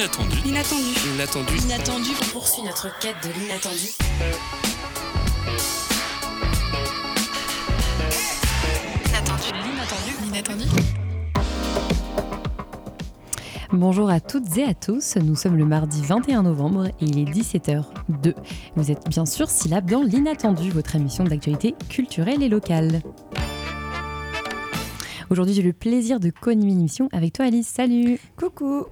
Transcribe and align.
L'inattendu. 0.00 0.36
L'inattendu. 0.46 0.94
L'inattendu. 1.12 1.56
L'inattendu. 1.56 2.10
On 2.22 2.32
poursuit 2.32 2.62
notre 2.62 2.98
quête 3.00 3.16
de 3.22 3.28
l'inattendu. 3.38 3.88
L'inattendu. 9.12 10.12
L'inattendu. 10.24 10.64
Bonjour 13.74 14.08
à 14.08 14.20
toutes 14.20 14.56
et 14.56 14.64
à 14.64 14.72
tous, 14.72 15.16
nous 15.16 15.36
sommes 15.36 15.58
le 15.58 15.66
mardi 15.66 16.00
21 16.00 16.44
novembre 16.44 16.86
et 16.86 16.92
il 17.04 17.18
est 17.18 17.30
17h02. 17.30 18.32
Vous 18.76 18.90
êtes 18.90 19.06
bien 19.06 19.26
sûr 19.26 19.50
Syllab 19.50 19.84
dans 19.84 20.02
l'inattendu, 20.02 20.70
votre 20.70 20.96
émission 20.96 21.24
d'actualité 21.24 21.74
culturelle 21.90 22.42
et 22.42 22.48
locale. 22.48 23.02
Aujourd'hui, 25.28 25.54
j'ai 25.54 25.62
le 25.62 25.74
plaisir 25.74 26.20
de 26.20 26.30
co-animer 26.30 26.72
une 26.72 26.80
émission 26.80 27.10
avec 27.12 27.34
toi 27.34 27.44
Alice. 27.44 27.68
Salut 27.68 28.18
Coucou 28.38 28.86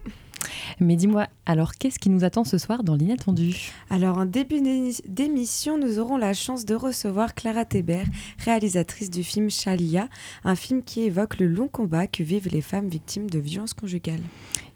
Mais 0.81 0.97
dis-moi, 0.97 1.27
alors 1.45 1.75
qu'est-ce 1.75 1.99
qui 1.99 2.09
nous 2.09 2.25
attend 2.25 2.45
ce 2.45 2.57
soir 2.57 2.85
dans 2.85 2.95
l'inattendu? 2.95 3.73
Alors 3.91 4.19
en 4.19 4.27
début 4.27 4.61
d'émission, 5.07 5.77
nous 5.77 5.99
aurons 5.99 6.17
la 6.17 6.35
chance 6.35 6.65
de 6.65 6.75
recevoir 6.75 7.35
Clara 7.35 7.65
Teber, 7.65 8.05
réalisatrice 8.45 9.11
du 9.11 9.25
film 9.25 9.51
Chalia, 9.51 10.09
un 10.45 10.55
film 10.55 10.83
qui 10.83 11.03
évoque 11.03 11.39
le 11.39 11.49
long 11.49 11.69
combat 11.69 12.07
que 12.07 12.23
vivent 12.23 12.49
les 12.53 12.63
femmes 12.63 12.89
victimes 12.89 13.29
de 13.29 13.41
violences 13.41 13.75
conjugales. 13.75 14.23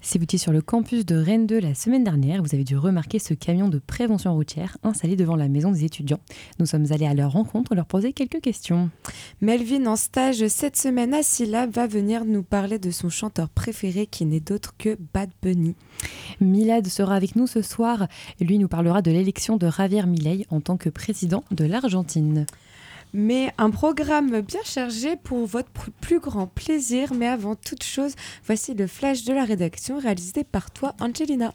Si 0.04 0.18
vous 0.18 0.24
étiez 0.24 0.38
sur 0.38 0.50
le 0.50 0.60
campus 0.60 1.06
de 1.06 1.14
Rennes 1.14 1.46
2 1.46 1.60
la 1.60 1.74
semaine 1.74 2.02
dernière, 2.02 2.42
vous 2.42 2.54
avez 2.54 2.64
dû 2.64 2.76
remarquer 2.76 3.20
ce 3.20 3.34
camion 3.34 3.68
de 3.68 3.78
prévention 3.78 4.34
routière 4.34 4.76
installé 4.82 5.14
devant 5.14 5.36
la 5.36 5.46
maison 5.46 5.70
des 5.70 5.84
étudiants. 5.84 6.18
Nous 6.58 6.66
sommes 6.66 6.86
allés 6.90 7.06
à 7.06 7.14
leur 7.14 7.30
rencontre 7.30 7.76
leur 7.76 7.86
poser 7.86 8.12
quelques 8.12 8.40
questions. 8.40 8.90
Melvin, 9.40 9.86
en 9.86 9.94
stage 9.94 10.44
cette 10.48 10.76
semaine 10.76 11.14
à 11.14 11.22
Syllab, 11.22 11.70
va 11.70 11.86
venir 11.86 12.24
nous 12.24 12.42
parler 12.42 12.80
de 12.80 12.90
son 12.90 13.10
chanteur 13.10 13.48
préféré 13.48 14.06
qui 14.06 14.26
n'est 14.26 14.40
d'autre 14.40 14.74
que 14.76 14.98
Bad 15.14 15.30
Bunny. 15.40 15.76
Milad 16.40 16.84
sera 16.88 17.14
avec 17.14 17.36
nous 17.36 17.46
ce 17.46 17.62
soir. 17.62 18.08
Lui 18.40 18.58
nous 18.58 18.68
parlera 18.68 19.02
de 19.02 19.12
l'élection 19.12 19.56
de 19.56 19.70
Javier 19.70 20.04
Milei 20.06 20.46
en 20.50 20.60
tant 20.60 20.76
que 20.76 20.88
président 20.88 21.44
de 21.52 21.64
l'Argentine. 21.64 22.46
Mais 23.12 23.52
un 23.58 23.70
programme 23.70 24.40
bien 24.40 24.60
chargé 24.64 25.16
pour 25.16 25.46
votre 25.46 25.70
plus 26.00 26.18
grand 26.18 26.46
plaisir. 26.46 27.12
Mais 27.14 27.28
avant 27.28 27.54
toute 27.54 27.82
chose, 27.82 28.14
voici 28.46 28.74
le 28.74 28.86
flash 28.86 29.24
de 29.24 29.32
la 29.32 29.44
rédaction 29.44 29.98
réalisé 29.98 30.44
par 30.44 30.70
toi, 30.70 30.94
Angelina. 31.00 31.52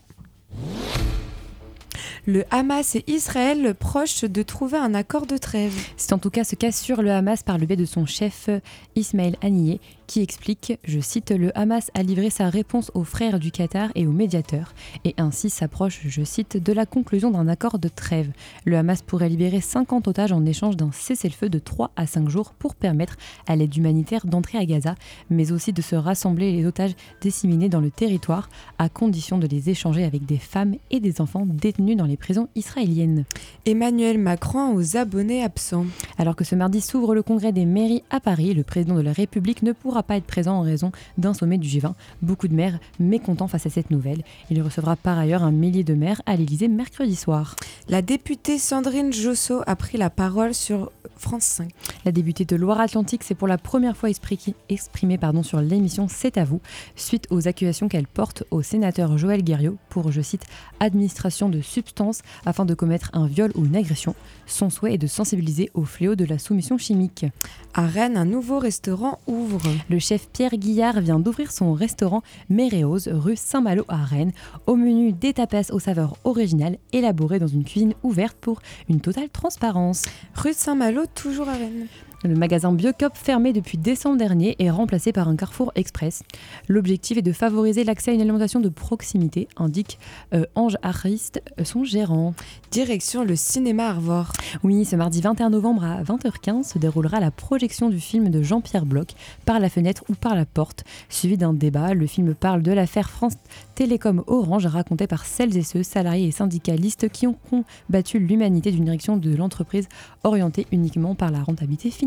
Le 2.25 2.44
Hamas 2.52 2.95
et 2.95 3.05
Israël 3.08 3.73
proches 3.73 4.25
de 4.25 4.44
trouver 4.44 4.77
un 4.77 4.94
accord 4.94 5.25
de 5.27 5.38
trêve. 5.38 5.73
C'est 5.95 6.11
en 6.11 6.19
tout 6.19 6.30
cas 6.30 6.44
ce 6.44 6.55
qu'assure 6.55 7.02
le 7.02 7.11
Hamas 7.11 7.41
par 7.41 7.58
le 7.58 7.66
biais 7.66 7.77
de 7.77 7.86
son 7.86 8.05
chef 8.05 8.49
euh, 8.49 8.59
Ismaël 8.95 9.38
Haniyeh 9.42 9.80
qui 10.08 10.22
explique, 10.22 10.80
je 10.86 11.00
cite, 11.00 11.31
le 11.31 11.55
Hamas 11.58 11.91
a 11.94 12.02
livré 12.02 12.30
sa 12.30 12.50
réponse 12.50 12.91
aux 12.94 13.03
frères 13.03 13.39
du 13.39 13.52
Qatar 13.52 13.89
et 13.95 14.08
aux 14.08 14.11
médiateurs 14.11 14.73
et 15.03 15.14
ainsi 15.17 15.49
s'approche, 15.49 16.02
je 16.05 16.23
cite, 16.23 16.58
de 16.58 16.73
la 16.73 16.86
conclusion 16.86 17.30
d'un 17.30 17.47
accord 17.47 17.77
de 17.77 17.89
trêve. 17.89 18.31
Le 18.66 18.77
Hamas 18.77 19.02
pourrait 19.02 19.30
libérer 19.30 19.61
50 19.61 20.08
otages 20.08 20.31
en 20.31 20.45
échange 20.45 20.77
d'un 20.77 20.91
cessez-le-feu 20.91 21.49
de 21.49 21.59
3 21.59 21.91
à 21.95 22.08
5 22.08 22.30
jours 22.30 22.53
pour 22.53 22.75
permettre 22.75 23.17
à 23.47 23.55
l'aide 23.55 23.75
humanitaire 23.75 24.25
d'entrer 24.25 24.58
à 24.58 24.66
Gaza, 24.66 24.95
mais 25.30 25.52
aussi 25.52 25.73
de 25.73 25.81
se 25.81 25.95
rassembler 25.95 26.53
les 26.53 26.66
otages 26.66 26.95
disséminés 27.21 27.69
dans 27.69 27.81
le 27.81 27.92
territoire 27.92 28.49
à 28.77 28.89
condition 28.89 29.38
de 29.38 29.47
les 29.47 29.69
échanger 29.69 30.05
avec 30.05 30.25
des 30.25 30.38
femmes 30.38 30.75
et 30.89 30.99
des 30.99 31.19
enfants 31.19 31.45
détenus 31.45 31.97
dans 31.97 32.05
les 32.05 32.17
prisons 32.17 32.47
israéliennes. 32.55 33.25
Emmanuel 33.66 34.17
Macron 34.17 34.73
aux 34.73 34.95
abonnés 34.95 35.44
absents. 35.44 35.86
Alors 36.17 36.36
que 36.36 36.45
ce 36.45 36.55
mardi 36.55 36.81
s'ouvre 36.81 37.14
le 37.14 37.23
congrès 37.23 37.52
des 37.52 37.66
mairies 37.66 38.03
à 38.09 38.19
Paris, 38.19 38.53
le 38.53 38.64
président 38.64 38.95
de 38.95 39.02
la 39.02 39.14
République 39.14 39.64
ne 39.64 39.73
pourra 39.73 39.97
pas 40.03 40.17
être 40.17 40.26
présent 40.26 40.56
en 40.56 40.62
raison 40.62 40.92
d'un 41.17 41.34
sommet 41.34 41.58
du 41.58 41.67
G20. 41.67 41.94
Beaucoup 42.22 42.48
de 42.48 42.53
maires 42.53 42.80
mécontents 43.00 43.48
face 43.48 43.66
à 43.66 43.70
cette 43.70 43.92
nouvelle. 43.92 44.23
Il 44.50 44.62
recevra 44.62 44.95
par 44.95 45.17
ailleurs 45.17 45.44
un 45.44 45.52
millier 45.52 45.84
de 45.84 45.94
maires 45.94 46.22
à 46.26 46.36
l'Élysée 46.36 46.67
mercredi 46.67 47.16
soir. 47.16 47.56
La 47.89 48.02
députée 48.02 48.58
Sandrine 48.59 49.14
Josso 49.14 49.61
a 49.66 49.76
pris 49.76 49.98
la 49.98 50.10
parole 50.10 50.54
sur 50.54 50.92
France 51.17 51.44
5. 51.44 51.70
La 52.05 52.11
députée 52.11 52.45
de 52.45 52.55
Loire-Atlantique 52.55 53.23
s'est 53.23 53.33
pour 53.36 53.48
la 53.48 53.58
première 53.58 53.98
fois 53.98 54.10
expri- 54.10 54.54
exprimée 54.70 55.17
pardon, 55.17 55.42
sur 55.44 55.61
l'émission 55.61 56.08
C'est 56.10 56.38
à 56.38 56.44
vous, 56.44 56.61
suite 56.95 57.26
aux 57.32 57.48
accusations 57.48 57.88
qu'elle 57.88 58.08
porte 58.08 58.44
au 58.52 58.61
sénateur 58.61 59.17
Joël 59.17 59.44
Guerriot 59.44 59.77
pour, 59.89 60.11
je 60.11 60.21
cite, 60.21 60.45
administration 60.80 61.50
de 61.50 61.61
substances 61.61 62.21
afin 62.45 62.66
de 62.66 62.73
commettre 62.73 63.10
un 63.14 63.26
viol 63.27 63.52
ou 63.55 63.66
une 63.66 63.76
agression. 63.76 64.16
Son 64.45 64.70
souhait 64.70 64.94
est 64.94 64.98
de 65.00 65.08
sensibiliser 65.08 65.71
au 65.73 65.83
fléau 65.86 66.16
de 66.16 66.26
la 66.26 66.38
soumission 66.38 66.77
chimique. 66.77 67.26
À 67.73 67.86
Rennes, 67.88 68.17
un 68.17 68.26
nouveau 68.26 68.60
restaurant 68.60 69.20
ouvre. 69.27 69.61
Le 69.89 69.99
chef 69.99 70.27
Pierre 70.30 70.58
Guillard 70.58 70.99
vient 70.99 71.20
d'ouvrir 71.20 71.52
son 71.52 71.71
restaurant 71.71 72.21
Méréose, 72.49 73.08
rue 73.11 73.37
Saint-Malo 73.37 73.86
à 73.87 74.03
Rennes. 74.03 74.33
Au 74.65 74.75
menu, 74.75 75.14
des 75.14 75.33
tapas 75.33 75.71
aux 75.71 75.80
saveurs 75.80 76.17
originales, 76.25 76.77
élaborés 76.92 77.39
dans 77.39 77.48
une 77.48 77.64
cuisine 77.64 77.93
ouverte 78.03 78.37
pour 78.39 78.61
une 78.89 78.99
totale 78.99 79.30
transparence. 79.30 80.03
Rue 80.36 80.53
Saint-Malo, 80.53 81.03
toujours 81.15 81.47
à 81.47 81.53
Rennes. 81.53 81.87
Le 82.23 82.33
magasin 82.33 82.72
Biocop, 82.72 83.16
fermé 83.16 83.54
depuis 83.54 83.78
décembre 83.78 84.17
dernier, 84.17 84.55
est 84.58 84.72
remplacé 84.72 85.11
par 85.11 85.28
un 85.28 85.36
Carrefour 85.36 85.72
Express. 85.76 86.23
L'objectif 86.67 87.16
est 87.20 87.22
de 87.22 87.32
favoriser 87.32 87.83
l'accès 87.83 88.10
à 88.10 88.14
une 88.16 88.22
alimentation 88.22 88.60
de 88.60 88.70
proximité, 88.70 89.48
indique 89.55 90.00
euh, 90.33 90.44
Ange 90.56 90.77
Ariste, 90.82 91.44
euh, 91.60 91.64
son 91.64 91.83
gérant. 91.83 92.33
Direction 92.72 93.23
le 93.23 93.36
cinéma 93.36 93.89
Arvor. 93.89 94.32
Oui, 94.64 94.83
ce 94.83 94.95
mardi 94.95 95.22
21 95.22 95.52
novembre 95.52 95.83
à 95.83 96.02
20h15 96.02 96.64
se 96.64 96.80
déroulera 96.80 97.20
la 97.20 97.30
projection 97.30 97.88
du 97.88 98.00
film 98.00 98.30
de 98.30 98.42
Jean-Pierre 98.42 98.88
Bloch, 98.88 99.10
Par 99.45 99.60
la 99.60 99.70
fenêtre 99.70 100.04
ou 100.10 100.16
par 100.16 100.33
la 100.33 100.45
porte, 100.45 100.86
suivi 101.10 101.38
d'un 101.38 101.54
débat. 101.54 101.94
Le 101.94 102.08
film 102.08 102.33
parle 102.33 102.64
de 102.64 102.72
l'affaire 102.72 103.11
France 103.11 103.33
Télécom 103.76 104.23
Orange, 104.26 104.66
racontée 104.66 105.06
par 105.06 105.23
celles 105.23 105.56
et 105.56 105.61
ceux, 105.61 105.83
salariés 105.83 106.30
et 106.30 106.32
syndicalistes, 106.32 107.10
qui 107.10 107.27
ont 107.27 107.38
combattu 107.52 108.17
l'humanité 108.17 108.72
d'une 108.72 108.86
direction 108.86 109.17
de 109.17 109.36
l'entreprise 109.36 109.88
orientée 110.23 110.66
uniquement 110.72 111.14
par 111.14 111.30
la 111.30 111.44
rentabilité 111.44 111.92
financière. 111.92 112.07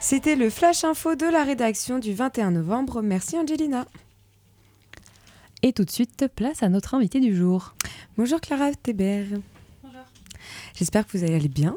C'était 0.00 0.36
le 0.36 0.50
flash 0.50 0.84
info 0.84 1.14
de 1.14 1.26
la 1.26 1.44
rédaction 1.44 1.98
du 1.98 2.12
21 2.12 2.50
novembre. 2.52 3.02
Merci 3.02 3.38
Angelina. 3.38 3.86
Et 5.62 5.72
tout 5.72 5.84
de 5.84 5.90
suite, 5.90 6.26
place 6.34 6.62
à 6.62 6.68
notre 6.68 6.94
invité 6.94 7.20
du 7.20 7.36
jour. 7.36 7.74
Bonjour 8.16 8.40
Clara 8.40 8.72
Teber. 8.74 9.26
Bonjour. 9.82 10.00
J'espère 10.74 11.06
que 11.06 11.16
vous 11.16 11.24
allez 11.24 11.48
bien. 11.48 11.76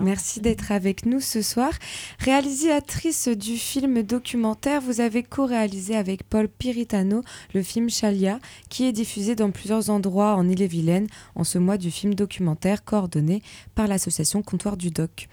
Merci 0.00 0.40
d'être 0.40 0.72
avec 0.72 1.06
nous 1.06 1.20
ce 1.20 1.42
soir. 1.42 1.72
Réalisatrice 2.18 3.28
du 3.28 3.56
film 3.56 4.02
documentaire, 4.02 4.80
vous 4.80 5.00
avez 5.00 5.22
co-réalisé 5.22 5.96
avec 5.96 6.24
Paul 6.24 6.48
Piritano 6.48 7.22
le 7.54 7.62
film 7.62 7.88
Chalia, 7.88 8.40
qui 8.68 8.84
est 8.84 8.92
diffusé 8.92 9.34
dans 9.34 9.50
plusieurs 9.50 9.90
endroits 9.90 10.34
en 10.34 10.48
Ille-et-Vilaine 10.48 11.06
en 11.34 11.44
ce 11.44 11.58
mois 11.58 11.78
du 11.78 11.90
film 11.90 12.14
documentaire 12.14 12.84
coordonné 12.84 13.42
par 13.74 13.86
l'association 13.86 14.42
Comptoir 14.42 14.76
du 14.76 14.90
Doc. 14.90 15.28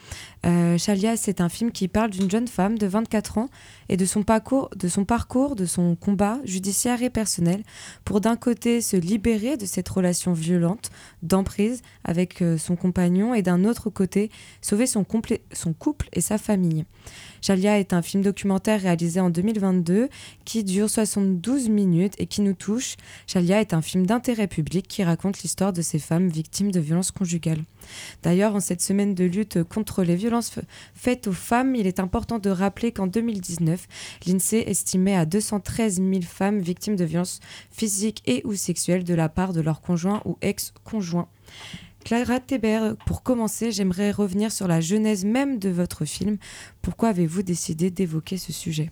Euh, 0.45 0.77
Chalia, 0.77 1.17
c'est 1.17 1.39
un 1.39 1.49
film 1.49 1.71
qui 1.71 1.87
parle 1.87 2.09
d'une 2.09 2.29
jeune 2.29 2.47
femme 2.47 2.77
de 2.77 2.87
24 2.87 3.37
ans 3.37 3.49
et 3.89 3.97
de 3.97 4.05
son 4.05 4.23
parcours, 4.23 4.69
de 5.55 5.65
son 5.65 5.95
combat 5.95 6.39
judiciaire 6.43 7.03
et 7.03 7.09
personnel 7.11 7.63
pour 8.05 8.21
d'un 8.21 8.35
côté 8.35 8.81
se 8.81 8.97
libérer 8.97 9.57
de 9.57 9.65
cette 9.65 9.87
relation 9.87 10.33
violente 10.33 10.89
d'emprise 11.21 11.81
avec 12.03 12.41
euh, 12.41 12.57
son 12.57 12.75
compagnon 12.75 13.35
et 13.35 13.43
d'un 13.43 13.65
autre 13.65 13.89
côté 13.89 14.31
sauver 14.61 14.87
son, 14.87 15.05
son 15.53 15.73
couple 15.73 16.09
et 16.13 16.21
sa 16.21 16.37
famille. 16.37 16.85
Chalia 17.41 17.79
est 17.79 17.93
un 17.93 18.01
film 18.01 18.23
documentaire 18.23 18.81
réalisé 18.81 19.19
en 19.19 19.29
2022 19.29 20.09
qui 20.45 20.63
dure 20.63 20.89
72 20.89 21.69
minutes 21.69 22.13
et 22.17 22.27
qui 22.27 22.41
nous 22.41 22.53
touche. 22.53 22.95
Chalia 23.27 23.61
est 23.61 23.73
un 23.73 23.81
film 23.81 24.05
d'intérêt 24.05 24.47
public 24.47 24.87
qui 24.87 25.03
raconte 25.03 25.41
l'histoire 25.41 25.73
de 25.73 25.81
ces 25.81 25.99
femmes 25.99 26.29
victimes 26.29 26.71
de 26.71 26.79
violences 26.79 27.11
conjugales. 27.11 27.63
D'ailleurs, 28.21 28.55
en 28.55 28.59
cette 28.59 28.81
semaine 28.81 29.15
de 29.15 29.25
lutte 29.25 29.63
contre 29.63 30.03
les 30.03 30.15
violences 30.15 30.30
f- 30.39 30.63
faites 30.95 31.27
aux 31.27 31.33
femmes, 31.33 31.75
il 31.75 31.85
est 31.85 31.99
important 31.99 32.39
de 32.39 32.49
rappeler 32.49 32.91
qu'en 32.91 33.07
2019, 33.07 33.87
l'INSEE 34.25 34.63
estimait 34.67 35.15
à 35.15 35.25
213 35.25 35.97
000 35.97 36.21
femmes 36.21 36.59
victimes 36.59 36.95
de 36.95 37.03
violences 37.03 37.39
physiques 37.71 38.23
et 38.25 38.41
ou 38.45 38.53
sexuelles 38.55 39.03
de 39.03 39.13
la 39.13 39.29
part 39.29 39.53
de 39.53 39.61
leur 39.61 39.81
conjoint 39.81 40.21
ou 40.25 40.37
ex-conjoint. 40.41 41.27
Clara 42.03 42.39
Teber, 42.39 42.93
pour 43.05 43.21
commencer, 43.21 43.71
j'aimerais 43.71 44.09
revenir 44.11 44.51
sur 44.51 44.67
la 44.67 44.81
genèse 44.81 45.23
même 45.23 45.59
de 45.59 45.69
votre 45.69 46.05
film. 46.05 46.37
Pourquoi 46.81 47.09
avez-vous 47.09 47.43
décidé 47.43 47.91
d'évoquer 47.91 48.37
ce 48.37 48.51
sujet? 48.51 48.89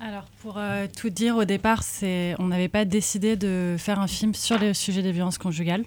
Alors, 0.00 0.24
pour 0.42 0.58
euh, 0.58 0.86
tout 0.94 1.08
dire, 1.08 1.36
au 1.36 1.44
départ, 1.44 1.82
on 2.38 2.46
n'avait 2.48 2.68
pas 2.68 2.84
décidé 2.84 3.36
de 3.36 3.76
faire 3.78 3.98
un 3.98 4.06
film 4.06 4.34
sur 4.34 4.58
le 4.58 4.74
sujet 4.74 5.02
des 5.02 5.12
violences 5.12 5.38
conjugales. 5.38 5.84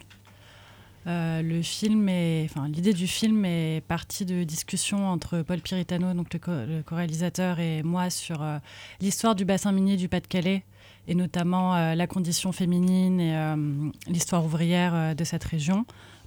Euh, 1.08 1.42
le 1.42 1.62
film 1.62 2.10
est, 2.10 2.46
enfin, 2.46 2.68
l'idée 2.68 2.94
du 2.94 3.08
film 3.08 3.46
est 3.46 3.82
partie 3.88 4.26
de 4.26 4.44
discussions 4.44 5.08
entre 5.08 5.42
Paul 5.42 5.60
Piritano, 5.60 6.14
donc 6.14 6.34
le, 6.34 6.40
co- 6.40 6.52
le 6.52 6.84
co-réalisateur, 6.84 7.60
et 7.60 7.84
moi 7.84 8.10
sur 8.10 8.42
euh, 8.44 8.60
l'histoire 9.00 9.34
du 9.34 9.46
bassin 9.46 9.72
minier 9.72 9.96
du 9.96 10.10
Pas-de-Calais 10.10 10.64
et 11.08 11.16
notamment 11.16 11.76
euh, 11.76 11.96
la 11.96 12.06
condition 12.06 12.52
féminine 12.52 13.20
et 13.20 14.12
l'histoire 14.12 14.46
ouvrière 14.46 15.16
de 15.16 15.24
cette 15.24 15.44
région. 15.44 15.86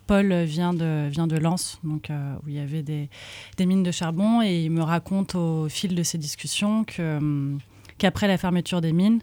Paul 0.09 0.35
vient 0.43 0.75
de, 0.75 1.09
vient 1.09 1.29
de 1.29 1.37
Lens, 1.37 1.79
donc, 1.85 2.11
où 2.43 2.49
il 2.49 2.55
y 2.55 2.59
avait 2.59 2.83
des, 2.83 3.09
mines 3.61 3.85
de 3.85 3.93
charbon, 3.93 4.43
et 4.43 4.65
il 4.65 4.71
me 4.71 4.83
raconte 4.83 5.37
au 5.37 5.69
fil 5.69 5.95
de 5.95 6.03
ces 6.03 6.19
discussions 6.19 6.85
qu'après 7.99 8.27
la 8.27 8.37
fermeture 8.37 8.81
des 8.81 8.93
mines, 8.93 9.21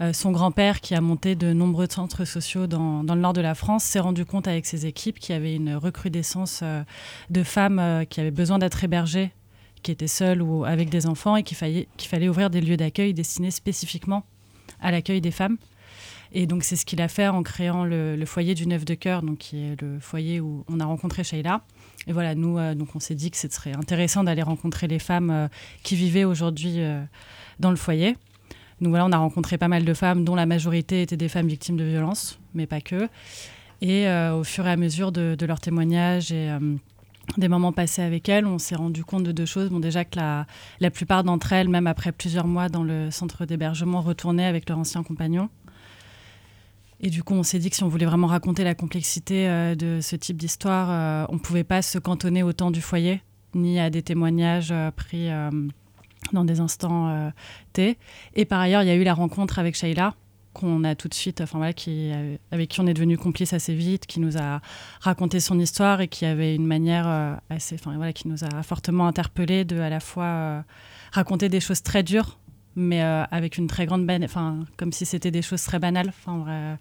euh, 0.00 0.12
son 0.12 0.30
grand-père, 0.30 0.80
qui 0.80 0.94
a 0.94 1.00
monté 1.00 1.34
de 1.36 1.52
nombreux 1.52 1.86
centres 1.88 2.24
sociaux 2.24 2.66
dans, 2.66 3.02
le 3.02 3.20
nord 3.20 3.32
de 3.32 3.40
la 3.40 3.54
France, 3.54 3.84
s'est 3.84 4.00
rendu 4.00 4.24
compte 4.26 4.46
avec 4.46 4.66
ses 4.66 4.86
équipes 4.86 5.18
qu'il 5.18 5.34
y 5.34 5.38
avait 5.38 5.54
une 5.54 5.74
recrudescence 5.74 6.60
euh, 6.62 6.82
de 7.30 7.42
femmes 7.42 7.78
euh, 7.78 8.04
qui 8.04 8.20
avaient 8.20 8.30
besoin 8.30 8.58
d'être 8.58 8.84
hébergées, 8.84 9.32
qui 9.82 9.90
étaient 9.90 10.06
seules 10.06 10.42
ou 10.42 10.64
avec 10.64 10.90
des 10.90 11.06
enfants, 11.06 11.36
et 11.36 11.42
qu'il 11.42 11.56
fallait, 11.56 12.28
ouvrir 12.28 12.50
des 12.50 12.60
lieux 12.60 12.76
d'accueil 12.76 13.14
destinés 13.14 13.50
spécifiquement 13.50 14.24
à 14.80 14.90
l'accueil 14.90 15.22
des 15.22 15.30
femmes. 15.30 15.56
Et 16.32 16.46
donc 16.46 16.64
c'est 16.64 16.76
ce 16.76 16.84
qu'il 16.84 17.00
a 17.00 17.08
fait 17.08 17.28
en 17.28 17.42
créant 17.42 17.84
le, 17.84 18.22
foyer 18.26 18.54
du 18.54 18.66
Neuf 18.66 18.84
de 18.84 18.94
Cœur, 18.94 19.22
donc 19.22 19.38
qui 19.38 19.62
est 19.62 19.80
le 19.80 19.98
foyer 20.00 20.40
où 20.40 20.64
on 20.68 20.80
a 20.80 20.84
rencontré 20.84 21.24
Sheila. 21.24 21.62
Et 22.08 22.12
voilà, 22.12 22.34
nous, 22.34 22.58
donc 22.74 22.94
on 22.94 23.00
s'est 23.00 23.14
dit 23.14 23.30
que 23.30 23.36
ce 23.36 23.48
serait 23.48 23.74
intéressant 23.74 24.24
d'aller 24.24 24.42
rencontrer 24.42 24.88
les 24.88 24.98
femmes 24.98 25.48
qui 25.82 25.94
vivaient 25.94 26.24
aujourd'hui 26.24 26.80
dans 27.60 27.70
le 27.70 27.76
foyer. 27.76 28.16
Donc 28.80 28.90
voilà, 28.90 29.06
on 29.06 29.12
a 29.12 29.16
rencontré 29.16 29.56
pas 29.56 29.68
mal 29.68 29.84
de 29.84 29.94
femmes, 29.94 30.24
dont 30.24 30.34
la 30.34 30.46
majorité 30.46 31.02
étaient 31.02 31.16
des 31.16 31.28
femmes 31.28 31.48
victimes 31.48 31.76
de 31.76 31.84
violences, 31.84 32.38
mais 32.54 32.66
pas 32.66 32.80
que. 32.80 33.08
Et 33.80 34.06
euh, 34.06 34.34
au 34.34 34.44
fur 34.44 34.66
et 34.66 34.70
à 34.70 34.76
mesure 34.76 35.12
de, 35.12 35.36
leurs 35.46 35.60
témoignages 35.60 36.32
et 36.32 36.50
euh, 36.50 36.58
des 37.38 37.48
moments 37.48 37.72
passés 37.72 38.02
avec 38.02 38.28
elles, 38.28 38.46
on 38.46 38.58
s'est 38.58 38.74
rendu 38.74 39.02
compte 39.04 39.22
de 39.22 39.32
deux 39.32 39.46
choses. 39.46 39.70
Bon, 39.70 39.80
déjà 39.80 40.04
que 40.04 40.18
la, 40.18 40.90
plupart 40.90 41.24
d'entre 41.24 41.52
elles, 41.52 41.68
même 41.68 41.86
après 41.86 42.12
plusieurs 42.12 42.46
mois 42.46 42.68
dans 42.68 42.82
le 42.82 43.10
centre 43.10 43.46
d'hébergement, 43.46 44.02
retournaient 44.02 44.46
avec 44.46 44.68
leur 44.68 44.78
ancien 44.78 45.02
compagnon. 45.02 45.48
Et 47.00 47.10
du 47.10 47.22
coup, 47.22 47.34
on 47.34 47.42
s'est 47.42 47.58
dit 47.58 47.68
que 47.68 47.76
si 47.76 47.84
on 47.84 47.88
voulait 47.88 48.06
vraiment 48.06 48.26
raconter 48.26 48.64
la 48.64 48.74
complexité 48.74 49.48
euh, 49.48 49.74
de 49.74 50.00
ce 50.02 50.16
type 50.16 50.36
d'histoire, 50.36 51.28
on 51.30 51.34
ne 51.34 51.40
pouvait 51.40 51.64
pas 51.64 51.80
se 51.80 51.98
cantonner 51.98 52.42
au 52.42 52.52
temps 52.52 52.70
du 52.70 52.82
foyer, 52.82 53.22
ni 53.54 53.80
à 53.80 53.88
des 53.88 54.02
témoignages 54.02 54.72
pris 54.96 55.28
dans 56.32 56.44
des 56.44 56.60
instants 56.60 57.08
euh, 57.08 57.30
T. 57.72 57.98
Et 58.34 58.44
par 58.44 58.60
ailleurs, 58.60 58.82
il 58.82 58.88
y 58.88 58.90
a 58.90 58.94
eu 58.94 59.04
la 59.04 59.14
rencontre 59.14 59.58
avec 59.58 59.76
Sheila, 59.76 60.14
qu'on 60.52 60.84
a 60.84 60.94
tout 60.94 61.08
de 61.08 61.14
suite, 61.14 61.40
enfin 61.40 61.58
voilà, 61.58 61.72
qui, 61.72 62.10
euh, 62.12 62.36
avec 62.50 62.70
qui 62.70 62.80
on 62.80 62.86
est 62.86 62.94
devenu 62.94 63.18
complice 63.18 63.52
assez 63.52 63.74
vite, 63.74 64.06
qui 64.06 64.20
nous 64.20 64.38
a 64.38 64.60
raconté 65.00 65.40
son 65.40 65.58
histoire 65.58 66.00
et 66.00 66.08
qui 66.08 66.24
avait 66.24 66.54
une 66.54 66.66
manière 66.66 67.06
euh, 67.06 67.34
assez, 67.50 67.74
enfin 67.74 67.94
voilà, 67.96 68.12
qui 68.12 68.28
nous 68.28 68.44
a 68.44 68.62
fortement 68.62 69.06
interpellés 69.06 69.64
de 69.64 69.78
à 69.78 69.90
la 69.90 70.00
fois 70.00 70.64
raconter 71.12 71.48
des 71.48 71.60
choses 71.60 71.82
très 71.82 72.02
dures, 72.02 72.38
mais 72.74 73.00
avec 73.02 73.58
une 73.58 73.66
très 73.66 73.86
grande, 73.86 74.10
enfin 74.24 74.64
comme 74.76 74.92
si 74.92 75.06
c'était 75.06 75.30
des 75.30 75.42
choses 75.42 75.62
très 75.62 75.78
banales. 75.78 76.08
Enfin 76.08 76.78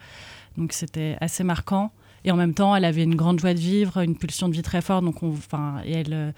donc 0.57 0.73
c'était 0.73 1.17
assez 1.21 1.43
marquant. 1.43 1.91
Et 2.23 2.31
en 2.31 2.35
même 2.37 2.55
temps, 2.55 2.75
elle 2.75 2.85
avait 2.85 3.03
une 3.03 3.15
grande 3.15 3.39
joie 3.39 3.53
de 3.53 3.59
vivre, 3.59 3.99
une 4.01 4.17
pulsion 4.17 4.49
de 4.49 4.53
vie 4.53 4.63
très 4.63 4.81
forte. 4.81 5.05
Donc 5.05 5.21
on, 5.21 5.29
enfin, 5.29 5.81
et 5.85 5.91
elle, 5.91 6.33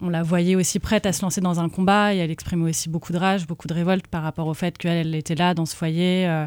on 0.00 0.08
la 0.08 0.22
voyait 0.22 0.56
aussi 0.56 0.78
prête 0.78 1.06
à 1.06 1.12
se 1.12 1.22
lancer 1.22 1.40
dans 1.40 1.60
un 1.60 1.68
combat 1.68 2.14
et 2.14 2.18
elle 2.18 2.30
exprimait 2.30 2.70
aussi 2.70 2.88
beaucoup 2.88 3.12
de 3.12 3.18
rage, 3.18 3.46
beaucoup 3.46 3.68
de 3.68 3.74
révolte 3.74 4.06
par 4.06 4.22
rapport 4.22 4.46
au 4.46 4.54
fait 4.54 4.78
qu'elle 4.78 5.08
elle 5.08 5.14
était 5.14 5.34
là 5.34 5.54
dans 5.54 5.66
ce 5.66 5.76
foyer 5.76 6.26
euh, 6.26 6.46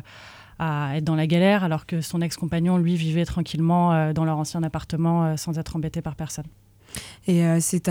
à 0.59 0.97
être 0.97 1.03
dans 1.03 1.15
la 1.15 1.27
galère 1.27 1.63
alors 1.63 1.85
que 1.85 2.01
son 2.01 2.21
ex-compagnon 2.21 2.77
lui 2.77 2.95
vivait 2.95 3.25
tranquillement 3.25 3.93
euh, 3.93 4.13
dans 4.13 4.25
leur 4.25 4.37
ancien 4.37 4.63
appartement 4.63 5.25
euh, 5.25 5.37
sans 5.37 5.57
être 5.59 5.75
embêté 5.75 6.01
par 6.01 6.15
personne. 6.15 6.45
Et 7.27 7.45
euh, 7.45 7.59
c'est 7.59 7.89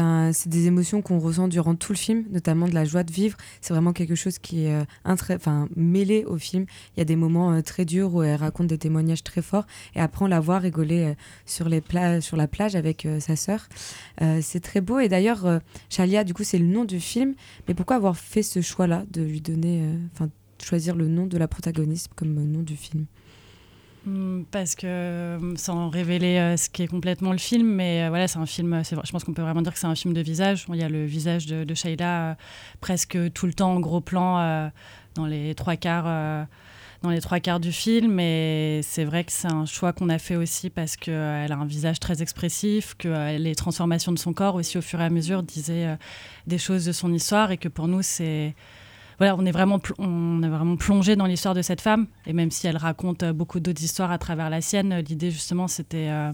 des 0.48 0.66
émotions 0.66 1.02
qu'on 1.02 1.18
ressent 1.18 1.48
durant 1.48 1.74
tout 1.74 1.92
le 1.92 1.98
film, 1.98 2.24
notamment 2.30 2.68
de 2.68 2.74
la 2.74 2.84
joie 2.84 3.02
de 3.02 3.12
vivre. 3.12 3.36
C'est 3.60 3.72
vraiment 3.72 3.92
quelque 3.92 4.14
chose 4.14 4.38
qui 4.38 4.66
est 4.66 4.84
euh, 5.06 5.66
mêlé 5.74 6.24
au 6.24 6.36
film. 6.36 6.66
Il 6.96 7.00
y 7.00 7.02
a 7.02 7.04
des 7.04 7.16
moments 7.16 7.52
euh, 7.52 7.60
très 7.62 7.84
durs 7.84 8.14
où 8.14 8.22
elle 8.22 8.36
raconte 8.36 8.66
des 8.66 8.78
témoignages 8.78 9.22
très 9.22 9.42
forts, 9.42 9.66
et 9.94 10.00
après 10.00 10.24
on 10.24 10.28
la 10.28 10.40
voit 10.40 10.58
rigoler 10.58 11.14
sur, 11.46 11.68
les 11.68 11.82
sur 12.20 12.36
la 12.36 12.46
plage 12.46 12.76
avec 12.76 13.06
sa 13.20 13.36
sœur. 13.36 13.68
C'est 14.40 14.60
très 14.60 14.80
beau. 14.80 14.98
Et 14.98 15.08
d'ailleurs, 15.08 15.60
Chalia, 15.88 16.24
du 16.24 16.34
coup, 16.34 16.44
c'est 16.44 16.58
le 16.58 16.66
nom 16.66 16.84
du 16.84 17.00
film. 17.00 17.34
Mais 17.66 17.74
pourquoi 17.74 17.96
avoir 17.96 18.16
fait 18.16 18.42
ce 18.42 18.60
choix-là 18.60 19.04
de 19.10 19.22
lui 19.22 19.40
donner, 19.40 19.84
enfin, 20.12 20.28
choisir 20.62 20.94
le 20.94 21.08
nom 21.08 21.26
de 21.26 21.38
la 21.38 21.48
protagoniste 21.48 22.10
comme 22.14 22.34
nom 22.34 22.62
du 22.62 22.76
film? 22.76 23.06
Parce 24.50 24.74
que, 24.74 24.86
euh, 24.86 25.56
sans 25.56 25.88
révéler 25.88 26.36
euh, 26.38 26.56
ce 26.56 26.68
qui 26.68 26.82
est 26.82 26.88
complètement 26.88 27.30
le 27.30 27.38
film, 27.38 27.66
mais 27.66 28.02
euh, 28.02 28.08
voilà, 28.08 28.26
c'est 28.26 28.38
un 28.38 28.46
film, 28.46 28.82
je 28.84 29.12
pense 29.12 29.22
qu'on 29.22 29.32
peut 29.32 29.42
vraiment 29.42 29.62
dire 29.62 29.72
que 29.72 29.78
c'est 29.78 29.86
un 29.86 29.94
film 29.94 30.12
de 30.12 30.20
visage. 30.20 30.66
Il 30.68 30.74
y 30.74 30.82
a 30.82 30.88
le 30.88 31.04
visage 31.04 31.46
de, 31.46 31.62
de 31.62 31.74
euh, 32.00 32.34
presque 32.80 33.16
tout 33.32 33.46
le 33.46 33.54
temps 33.54 33.72
en 33.72 33.80
gros 33.80 34.00
plan 34.00 34.70
dans 35.14 35.26
les 35.26 35.54
trois 35.54 35.76
quarts. 35.76 36.48
dans 37.02 37.10
les 37.10 37.20
trois 37.20 37.38
quarts 37.38 37.60
du 37.60 37.70
film, 37.70 38.18
et 38.18 38.80
c'est 38.82 39.04
vrai 39.04 39.22
que 39.22 39.32
c'est 39.32 39.52
un 39.52 39.66
choix 39.66 39.92
qu'on 39.92 40.08
a 40.08 40.18
fait 40.18 40.36
aussi 40.36 40.68
parce 40.70 40.96
qu'elle 40.96 41.52
a 41.52 41.56
un 41.56 41.66
visage 41.66 42.00
très 42.00 42.22
expressif, 42.22 42.94
que 42.98 43.36
les 43.38 43.54
transformations 43.54 44.12
de 44.12 44.18
son 44.18 44.32
corps 44.32 44.56
aussi 44.56 44.78
au 44.78 44.82
fur 44.82 45.00
et 45.00 45.04
à 45.04 45.10
mesure 45.10 45.44
disaient 45.44 45.96
des 46.46 46.58
choses 46.58 46.84
de 46.84 46.92
son 46.92 47.12
histoire, 47.12 47.52
et 47.52 47.56
que 47.56 47.68
pour 47.68 47.86
nous 47.86 48.02
c'est 48.02 48.54
voilà, 49.18 49.36
on 49.36 49.44
est 49.44 49.52
vraiment, 49.52 49.80
on 49.98 50.40
vraiment 50.48 50.76
plongé 50.76 51.16
dans 51.16 51.26
l'histoire 51.26 51.54
de 51.54 51.62
cette 51.62 51.80
femme. 51.80 52.06
Et 52.26 52.32
même 52.32 52.50
si 52.50 52.66
elle 52.66 52.76
raconte 52.76 53.22
euh, 53.22 53.32
beaucoup 53.32 53.60
d'autres 53.60 53.82
histoires 53.82 54.10
à 54.10 54.18
travers 54.18 54.50
la 54.50 54.60
sienne, 54.60 54.92
euh, 54.92 55.02
l'idée 55.02 55.30
justement, 55.30 55.68
c'était 55.68 56.08
euh, 56.08 56.32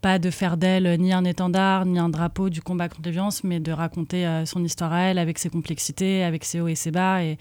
pas 0.00 0.18
de 0.18 0.30
faire 0.30 0.56
d'elle 0.56 0.98
ni 1.00 1.12
un 1.12 1.24
étendard, 1.24 1.86
ni 1.86 1.98
un 1.98 2.08
drapeau 2.08 2.48
du 2.48 2.62
combat 2.62 2.88
contre 2.88 3.02
les 3.04 3.10
violences, 3.12 3.44
mais 3.44 3.60
de 3.60 3.72
raconter 3.72 4.44
son 4.46 4.64
histoire 4.64 4.92
à 4.94 5.00
elle, 5.02 5.18
avec 5.18 5.38
ses 5.38 5.50
complexités, 5.50 6.24
avec 6.24 6.44
ses 6.44 6.60
hauts 6.60 6.68
et 6.68 6.74
ses 6.74 6.90
bas. 6.90 7.22
Et, 7.22 7.36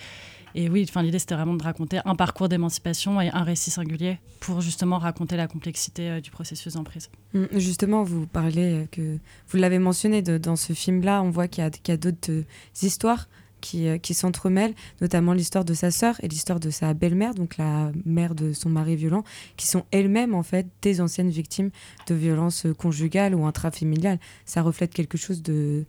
oui, 0.68 0.86
enfin, 0.90 1.02
l'idée, 1.02 1.20
c'était 1.20 1.36
vraiment 1.36 1.54
de 1.54 1.64
raconter 1.64 2.00
un 2.04 2.16
parcours 2.16 2.50
d'émancipation 2.50 3.22
et 3.22 3.30
un 3.30 3.44
récit 3.44 3.72
singulier 3.72 4.18
pour 4.42 4.60
justement 4.60 4.98
raconter 4.98 5.38
la 5.38 5.48
complexité 5.48 6.20
du 6.20 6.32
processus 6.32 6.74
d'emprise. 6.74 7.10
Mm, 7.34 7.46
Justement, 7.54 8.04
vous 8.04 8.28
parlez 8.28 8.90
que 8.92 9.20
vous 9.48 9.58
l'avez 9.58 9.80
mentionné 9.80 10.22
dans 10.22 10.58
ce 10.58 10.74
film-là, 10.74 11.22
on 11.24 11.30
voit 11.30 11.48
qu'il 11.48 11.64
y 11.64 11.92
a, 11.92 11.98
d'autres 11.98 12.44
histoires 12.82 13.30
qui, 13.62 13.88
euh, 13.88 13.98
qui 13.98 14.14
s'entremêlent, 14.14 14.74
notamment 15.02 15.34
l'histoire 15.34 15.66
de 15.66 15.74
sa 15.74 15.92
sœur 15.92 16.16
et 16.24 16.28
l'histoire 16.28 16.60
de 16.60 16.70
sa 16.70 16.94
belle-mère, 16.94 17.34
donc 17.34 17.58
la 17.58 17.92
mère 18.06 18.36
de 18.36 18.54
son 18.54 18.70
mari 18.70 18.96
violent, 18.96 19.24
qui 19.58 19.68
sont 19.68 19.86
elles-mêmes 19.92 20.36
en 20.36 20.44
fait 20.44 20.68
des 20.82 21.02
anciennes 21.02 21.30
victimes 21.30 21.72
de 22.08 22.16
violences 22.16 22.66
conjugales 22.78 23.36
ou 23.36 23.46
intrafamiliales. 23.46 24.20
Ça 24.46 24.62
reflète 24.62 24.94
quelque 24.94 25.18
chose 25.18 25.42
de 25.42 25.86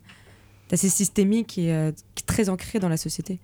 d'assez 0.69 0.89
systémique 0.89 1.57
et 1.57 1.73
euh, 1.73 1.91
très 2.25 2.47
ancré 2.47 2.79
dans 2.79 2.87
la 2.87 2.95
société. 2.95 3.39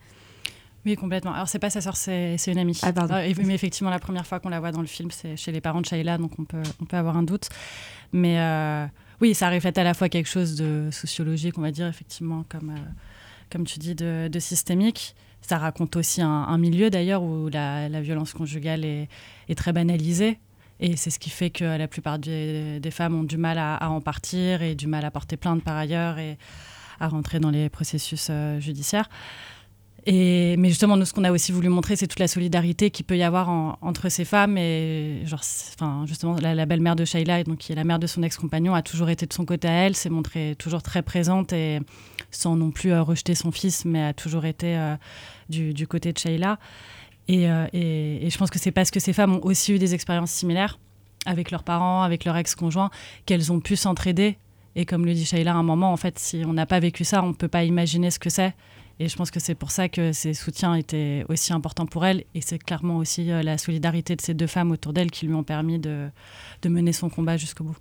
Oui, 0.88 0.96
complètement. 0.96 1.34
Alors, 1.34 1.50
c'est 1.50 1.60
pas 1.60 1.70
sa 1.70 1.82
sœur, 1.82 1.98
c'est 1.98 2.38
une 2.48 2.58
amie. 2.58 2.80
Ah, 2.82 2.94
pardon. 2.94 3.16
Euh, 3.16 3.34
mais 3.44 3.54
effectivement, 3.54 3.90
la 3.90 4.00
première 4.00 4.26
fois 4.26 4.40
qu'on 4.40 4.48
la 4.48 4.62
voit 4.62 4.72
dans 4.72 4.80
le 4.80 4.88
film, 4.88 5.12
c'est 5.12 5.36
chez 5.36 5.52
les 5.52 5.60
parents 5.60 5.82
de 5.82 5.86
Shayla, 5.86 6.18
donc 6.18 6.32
on 6.40 6.46
peut, 6.46 6.64
on 6.82 6.86
peut 6.86 6.96
avoir 6.96 7.18
un 7.18 7.24
doute. 7.24 7.50
Mais 8.14 8.40
euh, 8.40 8.86
oui, 9.20 9.36
ça 9.36 9.50
reflète 9.50 9.78
à 9.78 9.84
la 9.84 9.94
fois 9.94 10.08
quelque 10.08 10.30
chose 10.30 10.56
de 10.56 10.88
sociologique, 10.92 11.58
on 11.58 11.62
va 11.62 11.72
dire, 11.72 11.88
effectivement, 11.88 12.46
comme, 12.48 12.70
euh, 12.70 12.90
comme 13.52 13.66
tu 13.66 13.80
dis, 13.80 13.96
de, 13.96 14.40
systémique. 14.40 15.16
Ça 15.42 15.58
raconte 15.58 15.96
aussi 15.96 16.22
un, 16.22 16.58
milieu, 16.58 16.90
d'ailleurs, 16.90 17.24
où 17.24 17.50
la, 17.50 18.02
violence 18.02 18.34
conjugale 18.34 18.86
est, 18.86 19.08
très 19.56 19.74
banalisée. 19.74 20.40
Et 20.80 20.96
c'est 20.96 21.10
ce 21.10 21.20
qui 21.20 21.30
fait 21.30 21.50
que 21.50 21.64
la 21.64 21.88
plupart 21.88 22.20
des, 22.20 22.80
femmes 22.92 23.16
ont 23.16 23.24
du 23.24 23.38
mal 23.38 23.58
à, 23.58 23.90
en 23.90 24.02
partir 24.02 24.62
et 24.62 24.76
du 24.76 24.88
mal 24.88 25.06
à 25.06 25.12
porter 25.12 25.38
plainte 25.38 25.64
par 25.64 25.78
ailleurs 25.78 26.20
et 26.20 26.38
à 27.00 27.08
rentrer 27.08 27.40
dans 27.40 27.52
les 27.52 27.70
processus 27.70 28.28
euh, 28.30 28.60
judiciaires. 28.60 29.08
Mais 30.08 30.70
justement, 30.70 30.96
nous, 30.96 31.06
ce 31.06 31.14
qu'on 31.14 31.24
a 31.24 31.32
aussi 31.32 31.52
voulu 31.52 31.70
montrer, 31.70 31.96
c'est 31.96 32.08
toute 32.08 32.20
la 32.20 32.28
solidarité 32.28 32.92
qu'il 32.92 33.06
peut 33.06 33.18
y 33.18 33.24
avoir 33.24 33.50
en- 33.50 33.78
entre 33.82 34.10
ces 34.10 34.24
femmes. 34.24 34.58
Et 34.58 35.22
genre, 35.26 35.42
enfin, 35.74 36.06
justement, 36.06 36.36
la, 36.42 36.56
la 36.56 36.66
belle-mère 36.66 36.96
de 36.96 37.04
Shayla, 37.04 37.44
donc, 37.44 37.58
qui 37.58 37.74
est 37.74 37.76
la 37.76 37.84
mère 37.84 38.00
de 38.00 38.08
son 38.08 38.24
ex-compagnon, 38.24 38.74
a 38.74 38.82
toujours 38.82 39.10
été 39.10 39.26
de 39.26 39.34
son 39.34 39.46
côté 39.46 39.68
à 39.68 39.72
elle, 39.72 39.96
s'est 39.96 40.10
montrée 40.10 40.56
toujours 40.58 40.82
très 40.82 41.02
présente 41.02 41.52
et 41.54 41.80
sans 42.38 42.56
non 42.56 42.72
plus 42.72 42.92
euh, 42.92 43.02
rejeter 43.02 43.36
son 43.36 43.52
fils, 43.52 43.84
mais 43.84 44.04
a 44.04 44.14
toujours 44.14 44.46
été 44.46 44.78
euh, 44.78 44.96
du, 45.50 45.88
côté 45.88 46.14
de 46.14 46.18
Shayla. 46.18 46.60
Et, 47.28 47.50
euh, 47.50 47.68
et- 47.74 48.30
je 48.30 48.38
pense 48.38 48.50
que 48.50 48.60
c'est 48.60 48.72
parce 48.72 48.92
que 48.92 49.00
ces 49.00 49.12
femmes 49.14 49.36
ont 49.36 49.44
aussi 49.44 49.74
eu 49.74 49.80
des 49.80 49.94
expériences 49.94 50.32
similaires 50.32 50.80
avec 51.26 51.52
leurs 51.52 51.64
parents, 51.64 52.04
avec 52.04 52.26
leur 52.26 52.38
ex-conjoint, 52.38 52.90
qu'elles 53.26 53.52
ont 53.52 53.60
pu 53.60 53.76
s'entraider. 53.76 54.38
Et 54.76 54.86
comme 54.86 55.06
le 55.06 55.14
dit 55.14 55.26
Shayla 55.26 55.52
à 55.52 55.56
un 55.56 55.64
moment, 55.64 55.92
en 55.92 55.98
fait, 55.98 56.20
si 56.20 56.44
on 56.46 56.54
n'a 56.54 56.68
pas 56.68 56.80
vécu 56.80 57.04
ça, 57.04 57.24
on 57.24 57.30
ne 57.30 57.34
peut 57.34 57.48
pas 57.48 57.64
imaginer 57.64 58.12
ce 58.12 58.20
que 58.20 58.30
c'est. 58.30 58.54
Et 59.00 59.10
je 59.10 59.16
pense 59.16 59.32
que 59.32 59.40
c'est 59.40 59.56
pour 59.56 59.72
ça 59.72 59.90
que 59.90 60.12
ces 60.12 60.34
soutiens 60.34 60.76
étaient 60.76 61.26
aussi 61.30 61.54
importants 61.54 61.86
pour 61.88 62.06
elle. 62.06 62.24
Et 62.36 62.42
c'est 62.42 62.60
clairement 62.60 62.98
aussi 62.98 63.26
la 63.26 63.58
solidarité 63.58 64.16
de 64.16 64.22
ces 64.22 64.34
deux 64.34 64.48
femmes 64.48 64.72
autour 64.72 64.94
d'elle 64.94 65.12
qui 65.12 65.26
lui 65.28 65.34
ont 65.34 65.44
permis 65.44 65.80
de 65.80 66.10
mener 66.66 66.94
son 66.94 67.10
combat 67.10 67.38
jusqu'au 67.38 67.64
bout. 67.64 67.78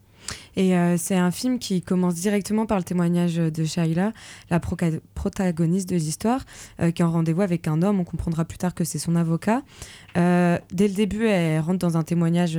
Et 0.56 0.76
euh, 0.76 0.96
c'est 0.96 1.16
un 1.16 1.30
film 1.30 1.58
qui 1.58 1.82
commence 1.82 2.14
directement 2.14 2.66
par 2.66 2.78
le 2.78 2.85
témoignage 2.85 3.37
de 3.37 3.64
Shaila, 3.64 4.12
la 4.50 4.61
protagoniste 4.61 5.88
de 5.88 5.96
l'histoire, 5.96 6.40
euh, 6.80 6.90
qui 6.90 7.02
est 7.02 7.04
en 7.04 7.11
rendez-vous 7.11 7.42
avec 7.42 7.68
un 7.68 7.82
homme. 7.82 8.00
On 8.00 8.04
comprendra 8.04 8.44
plus 8.44 8.58
tard 8.58 8.75
que 8.75 8.85
c'est 8.85 8.99
son 8.99 9.16
avocat. 9.16 9.62
Euh, 10.16 10.58
dès 10.73 10.88
le 10.88 10.94
début, 10.94 11.26
elle 11.26 11.61
rentre 11.61 11.78
dans 11.78 11.96
un 11.96 12.02
témoignage 12.02 12.58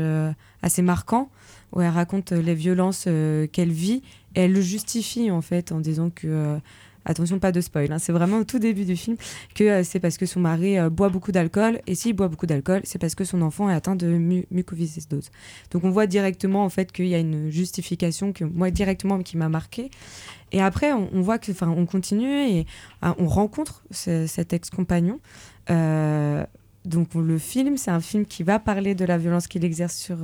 assez 0.61 0.81
marquant 0.81 1.29
où 1.73 1.81
elle 1.81 1.89
raconte 1.89 2.31
les 2.31 2.55
violences 2.55 3.07
qu'elle 3.51 3.71
vit 3.71 4.01
et 4.35 4.41
elle 4.41 4.53
le 4.53 4.61
justifie 4.61 5.31
en 5.31 5.41
fait 5.41 5.71
en 5.71 5.79
disant 5.79 6.09
que 6.09 6.59
attention 7.07 7.39
pas 7.39 7.51
de 7.51 7.61
spoil, 7.61 7.91
hein, 7.91 7.99
c'est 7.99 8.11
vraiment 8.11 8.39
au 8.39 8.43
tout 8.43 8.59
début 8.59 8.85
du 8.85 8.95
film 8.95 9.15
que 9.55 9.63
euh, 9.63 9.83
c'est 9.83 9.99
parce 9.99 10.17
que 10.17 10.25
son 10.25 10.41
mari 10.41 10.77
euh, 10.77 10.89
boit 10.89 11.09
beaucoup 11.09 11.31
d'alcool 11.31 11.81
et 11.87 11.95
s'il 11.95 12.13
boit 12.13 12.27
beaucoup 12.27 12.45
d'alcool, 12.45 12.81
c'est 12.83 12.99
parce 12.99 13.15
que 13.15 13.23
son 13.23 13.41
enfant 13.41 13.69
est 13.69 13.73
atteint 13.73 13.95
de 13.95 14.07
mu 14.07 14.45
mucoviscidose. 14.51 15.31
Donc 15.71 15.83
on 15.83 15.89
voit 15.89 16.05
directement 16.05 16.63
en 16.63 16.69
fait 16.69 16.91
qu'il 16.91 17.07
y 17.07 17.15
a 17.15 17.19
une 17.19 17.49
justification 17.49 18.33
que 18.33 18.43
moi 18.43 18.69
directement 18.69 19.19
qui 19.19 19.37
m'a 19.37 19.49
marqué. 19.49 19.89
Et 20.51 20.61
après 20.61 20.93
on, 20.93 21.21
voit 21.21 21.39
que, 21.39 21.51
enfin, 21.51 21.73
on 21.75 21.85
continue 21.85 22.31
et 22.31 22.65
on 23.01 23.27
rencontre 23.27 23.83
cet 23.91 24.53
ex-compagnon. 24.53 25.19
donc 25.67 27.09
on 27.15 27.19
le 27.19 27.37
filme, 27.37 27.75
c'est 27.75 27.91
un 27.91 27.99
film 27.99 28.25
qui 28.25 28.43
va 28.43 28.57
parler 28.57 28.95
de 28.95 29.03
la 29.03 29.17
violence 29.17 29.47
qu'il 29.47 29.65
exerce 29.65 29.97
sur, 29.97 30.19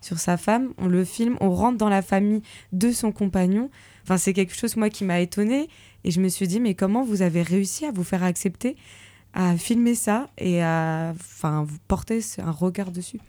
sur 0.00 0.18
sa 0.18 0.36
femme. 0.36 0.72
On 0.78 0.88
le 0.88 1.04
filme, 1.04 1.36
on 1.40 1.50
rentre 1.50 1.78
dans 1.78 1.88
la 1.88 2.02
famille 2.02 2.42
de 2.72 2.90
son 2.90 3.12
compagnon. 3.12 3.70
Enfin, 4.08 4.16
c'est 4.16 4.32
quelque 4.32 4.54
chose, 4.54 4.74
moi, 4.76 4.88
qui 4.88 5.04
m'a 5.04 5.20
étonnée. 5.20 5.68
Et 6.04 6.10
je 6.10 6.20
me 6.20 6.28
suis 6.28 6.46
dit, 6.46 6.60
mais 6.60 6.74
comment 6.74 7.04
vous 7.04 7.22
avez 7.22 7.42
réussi 7.42 7.84
à 7.84 7.92
vous 7.92 8.04
faire 8.04 8.22
accepter 8.22 8.76
à 9.34 9.56
filmer 9.56 9.94
ça 9.94 10.30
et 10.38 10.62
à 10.62 11.12
enfin, 11.14 11.66
porter 11.86 12.20
un 12.38 12.50
regard 12.50 12.90
dessus? 12.90 13.20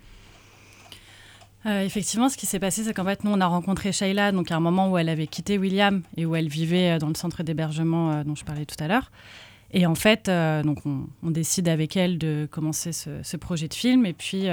Euh, 1.66 1.84
effectivement, 1.84 2.30
ce 2.30 2.38
qui 2.38 2.46
s'est 2.46 2.60
passé, 2.60 2.84
c'est 2.84 2.94
qu'en 2.94 3.04
fait, 3.04 3.24
nous, 3.24 3.32
on 3.32 3.42
a 3.42 3.46
rencontré 3.46 3.92
Shayla, 3.92 4.32
donc 4.32 4.50
à 4.52 4.56
un 4.56 4.60
moment 4.62 4.90
où 4.90 4.98
elle 4.98 5.10
avait 5.10 5.28
quitté 5.28 5.58
William 5.58 6.04
et 6.16 6.26
où 6.26 6.36
elle 6.36 6.48
vivait 6.48 6.92
euh, 6.92 7.00
dans 7.00 7.10
le 7.10 7.16
centre 7.16 7.44
d'hébergement 7.44 8.12
euh, 8.12 8.24
dont 8.24 8.36
je 8.36 8.46
parlais 8.46 8.66
tout 8.66 8.82
à 8.82 8.88
l'heure. 8.88 9.12
Et 9.72 9.86
en 9.86 9.94
fait, 9.94 10.32
donc 10.66 10.80
on, 10.88 11.30
décide 11.30 11.70
avec 11.70 11.96
elle 11.96 12.18
de 12.18 12.48
commencer 12.50 12.92
ce, 12.92 13.38
projet 13.38 13.68
de 13.68 13.76
film. 13.76 14.04
Et 14.08 14.14
puis, 14.14 14.48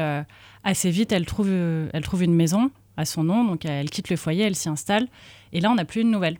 assez 0.63 0.91
vite, 0.91 1.11
elle 1.11 1.25
trouve, 1.25 1.49
elle 1.49 2.03
trouve 2.03 2.23
une 2.23 2.35
maison 2.35 2.71
à 2.99 3.07
son 3.07 3.25
nom. 3.25 3.43
Donc 3.43 3.65
elle 3.65 3.89
quitte 3.89 4.11
le 4.11 4.17
foyer, 4.17 4.45
elle 4.45 4.57
s'y 4.57 4.69
installe. 4.69 5.09
Et 5.55 5.63
là, 5.63 5.71
on 5.71 5.77
n'a 5.77 5.87
plus 5.87 6.05
de 6.05 6.11
nouvelles. 6.11 6.37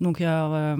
Donc 0.00 0.20
euh, 0.20 0.76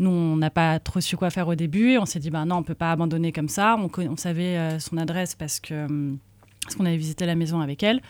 nous, 0.00 0.10
on 0.10 0.36
n'a 0.36 0.50
pas 0.50 0.78
trop 0.78 1.00
su 1.00 1.16
quoi 1.16 1.30
faire 1.30 1.48
au 1.48 1.54
début. 1.54 1.96
On 1.98 2.06
s'est 2.06 2.18
dit, 2.18 2.30
bah 2.30 2.44
non, 2.44 2.56
on 2.56 2.62
peut 2.62 2.74
pas 2.74 2.92
abandonner 2.92 3.32
comme 3.32 3.48
ça. 3.48 3.76
On, 3.78 4.16
savait 4.16 4.58
euh, 4.58 4.78
son 4.78 4.96
adresse 4.96 5.34
parce 5.34 5.60
que 5.60 5.86
parce 6.62 6.74
qu'on 6.74 6.84
avait 6.84 6.96
visité 6.96 7.26
la 7.26 7.36
maison 7.36 7.60
avec 7.60 7.82
elle. 7.82 8.02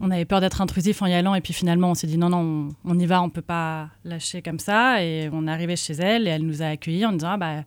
On 0.00 0.10
avait 0.10 0.24
peur 0.24 0.40
d'être 0.40 0.60
intrusif 0.60 1.02
en 1.02 1.06
y 1.06 1.12
allant 1.12 1.34
et 1.34 1.40
puis 1.40 1.52
finalement 1.52 1.90
on 1.90 1.94
s'est 1.94 2.06
dit 2.06 2.18
non 2.18 2.28
non 2.30 2.68
on, 2.84 2.98
y 2.98 3.04
va 3.04 3.20
on 3.20 3.30
peut 3.30 3.42
pas 3.42 3.88
lâcher 4.04 4.42
comme 4.42 4.60
ça 4.60 5.02
et 5.02 5.28
on 5.32 5.48
est 5.48 5.50
arrivé 5.50 5.74
chez 5.74 5.94
elle 5.94 6.28
et 6.28 6.30
elle 6.30 6.46
nous 6.46 6.62
a 6.62 6.66
accueillis 6.66 7.04
en 7.04 7.12
disant 7.12 7.32
ah, 7.32 7.36
bah 7.36 7.64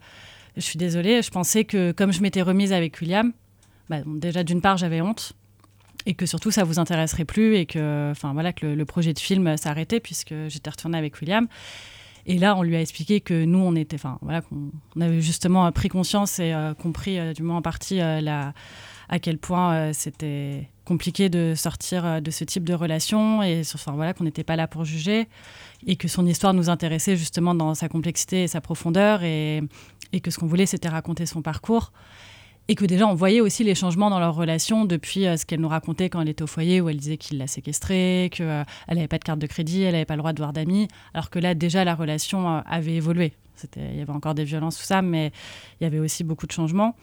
je 0.56 0.62
suis 0.62 0.78
désolée 0.78 1.22
je 1.22 1.30
pensais 1.30 1.66
que 1.66 1.92
comme 1.92 2.14
je 2.14 2.22
m'étais 2.22 2.42
remise 2.42 2.72
avec 2.72 3.02
William 3.02 3.34
bah, 3.90 3.98
déjà 4.06 4.46
d'une 4.46 4.62
part 4.62 4.78
j'avais 4.78 5.02
honte 5.02 5.34
et 6.06 6.14
que 6.14 6.26
surtout 6.26 6.52
ça 6.52 6.64
vous 6.64 6.80
intéresserait 6.80 7.26
plus 7.26 7.56
et 7.56 7.66
que, 7.66 8.10
enfin 8.12 8.34
voilà, 8.34 8.54
que 8.54 8.66
le, 8.66 8.86
projet 8.86 9.14
de 9.14 9.20
film 9.20 9.58
s'arrêtait 9.58 10.00
puisque 10.00 10.34
j'étais 10.48 10.70
retournée 10.70 10.98
avec 10.98 11.20
William. 11.22 11.48
Et 12.26 12.38
là, 12.38 12.56
on 12.56 12.62
lui 12.62 12.76
a 12.76 12.82
expliqué 12.82 13.20
que 13.20 13.46
nous, 13.46 13.60
on 13.60 13.76
était, 13.76 13.96
enfin 13.96 14.20
voilà, 14.22 14.42
qu'on 14.42 14.72
avait 15.00 15.22
justement 15.22 15.72
pris 15.72 15.90
conscience 15.90 16.40
et 16.40 16.54
euh, 16.54 16.74
compris 16.74 17.18
euh, 17.18 17.34
du 17.34 17.42
moins 17.42 17.58
en 17.58 17.62
partie 17.62 18.00
euh, 18.00 18.22
à 19.10 19.20
quel 19.20 19.38
point 19.38 19.92
c'était 19.92 20.70
compliqué 20.86 21.30
de 21.30 21.54
sortir 21.56 22.22
de 22.22 22.32
ce 22.32 22.46
type 22.46 22.64
de 22.64 22.74
relation 22.74 23.44
et 23.44 23.62
enfin 23.74 23.92
voilà 23.92 24.14
qu'on 24.14 24.24
n'était 24.24 24.46
pas 24.46 24.56
là 24.56 24.68
pour 24.68 24.86
juger 24.86 25.28
et 25.86 25.98
que 25.98 26.08
son 26.08 26.26
histoire 26.26 26.54
nous 26.54 26.70
intéressait 26.70 27.18
justement 27.18 27.54
dans 27.54 27.76
sa 27.76 27.90
complexité 27.90 28.44
et 28.44 28.48
sa 28.48 28.62
profondeur 28.62 29.24
et 29.24 29.62
que 30.24 30.32
ce 30.32 30.40
qu'on 30.40 30.48
voulait 30.48 30.66
c'était 30.66 30.88
raconter 30.88 31.26
son 31.26 31.42
parcours 31.42 31.92
et 32.68 32.76
que 32.76 32.86
déjà 32.86 33.08
on 33.08 33.14
voyait 33.14 33.42
aussi 33.42 33.64
les 33.64 33.76
changements 33.76 34.10
dans 34.10 34.20
leur 34.20 34.36
relation 34.36 34.86
depuis 34.86 35.28
euh, 35.28 35.38
ce 35.38 35.46
qu'elle 35.46 35.60
nous 35.60 35.68
racontait 35.68 36.10
quand 36.10 36.22
elle 36.22 36.30
était 36.30 36.44
au 36.44 36.48
foyer 36.48 36.82
où 36.82 36.90
elle 36.90 36.98
disait 36.98 37.18
qu'il 37.18 37.38
l'a 37.38 37.48
séquestrée, 37.48 38.30
qu'elle 38.32 38.48
euh, 38.48 38.64
n'avait 38.88 39.08
pas 39.08 39.18
de 39.18 39.24
carte 39.24 39.40
de 39.40 39.48
crédit, 39.48 39.82
elle 39.82 39.94
n'avait 39.94 40.06
pas 40.06 40.16
le 40.16 40.20
droit 40.20 40.34
de 40.34 40.40
voir 40.40 40.54
d'amis, 40.54 40.88
alors 41.14 41.30
que 41.30 41.40
là 41.40 41.54
déjà 41.54 41.84
la 41.84 41.96
relation 41.96 42.48
euh, 42.48 42.62
avait 42.66 42.96
évolué. 42.96 43.34
Il 43.76 43.98
y 43.98 44.02
avait 44.02 44.12
encore 44.12 44.34
des 44.34 44.44
violences, 44.44 44.78
tout 44.78 44.86
ça, 44.86 45.04
mais 45.04 45.32
il 45.80 45.84
y 45.84 45.88
avait 45.88 46.00
aussi 46.00 46.24
beaucoup 46.24 46.48
de 46.48 46.52
changements. 46.52 46.96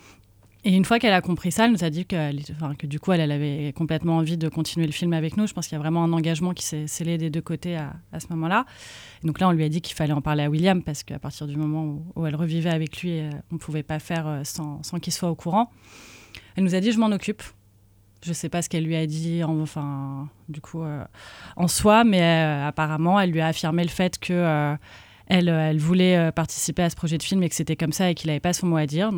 Et 0.69 0.75
une 0.75 0.85
fois 0.85 0.99
qu'elle 0.99 1.15
a 1.15 1.23
compris 1.23 1.51
ça, 1.51 1.65
elle 1.65 1.73
nous 1.73 1.83
a 1.83 1.89
dit 1.89 2.05
que, 2.05 2.87
du 2.87 3.01
coup, 3.01 3.13
elle, 3.13 3.33
avait 3.33 3.73
complètement 3.75 4.19
envie 4.19 4.37
de 4.37 4.51
continuer 4.51 4.85
le 4.85 4.93
film 4.93 5.15
avec 5.15 5.39
nous. 5.39 5.47
Je 5.47 5.55
pense 5.55 5.67
qu'il 5.67 5.77
y 5.77 5.77
a 5.77 5.79
vraiment 5.79 6.05
un 6.05 6.13
engagement 6.13 6.53
qui 6.53 6.63
s'est 6.63 6.87
scellé 6.87 7.17
des 7.17 7.31
deux 7.31 7.41
côtés 7.41 7.79
à, 7.79 8.21
ce 8.21 8.27
moment-là. 8.29 8.67
Donc 9.25 9.41
là, 9.41 9.49
on 9.49 9.53
lui 9.53 9.65
a 9.65 9.71
dit 9.71 9.81
qu'il 9.81 9.97
fallait 9.97 10.13
en 10.13 10.21
parler 10.21 10.43
à 10.43 10.51
William 10.51 10.83
parce 10.83 11.05
qu'à 11.05 11.19
partir 11.19 11.47
du 11.47 11.57
moment 11.57 12.03
où, 12.15 12.27
elle 12.27 12.37
revivait 12.37 12.69
avec 12.69 13.01
lui, 13.01 13.19
euh, 13.19 13.31
on 13.51 13.55
ne 13.55 13.59
pouvait 13.59 13.83
pas 13.83 13.99
faire 13.99 14.27
euh, 14.27 14.43
sans, 14.45 14.83
qu'il 15.01 15.11
soit 15.11 15.31
au 15.31 15.35
courant. 15.35 15.71
Elle 16.55 16.65
nous 16.65 16.75
a 16.75 16.81
dit, 16.81 16.93
je 16.93 16.99
m'en 16.99 17.13
occupe. 17.13 17.43
Je 18.23 18.29
ne 18.29 18.35
sais 18.35 18.51
pas 18.51 18.61
ce 18.61 18.69
qu'elle 18.69 18.85
lui 18.85 18.97
a 18.97 19.07
dit, 19.07 19.43
enfin, 19.43 20.29
du 20.51 20.61
coup, 20.61 20.83
euh, 20.83 21.03
en 21.57 21.69
soi, 21.69 22.05
mais 22.05 22.21
apparemment, 22.21 23.19
elle 23.19 23.31
lui 23.31 23.41
a 23.41 23.47
affirmé 23.47 23.85
le 23.85 23.89
fait 23.89 24.19
que 24.19 24.77
elle, 25.29 25.49
elle, 25.49 25.79
voulait 25.79 26.31
participer 26.33 26.83
à 26.83 26.91
ce 26.91 26.97
projet 26.97 27.17
de 27.17 27.23
film 27.23 27.43
et 27.43 27.49
que 27.49 27.55
c'était 27.55 27.77
comme 27.77 27.93
ça 27.93 28.11
et 28.11 28.15
qu'il 28.15 28.27
n'avait 28.27 28.41
pas 28.41 28.53
son 28.53 28.67
mot 28.67 28.77
à 28.77 28.85
dire. 28.85 29.13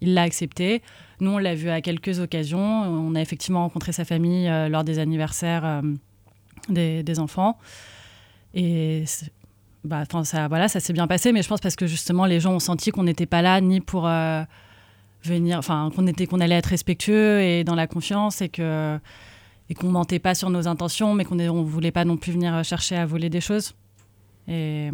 Il 0.00 0.14
l'a 0.14 0.22
accepté. 0.22 0.82
Nous, 1.20 1.30
on 1.30 1.38
l'a 1.38 1.54
vu 1.54 1.70
à 1.70 1.80
quelques 1.80 2.20
occasions. 2.20 2.60
On 2.60 3.14
a 3.14 3.20
effectivement 3.20 3.60
rencontré 3.60 3.92
sa 3.92 4.04
famille 4.04 4.48
euh, 4.48 4.68
lors 4.68 4.84
des 4.84 4.98
anniversaires 4.98 5.64
euh, 5.64 5.82
des, 6.68 7.18
enfants. 7.18 7.58
Et 8.52 9.04
bah, 9.84 10.04
ça, 10.24 10.48
voilà, 10.48 10.68
ça 10.68 10.80
s'est 10.80 10.92
bien 10.92 11.06
passé, 11.06 11.32
mais 11.32 11.42
je 11.42 11.48
pense 11.48 11.60
parce 11.60 11.76
que 11.76 11.86
justement, 11.86 12.26
les 12.26 12.40
gens 12.40 12.54
ont 12.54 12.60
senti 12.60 12.90
qu'on 12.90 13.04
n'était 13.04 13.26
pas 13.26 13.42
là 13.42 13.60
ni 13.60 13.80
pour 13.80 14.06
euh, 14.06 14.42
venir, 15.22 15.58
enfin, 15.58 15.90
qu'on 15.94 16.04
qu'on 16.12 16.40
allait 16.40 16.56
être 16.56 16.66
respectueux 16.66 17.40
et 17.40 17.64
dans 17.64 17.74
la 17.74 17.86
confiance 17.86 18.42
et 18.42 18.48
que 18.48 18.98
et 19.70 19.74
qu'on 19.74 19.88
mentait 19.88 20.18
pas 20.18 20.34
sur 20.34 20.50
nos 20.50 20.68
intentions, 20.68 21.14
mais 21.14 21.24
qu'on 21.24 21.36
ne 21.36 21.48
voulait 21.48 21.90
pas 21.90 22.04
non 22.04 22.18
plus 22.18 22.32
venir 22.32 22.62
chercher 22.64 22.96
à 22.96 23.06
voler 23.06 23.30
des 23.30 23.40
choses. 23.40 23.74
Et, 24.46 24.90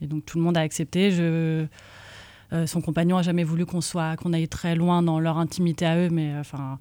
et 0.00 0.06
donc 0.08 0.26
tout 0.26 0.36
le 0.36 0.42
monde 0.42 0.56
a 0.56 0.62
accepté. 0.62 1.12
Je 1.12 1.66
euh, 2.52 2.66
son 2.66 2.80
compagnon 2.80 3.16
a 3.16 3.22
jamais 3.22 3.44
voulu 3.44 3.64
qu'on 3.64 3.80
soit, 3.80 4.16
qu'on 4.16 4.32
aille 4.32 4.48
très 4.48 4.74
loin 4.74 5.02
dans 5.02 5.18
leur 5.18 5.38
intimité 5.38 5.86
à 5.86 5.96
eux, 5.96 6.10
mais 6.10 6.32
euh, 6.32 6.40
enfin, 6.40 6.78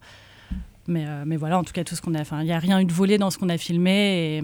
mais, 0.88 1.06
euh, 1.08 1.24
mais 1.26 1.38
voilà, 1.38 1.58
en 1.58 1.64
tout 1.64 1.72
cas, 1.72 1.84
tout 1.84 1.96
ce 1.96 2.02
qu'on 2.02 2.14
a, 2.14 2.24
il 2.42 2.46
n'y 2.46 2.52
a 2.52 2.60
rien 2.60 2.80
eu 2.82 2.86
de 2.86 2.92
volé 2.92 3.18
dans 3.18 3.30
ce 3.30 3.38
qu'on 3.38 3.50
a 3.50 3.58
filmé 3.58 4.38
et, 4.38 4.44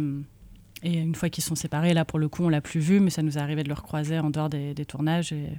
et 0.83 0.99
une 0.99 1.15
fois 1.15 1.29
qu'ils 1.29 1.43
sont 1.43 1.55
séparés, 1.55 1.93
là 1.93 2.05
pour 2.05 2.19
le 2.19 2.29
coup, 2.29 2.43
on 2.43 2.49
l'a 2.49 2.61
plus 2.61 2.79
vu, 2.79 2.99
mais 2.99 3.09
ça 3.09 3.23
nous 3.23 3.37
est 3.37 3.41
arrivé 3.41 3.63
de 3.63 3.67
le 3.67 3.73
recroiser 3.73 4.19
en 4.19 4.29
dehors 4.29 4.49
des, 4.49 4.73
tournages 4.85 5.33
et 5.33 5.49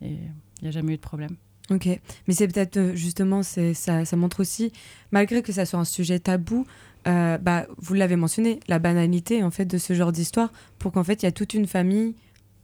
il 0.00 0.18
n'y 0.62 0.68
a 0.68 0.70
jamais 0.70 0.92
eu 0.92 0.96
de 0.96 1.02
problème. 1.02 1.36
Ok, 1.70 1.88
mais 2.28 2.34
c'est 2.34 2.46
peut-être 2.46 2.92
justement, 2.94 3.42
ça, 3.42 4.04
ça 4.04 4.16
montre 4.16 4.40
aussi, 4.40 4.70
malgré 5.10 5.42
que 5.42 5.50
ça 5.50 5.64
soit 5.64 5.80
un 5.80 5.86
sujet 5.86 6.18
tabou, 6.18 6.66
bah, 7.06 7.66
vous 7.78 7.94
l'avez 7.94 8.16
mentionné, 8.16 8.60
la 8.68 8.78
banalité 8.78 9.42
en 9.42 9.50
fait 9.50 9.64
de 9.64 9.78
ce 9.78 9.94
genre 9.94 10.12
d'histoire, 10.12 10.52
pour 10.78 10.92
qu'en 10.92 11.02
fait 11.02 11.22
il 11.22 11.24
y 11.24 11.28
a 11.28 11.32
toute 11.32 11.54
une 11.54 11.66
famille 11.66 12.14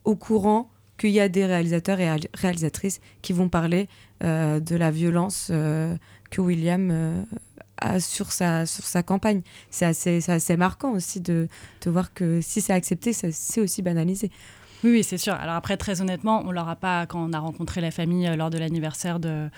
au 0.04 0.16
courant 0.16 0.70
qu'il 1.00 1.10
y 1.10 1.20
a 1.20 1.30
des 1.30 1.46
réalisateurs 1.46 1.98
et 1.98 2.14
réalisatrices 2.34 3.00
qui 3.22 3.32
vont 3.32 3.48
parler 3.48 3.88
euh, 4.22 4.60
de 4.60 4.76
la 4.76 4.90
violence 4.90 5.48
euh, 5.50 5.96
que 6.30 6.42
William 6.42 6.90
euh, 6.92 7.22
a 7.78 8.00
sur 8.00 8.32
sa, 8.32 8.66
sur 8.66 8.84
sa 8.84 9.02
campagne. 9.02 9.40
C'est 9.70 9.86
assez, 9.86 10.30
assez 10.30 10.58
marquant 10.58 10.92
aussi 10.92 11.22
de, 11.22 11.48
de 11.80 11.90
voir 11.90 12.12
que 12.12 12.42
si 12.42 12.60
c'est 12.60 12.74
accepté, 12.74 13.14
c'est 13.14 13.60
aussi 13.60 13.80
banalisé. 13.80 14.30
Oui, 14.84 14.90
oui 14.90 15.02
c'est 15.02 15.16
sûr. 15.16 15.32
Alors 15.32 15.54
après, 15.54 15.78
très 15.78 16.02
honnêtement, 16.02 16.42
on 16.44 16.52
leur 16.52 16.68
a 16.68 16.76
pas, 16.76 17.06
quand 17.06 17.26
on 17.26 17.32
a 17.32 17.38
rencontré 17.38 17.80
la 17.80 17.90
famille 17.90 18.30
lors 18.36 18.50
de 18.50 18.58
l'anniversaire 18.58 19.20
de, 19.20 19.48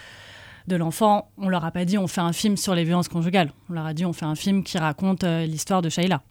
de 0.69 0.77
l'enfant, 0.77 1.33
on 1.39 1.49
leur 1.49 1.65
a 1.65 1.73
pas 1.73 1.85
dit 1.85 1.99
on 1.99 2.07
fait 2.07 2.21
un 2.21 2.33
film 2.33 2.57
sur 2.57 2.77
les 2.77 2.85
violences 2.85 3.09
conjugales. 3.09 3.53
On 3.69 3.73
leur 3.73 3.87
a 3.87 3.95
dit 3.95 4.05
on 4.05 4.13
fait 4.13 4.27
un 4.27 4.37
film 4.37 4.63
qui 4.63 4.79
raconte 4.79 5.25
l'histoire 5.25 5.83
de 5.83 5.89
Shayla. 5.89 6.23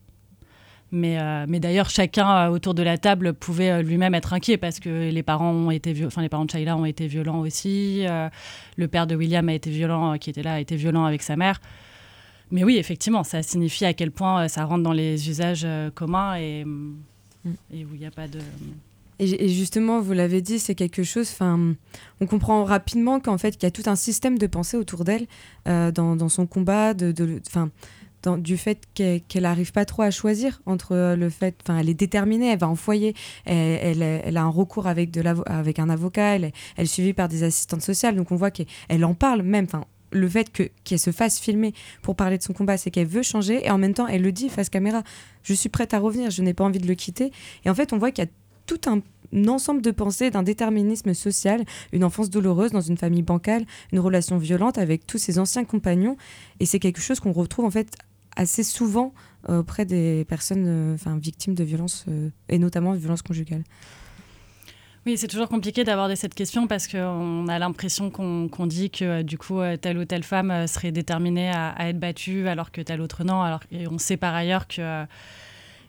Mais, 0.91 1.17
euh, 1.19 1.45
mais 1.47 1.61
d'ailleurs, 1.61 1.89
chacun 1.89 2.29
euh, 2.29 2.49
autour 2.49 2.73
de 2.73 2.83
la 2.83 2.97
table 2.97 3.33
pouvait 3.33 3.71
euh, 3.71 3.81
lui-même 3.81 4.13
être 4.13 4.33
inquiet 4.33 4.57
parce 4.57 4.79
que 4.81 5.09
les 5.09 5.23
parents 5.23 5.51
ont 5.51 5.71
été, 5.71 5.95
enfin 6.05 6.21
les 6.21 6.27
parents 6.27 6.43
de 6.43 6.51
Shayla 6.51 6.75
ont 6.75 6.85
été 6.85 7.07
violents 7.07 7.39
aussi. 7.39 8.05
le 8.77 8.87
père 8.87 9.07
de 9.07 9.15
William 9.15 9.47
a 9.47 9.53
été 9.53 9.69
violent, 9.69 10.17
qui 10.17 10.29
était 10.29 10.43
là, 10.43 10.55
a 10.55 10.59
été 10.59 10.75
violent 10.75 11.05
avec 11.05 11.21
sa 11.23 11.35
mère. 11.35 11.61
Mais 12.51 12.65
oui, 12.65 12.77
effectivement, 12.77 13.23
ça 13.23 13.41
signifie 13.41 13.85
à 13.85 13.93
quel 13.93 14.11
point 14.11 14.49
ça 14.49 14.65
rentre 14.65 14.83
dans 14.83 14.91
les 14.91 15.29
usages 15.29 15.65
communs 15.95 16.35
et, 16.35 16.65
mm. 16.65 16.95
et 17.73 17.85
où 17.85 17.89
il 17.93 17.99
n'y 17.99 18.05
a 18.05 18.11
pas 18.11 18.27
de. 18.27 18.39
Et, 19.19 19.49
justement, 19.49 20.01
vous 20.01 20.13
l'avez 20.13 20.41
dit, 20.41 20.59
c'est 20.59 20.75
quelque 20.75 21.03
chose. 21.03 21.29
Enfin, 21.31 21.75
on 22.19 22.25
comprend 22.25 22.65
rapidement 22.65 23.19
qu'en 23.19 23.37
fait, 23.37 23.51
qu'il 23.51 23.63
y 23.63 23.67
a 23.67 23.71
tout 23.71 23.87
un 23.87 23.95
système 23.95 24.37
de 24.37 24.47
pensée 24.47 24.75
autour 24.75 25.05
d'elle 25.05 25.27
dans, 25.65 26.15
dans, 26.15 26.29
son 26.29 26.47
combat. 26.47 26.93
De, 26.93 27.11
de, 27.11 27.39
du 28.37 28.57
fait 28.57 28.79
qu'elle 28.93 29.43
n'arrive 29.43 29.71
pas 29.71 29.85
trop 29.85 30.03
à 30.03 30.11
choisir 30.11 30.61
entre 30.65 30.95
euh, 30.95 31.15
le 31.15 31.29
fait, 31.29 31.55
enfin, 31.63 31.79
elle 31.79 31.89
est 31.89 31.93
déterminée, 31.95 32.51
elle 32.51 32.59
va 32.59 32.69
en 32.69 32.75
foyer, 32.75 33.15
elle, 33.45 34.01
elle, 34.01 34.37
a 34.37 34.43
un 34.43 34.49
recours 34.49 34.87
avec, 34.87 35.11
de 35.11 35.21
avec 35.45 35.79
un 35.79 35.89
avocat, 35.89 36.35
elle, 36.35 36.51
elle 36.77 36.83
est 36.83 36.87
suivie 36.87 37.13
par 37.13 37.27
des 37.27 37.43
assistantes 37.43 37.81
sociales, 37.81 38.15
donc 38.15 38.31
on 38.31 38.35
voit 38.35 38.51
qu'elle 38.51 39.05
en 39.05 39.13
parle 39.13 39.41
même, 39.41 39.65
enfin, 39.65 39.85
le 40.11 40.27
fait 40.27 40.51
qu'elle 40.83 40.99
se 40.99 41.11
fasse 41.11 41.39
filmer 41.39 41.73
pour 42.01 42.15
parler 42.15 42.37
de 42.37 42.43
son 42.43 42.53
combat, 42.53 42.77
c'est 42.77 42.91
qu'elle 42.91 43.07
veut 43.07 43.23
changer 43.23 43.65
et 43.65 43.71
en 43.71 43.77
même 43.77 43.93
temps, 43.93 44.07
elle 44.07 44.21
le 44.21 44.31
dit 44.31 44.49
face 44.49 44.69
caméra. 44.69 45.03
Je 45.43 45.53
suis 45.53 45.69
prête 45.69 45.93
à 45.93 45.99
revenir, 45.99 46.29
je 46.29 46.41
n'ai 46.41 46.53
pas 46.53 46.63
envie 46.63 46.79
de 46.79 46.87
le 46.87 46.95
quitter. 46.95 47.31
Et 47.65 47.69
en 47.69 47.75
fait, 47.75 47.93
on 47.93 47.97
voit 47.97 48.11
qu'il 48.11 48.25
y 48.25 48.27
a 48.27 48.31
tout 48.65 48.89
un, 48.89 49.01
ensemble 49.47 49.81
de 49.81 49.91
pensées 49.91 50.29
d'un 50.29 50.43
déterminisme 50.43 51.13
social, 51.13 51.63
une 51.93 52.03
enfance 52.03 52.29
douloureuse 52.29 52.71
dans 52.71 52.81
une 52.81 52.97
famille 52.97 53.23
bancale, 53.23 53.65
une 53.91 53.99
relation 53.99 54.37
violente 54.37 54.77
avec 54.77 55.07
tous 55.07 55.17
ses 55.17 55.39
anciens 55.39 55.65
compagnons. 55.65 56.17
Et 56.59 56.65
c'est 56.65 56.79
quelque 56.79 57.01
chose 57.01 57.19
qu'on 57.19 57.31
retrouve 57.31 57.65
en 57.65 57.71
fait 57.71 57.95
assez 58.35 58.63
souvent 58.63 59.13
auprès 59.47 59.85
des 59.85 60.23
personnes 60.25 60.93
enfin 60.93 61.17
victimes 61.17 61.55
de 61.55 61.63
violences, 61.63 62.05
et 62.49 62.59
notamment 62.59 62.93
de 62.93 62.99
violences 62.99 63.23
conjugales. 63.23 63.63
Oui, 65.07 65.17
c'est 65.17 65.27
toujours 65.27 65.49
compliqué 65.49 65.83
d'aborder 65.83 66.15
cette 66.15 66.35
question 66.35 66.67
parce 66.67 66.87
qu'on 66.87 67.47
a 67.47 67.57
l'impression 67.57 68.11
qu'on 68.11 68.67
dit 68.67 68.91
que 68.91 69.23
du 69.23 69.39
coup, 69.39 69.59
telle 69.81 69.97
ou 69.97 70.05
telle 70.05 70.21
femme 70.21 70.67
serait 70.67 70.91
déterminée 70.91 71.49
à, 71.49 71.89
être 71.89 71.99
battue 71.99 72.47
alors 72.47 72.71
que 72.71 72.81
telle 72.81 73.01
autre 73.01 73.23
non. 73.23 73.41
Alors, 73.41 73.61
et 73.71 73.87
on 73.87 73.97
sait 73.97 74.17
par 74.17 74.35
ailleurs 74.35 74.67
que, 74.67 75.05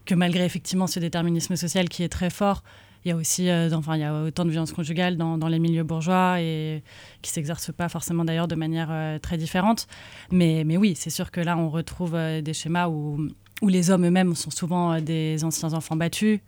que 0.07 0.15
malgré 0.15 0.47
effectivement 0.47 0.87
ce 0.87 0.99
déterminisme 0.99 1.57
social 1.57 1.91
qui 1.91 2.03
est 2.03 2.09
très 2.09 2.31
fort, 2.31 2.63
il 3.05 3.09
y 3.09 3.13
a 3.13 3.17
aussi 3.17 3.51
enfin, 3.73 3.97
il 3.97 4.01
y 4.01 4.05
a 4.05 4.15
autant 4.23 4.45
de 4.45 4.51
violences 4.51 4.73
conjugales 4.73 5.17
dans, 5.17 5.49
les 5.49 5.59
milieux 5.59 5.83
bourgeois 5.83 6.41
et 6.41 6.83
qui 7.21 7.31
s'exercent 7.31 7.73
pas 7.73 7.89
forcément 7.89 8.25
d'ailleurs 8.25 8.49
de 8.49 8.55
manière 8.55 9.19
très 9.21 9.37
différente. 9.37 9.89
Mais, 10.31 10.63
mais 10.65 10.77
oui, 10.77 10.95
c'est 10.97 11.11
sûr 11.11 11.31
que 11.31 11.41
là, 11.41 11.59
on 11.59 11.69
retrouve 11.69 12.13
des 12.13 12.53
schémas 12.53 12.89
où, 12.89 13.29
où 13.61 13.69
les 13.69 13.91
hommes 13.91 14.07
eux-mêmes 14.07 14.35
sont 14.35 14.51
souvent 14.51 15.01
des 15.01 15.43
anciens 15.43 15.73
enfants 15.73 15.97
battus, 15.97 16.41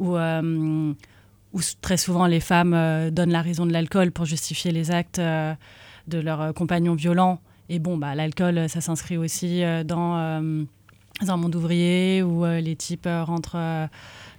où 0.00 0.16
très 1.80 1.96
souvent 1.96 2.26
les 2.26 2.40
femmes 2.40 2.74
euh, 2.74 3.10
donnent 3.10 3.32
la 3.32 3.42
raison 3.42 3.66
de 3.66 3.72
l'alcool 3.72 4.10
pour 4.10 4.24
justifier 4.24 4.72
les 4.72 4.90
actes 4.90 5.18
euh, 5.18 5.54
de 6.08 6.18
leurs 6.18 6.40
euh, 6.40 6.52
compagnons 6.52 6.94
violents. 6.94 7.40
Et 7.68 7.78
bon, 7.78 7.96
bah, 7.96 8.14
l'alcool, 8.14 8.68
ça 8.68 8.80
s'inscrit 8.80 9.16
aussi 9.16 9.62
dans 9.86 10.16
un 10.16 11.36
monde 11.38 11.56
ouvrier 11.56 12.22
où 12.22 12.44
les 12.44 12.76
types 12.76 13.08
rentrent 13.08 13.88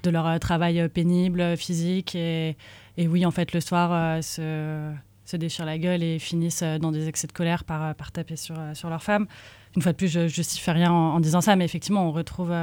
de 0.05 0.09
leur 0.11 0.39
travail 0.39 0.87
pénible, 0.89 1.57
physique. 1.57 2.15
Et, 2.15 2.55
et, 2.97 3.07
oui, 3.07 3.25
en 3.25 3.31
fait, 3.31 3.53
le 3.53 3.59
soir, 3.59 4.23
se, 4.23 4.91
se, 5.25 5.37
déchirent 5.37 5.65
la 5.65 5.77
gueule 5.77 6.03
et 6.03 6.19
finissent 6.19 6.63
dans 6.63 6.91
des 6.91 7.07
excès 7.07 7.27
de 7.27 7.33
colère 7.33 7.63
par, 7.63 7.93
par 7.95 8.11
taper 8.11 8.35
sur, 8.35 8.55
sur 8.73 8.89
leurs 8.89 9.03
femmes. 9.03 9.27
Une 9.75 9.81
fois 9.81 9.91
de 9.91 9.97
plus, 9.97 10.07
je 10.07 10.21
ne 10.21 10.27
justifie 10.27 10.71
rien 10.71 10.91
en, 10.91 11.19
disant 11.19 11.41
ça, 11.41 11.55
mais 11.55 11.65
effectivement, 11.65 12.07
on 12.07 12.11
retrouve 12.11 12.53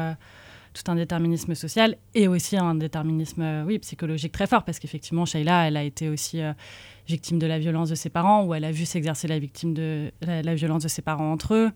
tout 0.72 0.90
un 0.90 0.94
déterminisme 0.94 1.54
social 1.54 1.96
et 2.14 2.28
aussi 2.28 2.56
un 2.56 2.74
déterminisme 2.74 3.42
euh, 3.42 3.64
oui, 3.64 3.78
psychologique 3.78 4.32
très 4.32 4.46
fort, 4.46 4.64
parce 4.64 4.78
qu'effectivement, 4.78 5.24
Sheila, 5.24 5.68
elle 5.68 5.76
a 5.76 5.84
été 5.84 6.08
aussi 6.08 6.40
euh, 6.40 6.52
victime 7.06 7.38
de 7.38 7.46
la 7.46 7.58
violence 7.58 7.90
de 7.90 7.94
ses 7.94 8.10
parents, 8.10 8.44
ou 8.44 8.54
elle 8.54 8.64
a 8.64 8.72
vu 8.72 8.84
s'exercer 8.84 9.28
la, 9.28 9.38
victime 9.38 9.74
de, 9.74 10.10
la, 10.22 10.54
violence 10.54 10.82
de 10.82 10.88
ses 10.88 11.02
parents 11.02 11.32
entre 11.32 11.54
eux. 11.54 11.70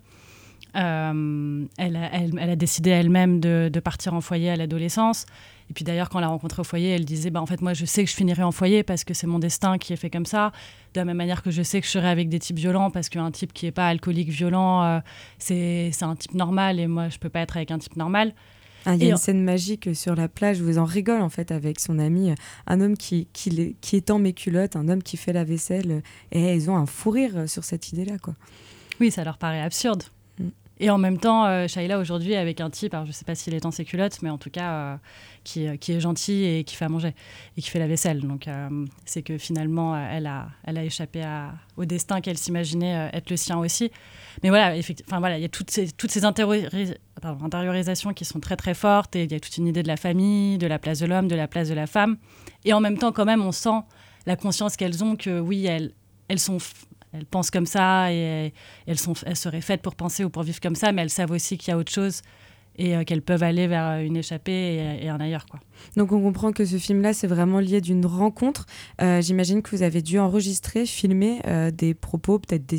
Euh, 0.76 1.64
elle, 1.78 1.96
a, 1.96 2.10
elle, 2.12 2.50
a 2.50 2.56
décidé 2.56 2.90
elle-même 2.90 3.40
de, 3.40 3.70
de, 3.72 3.80
partir 3.80 4.14
en 4.14 4.20
foyer 4.20 4.50
à 4.50 4.56
l'adolescence. 4.56 5.26
Et 5.70 5.72
puis 5.72 5.84
d'ailleurs, 5.84 6.08
quand 6.10 6.18
on 6.18 6.20
l'a 6.20 6.28
rencontrée 6.28 6.60
au 6.60 6.64
foyer, 6.64 6.90
elle 6.90 7.04
disait 7.04 7.30
bah, 7.30 7.40
En 7.40 7.46
fait, 7.46 7.62
moi, 7.62 7.72
je 7.72 7.84
sais 7.86 8.04
que 8.04 8.10
je 8.10 8.14
finirai 8.14 8.42
en 8.42 8.52
foyer 8.52 8.82
parce 8.82 9.02
que 9.02 9.14
c'est 9.14 9.26
mon 9.26 9.38
destin 9.38 9.78
qui 9.78 9.92
est 9.92 9.96
fait 9.96 10.10
comme 10.10 10.26
ça. 10.26 10.52
De 10.94 11.00
la 11.00 11.04
même 11.04 11.16
manière 11.16 11.42
que 11.42 11.50
je 11.50 11.62
sais 11.62 11.80
que 11.80 11.86
je 11.86 11.92
serai 11.92 12.08
avec 12.08 12.28
des 12.28 12.38
types 12.38 12.58
violents 12.58 12.90
parce 12.90 13.08
qu'un 13.08 13.30
type 13.30 13.52
qui 13.52 13.64
n'est 13.64 13.72
pas 13.72 13.88
alcoolique, 13.88 14.28
violent, 14.28 15.02
c'est 15.38 15.90
c'est 15.92 16.04
un 16.04 16.14
type 16.14 16.34
normal 16.34 16.78
et 16.78 16.86
moi, 16.86 17.08
je 17.08 17.16
ne 17.16 17.20
peux 17.20 17.30
pas 17.30 17.40
être 17.40 17.56
avec 17.56 17.70
un 17.70 17.78
type 17.78 17.96
normal. 17.96 18.34
Ah, 18.88 18.94
il 18.94 19.02
y 19.02 19.06
a 19.06 19.10
une 19.10 19.16
scène 19.16 19.42
magique 19.42 19.96
sur 19.96 20.14
la 20.14 20.28
plage, 20.28 20.60
vous 20.60 20.78
en 20.78 20.84
rigole 20.84 21.20
en 21.20 21.28
fait 21.28 21.50
avec 21.50 21.80
son 21.80 21.98
ami, 21.98 22.32
un 22.68 22.80
homme 22.80 22.96
qui, 22.96 23.26
qui, 23.32 23.76
qui 23.80 23.96
étend 23.96 24.20
mes 24.20 24.32
culottes, 24.32 24.76
un 24.76 24.88
homme 24.88 25.02
qui 25.02 25.16
fait 25.16 25.32
la 25.32 25.42
vaisselle, 25.42 26.02
et 26.30 26.54
ils 26.54 26.70
ont 26.70 26.76
un 26.76 26.86
fou 26.86 27.10
rire 27.10 27.48
sur 27.48 27.64
cette 27.64 27.90
idée-là. 27.92 28.18
quoi. 28.18 28.36
Oui, 29.00 29.10
ça 29.10 29.24
leur 29.24 29.38
paraît 29.38 29.60
absurde. 29.60 30.04
Et 30.78 30.90
en 30.90 30.98
même 30.98 31.18
temps, 31.18 31.46
euh, 31.46 31.66
Shaila 31.68 31.98
aujourd'hui 31.98 32.34
avec 32.34 32.60
un 32.60 32.68
type, 32.68 32.92
alors 32.92 33.06
je 33.06 33.12
sais 33.12 33.24
pas 33.24 33.34
s'il 33.34 33.54
est 33.54 33.64
en 33.64 33.70
ses 33.70 33.86
culottes, 33.86 34.20
mais 34.20 34.28
en 34.28 34.36
tout 34.36 34.50
cas 34.50 34.72
euh, 34.72 34.96
qui, 35.42 35.66
euh, 35.66 35.76
qui, 35.76 35.92
est 35.92 36.00
gentil 36.00 36.44
et 36.44 36.64
qui 36.64 36.76
fait 36.76 36.84
à 36.84 36.90
manger 36.90 37.14
et 37.56 37.62
qui 37.62 37.70
fait 37.70 37.78
la 37.78 37.86
vaisselle. 37.86 38.20
Donc 38.20 38.46
c'est 39.06 39.22
que 39.22 39.38
finalement, 39.38 39.96
elle 39.96 40.26
a, 40.26 40.48
elle 40.64 40.76
a 40.76 40.84
échappé 40.84 41.24
au 41.76 41.84
destin 41.86 42.20
qu'elle 42.20 42.36
s'imaginait 42.36 43.10
être 43.12 43.30
le 43.30 43.36
sien 43.36 43.58
aussi. 43.58 43.90
Mais 44.42 44.50
voilà, 44.50 44.76
effectivement, 44.76 45.18
voilà, 45.18 45.38
il 45.38 45.42
y 45.42 45.46
a 45.46 45.48
toutes 45.48 45.70
ces, 45.70 45.90
toutes 45.92 46.10
ces 46.10 46.24
intériorisations 46.24 48.12
qui 48.12 48.24
sont 48.26 48.40
très 48.40 48.56
très 48.56 48.74
fortes 48.74 49.16
et 49.16 49.24
il 49.24 49.32
y 49.32 49.34
a 49.34 49.40
toute 49.40 49.56
une 49.56 49.66
idée 49.66 49.82
de 49.82 49.88
la 49.88 49.96
famille, 49.96 50.58
de 50.58 50.66
la 50.66 50.78
place 50.78 50.98
de 50.98 51.06
l'homme, 51.06 51.28
de 51.28 51.36
la 51.36 51.48
place 51.48 51.68
de 51.68 51.74
la 51.74 51.86
femme. 51.86 52.18
Et 52.64 52.74
en 52.74 52.80
même 52.80 52.98
temps, 52.98 53.12
quand 53.12 53.24
même, 53.24 53.42
on 53.42 53.52
sent 53.52 53.80
la 54.26 54.36
conscience 54.36 54.76
qu'elles 54.76 55.02
ont 55.02 55.16
que 55.16 55.40
oui, 55.40 55.66
elles, 55.66 55.92
elles 56.28 56.40
sont 56.40 56.58
elles 57.16 57.26
pensent 57.26 57.50
comme 57.50 57.66
ça 57.66 58.12
et 58.12 58.52
elles, 58.86 58.98
sont, 58.98 59.14
elles 59.24 59.36
seraient 59.36 59.60
faites 59.60 59.82
pour 59.82 59.94
penser 59.94 60.24
ou 60.24 60.30
pour 60.30 60.42
vivre 60.42 60.60
comme 60.60 60.76
ça, 60.76 60.92
mais 60.92 61.02
elles 61.02 61.10
savent 61.10 61.30
aussi 61.30 61.58
qu'il 61.58 61.70
y 61.70 61.74
a 61.74 61.78
autre 61.78 61.92
chose 61.92 62.22
et 62.78 62.96
euh, 62.96 63.04
qu'elles 63.04 63.22
peuvent 63.22 63.42
aller 63.42 63.66
vers 63.66 63.86
euh, 63.86 64.00
une 64.00 64.16
échappée 64.16 64.98
et, 65.02 65.08
un 65.08 65.18
ailleurs. 65.20 65.46
Donc 65.96 66.12
on 66.12 66.20
comprend 66.20 66.52
que 66.52 66.64
ce 66.64 66.76
film-là, 66.76 67.12
c'est 67.12 67.26
vraiment 67.26 67.60
lié 67.60 67.80
d'une 67.80 68.04
rencontre. 68.04 68.66
Euh, 69.00 69.20
j'imagine 69.20 69.62
que 69.62 69.74
vous 69.74 69.82
avez 69.82 70.02
dû 70.02 70.18
enregistrer, 70.18 70.86
filmer 70.86 71.40
des 71.72 71.94
propos, 71.94 72.38
peut-être 72.38 72.66
des 72.66 72.76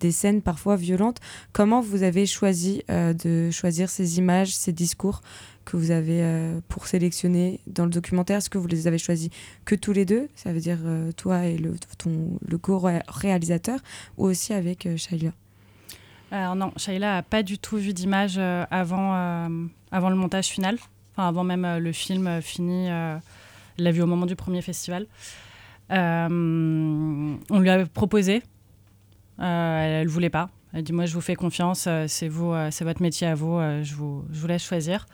des 0.00 0.12
scènes 0.12 0.42
parfois 0.42 0.76
violentes. 0.76 1.18
Comment 1.52 1.80
vous 1.80 2.02
avez 2.02 2.26
choisi 2.26 2.82
de 2.88 3.50
choisir 3.50 3.88
ces 3.88 4.18
images, 4.18 4.54
ces 4.54 4.72
discours 4.72 5.22
que 5.70 5.76
vous 5.76 5.90
avez 5.90 6.22
pour 6.68 6.86
sélectionner 6.86 7.60
dans 7.66 7.84
le 7.84 7.90
documentaire 7.90 8.38
Est-ce 8.38 8.50
que 8.50 8.58
vous 8.58 8.66
les 8.66 8.86
avez 8.86 8.98
choisis 8.98 9.30
que 9.64 9.74
tous 9.74 9.92
les 9.92 10.04
deux? 10.04 10.28
Ça 10.34 10.52
veut 10.52 10.60
dire 10.60 10.78
toi 11.16 11.46
et 11.46 11.56
le, 11.56 11.74
le 12.46 12.58
co-réalisateur 12.58 13.78
ou 14.16 14.26
aussi 14.26 14.52
avec 14.52 14.88
Shaila? 14.96 15.32
Alors 16.32 16.54
non, 16.54 16.72
Shaila 16.76 17.14
n'a 17.14 17.22
pas 17.22 17.42
du 17.42 17.58
tout 17.58 17.76
vu 17.76 17.92
d'image 17.92 18.36
euh, 18.38 18.64
avant, 18.70 19.14
euh, 19.14 19.66
avant 19.90 20.10
le 20.10 20.16
montage 20.16 20.46
final, 20.46 20.76
enfin 21.12 21.26
avant 21.26 21.42
même 21.42 21.64
euh, 21.64 21.78
le 21.80 21.92
film 21.92 22.40
fini. 22.40 22.86
elle 22.86 23.20
l'a 23.78 23.90
vu 23.90 24.02
au 24.02 24.06
moment 24.06 24.26
du 24.26 24.36
premier 24.36 24.62
festival. 24.62 25.06
on 25.90 27.38
lui 27.50 27.68
a 27.68 27.84
proposé, 27.86 28.42
elle 29.38 30.04
ne 30.04 30.08
voulait 30.08 30.30
pas. 30.30 30.50
Elle 30.72 30.84
dit 30.84 30.92
moi 30.92 31.06
je 31.06 31.14
vous 31.14 31.20
fais 31.20 31.34
confiance, 31.34 31.88
c'est 32.06 32.28
votre 32.28 33.02
métier 33.02 33.26
à 33.26 33.34
vous, 33.34 33.58
je 33.82 33.94
vous, 33.94 34.24
je 34.30 34.40
vous 34.40 34.46
laisse 34.46 34.64
choisir. 34.64 35.06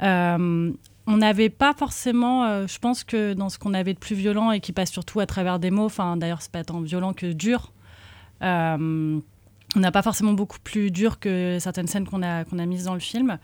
On 0.00 1.16
n'avait 1.16 1.50
pas 1.50 1.72
forcément, 1.72 2.66
je 2.66 2.78
pense 2.78 3.04
que 3.04 3.32
dans 3.34 3.48
ce 3.48 3.58
qu'on 3.58 3.74
avait 3.74 3.94
de 3.94 3.98
plus 3.98 4.16
violent 4.16 4.50
et 4.50 4.60
qui 4.60 4.72
passe 4.72 4.90
surtout 4.90 5.20
à 5.20 5.26
travers 5.26 5.58
des 5.58 5.70
mots, 5.70 5.86
enfin 5.86 6.16
d'ailleurs 6.16 6.42
c'est 6.42 6.50
pas 6.50 6.64
tant 6.64 6.80
violent 6.80 7.12
que 7.12 7.32
dur 7.32 7.72
on 9.76 9.80
n'a 9.80 9.92
pas 9.92 10.02
forcément 10.02 10.32
beaucoup 10.32 10.58
plus 10.58 10.90
dur 10.90 11.18
que 11.18 11.58
certaines 11.60 11.86
scènes 11.86 12.06
qu'on 12.06 12.22
a, 12.22 12.44
a 12.44 12.66
mises 12.66 12.84
dans 12.84 12.94
le 12.94 13.00
film. 13.00 13.38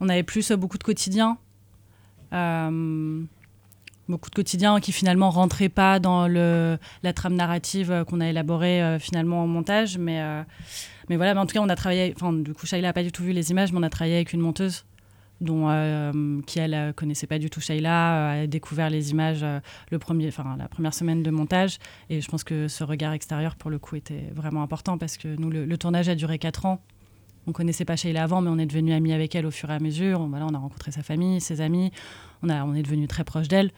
On 0.00 0.08
avait 0.08 0.22
plus 0.22 0.50
euh, 0.50 0.56
beaucoup 0.56 0.78
de 0.78 0.82
quotidien. 0.82 1.36
Euh, 2.32 3.22
beaucoup 4.08 4.30
de 4.30 4.34
quotidien 4.34 4.80
qui 4.80 4.92
finalement 4.92 5.30
rentraient 5.30 5.68
pas 5.68 6.00
dans 6.00 6.26
la 6.28 7.12
trame 7.12 7.34
narrative 7.34 7.92
euh, 7.92 8.04
qu'on 8.04 8.20
a 8.20 8.28
élaborée 8.28 8.98
finalement 8.98 9.44
au 9.44 9.46
montage. 9.46 9.98
Mais, 9.98 10.22
mais 11.08 11.16
voilà, 11.16 11.34
mais 11.34 11.40
en 11.40 11.46
tout 11.46 11.54
cas, 11.54 11.60
on 11.60 11.68
a 11.68 11.76
travaillé. 11.76 12.14
Du 12.14 12.54
coup, 12.54 12.66
Shaila 12.66 12.88
n'a 12.88 12.92
pas 12.92 13.02
du 13.02 13.12
tout 13.12 13.22
vu 13.22 13.32
les 13.32 13.50
images, 13.50 13.72
mais 13.72 13.78
on 13.78 13.82
a 13.82 13.90
travaillé 13.90 14.16
avec 14.16 14.32
une 14.32 14.40
monteuse 14.40 14.84
dont, 15.40 15.68
euh, 15.68 16.40
qui 16.46 16.58
elle 16.58 16.74
euh, 16.74 16.92
connaissait 16.92 17.26
pas 17.26 17.38
du 17.38 17.50
tout 17.50 17.60
Sheila, 17.60 18.14
euh, 18.14 18.44
a 18.44 18.46
découvert 18.46 18.90
les 18.90 19.10
images 19.10 19.44
le 19.90 19.98
premier, 19.98 20.28
enfin 20.28 20.56
la 20.58 20.68
première 20.68 20.94
semaine 20.94 21.22
de 21.22 21.30
montage, 21.30 21.78
et 22.08 22.20
je 22.20 22.28
pense 22.28 22.44
que 22.44 22.68
ce 22.68 22.84
regard 22.84 23.12
extérieur 23.12 23.56
pour 23.56 23.70
le 23.70 23.78
coup 23.78 23.96
était 23.96 24.24
vraiment 24.34 24.62
important 24.62 24.98
parce 24.98 25.16
que 25.16 25.28
nous 25.36 25.50
le, 25.50 25.78
tournage 25.78 26.08
a 26.08 26.14
duré 26.14 26.38
quatre 26.38 26.66
ans. 26.66 26.80
On 27.46 27.52
connaissait 27.52 27.86
pas 27.86 27.96
Sheila 27.96 28.24
avant, 28.24 28.42
mais 28.42 28.50
on 28.50 28.58
est 28.58 28.66
devenu 28.66 28.92
amis 28.92 29.12
avec 29.12 29.34
elle 29.34 29.46
au 29.46 29.50
fur 29.50 29.70
et 29.70 29.74
à 29.74 29.78
mesure. 29.78 30.20
On, 30.20 30.28
voilà, 30.28 30.46
on 30.46 30.54
a 30.54 30.58
rencontré 30.58 30.92
sa 30.92 31.02
famille, 31.02 31.40
ses 31.40 31.60
amis, 31.60 31.90
on, 32.42 32.50
a, 32.50 32.64
on 32.64 32.74
est 32.74 32.82
devenu 32.82 33.08
très 33.08 33.24
proche 33.24 33.48
d'elle. 33.48 33.70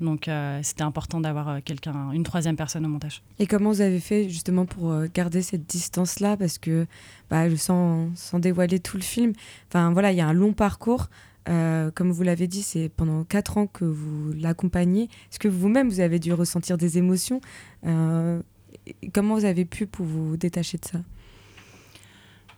Donc 0.00 0.28
euh, 0.28 0.58
c'était 0.62 0.82
important 0.82 1.20
d'avoir 1.20 1.48
euh, 1.48 1.58
quelqu'un, 1.64 2.10
une 2.12 2.24
troisième 2.24 2.56
personne 2.56 2.84
au 2.84 2.88
montage. 2.88 3.22
Et 3.38 3.46
comment 3.46 3.70
vous 3.70 3.80
avez 3.80 4.00
fait 4.00 4.28
justement 4.28 4.66
pour 4.66 4.90
euh, 4.90 5.06
garder 5.12 5.42
cette 5.42 5.66
distance-là? 5.66 6.36
Parce 6.36 6.58
que, 6.58 6.86
bah, 7.30 7.44
sans, 7.56 8.14
sans, 8.14 8.38
dévoiler 8.38 8.80
tout 8.80 8.96
le 8.96 9.02
film, 9.02 9.32
enfin 9.68 9.92
voilà, 9.92 10.12
il 10.12 10.18
y 10.18 10.20
a 10.20 10.26
un 10.26 10.32
long 10.32 10.52
parcours. 10.52 11.08
comme 11.46 12.10
vous 12.10 12.22
l'avez 12.22 12.46
dit, 12.46 12.62
c'est 12.62 12.88
pendant 12.88 13.24
quatre 13.24 13.58
ans 13.58 13.66
que 13.66 13.84
vous 13.84 14.32
l'accompagnez. 14.32 15.04
Est-ce 15.04 15.38
que 15.38 15.48
vous-même, 15.48 15.88
vous 15.88 16.00
avez 16.00 16.18
dû 16.18 16.32
ressentir 16.32 16.78
des 16.78 16.98
émotions? 16.98 17.40
Comment 17.82 19.34
vous 19.34 19.44
avez 19.44 19.64
pu 19.64 19.86
pour 19.86 20.06
vous 20.06 20.36
détacher 20.36 20.78
de 20.78 20.84
ça? 20.84 20.98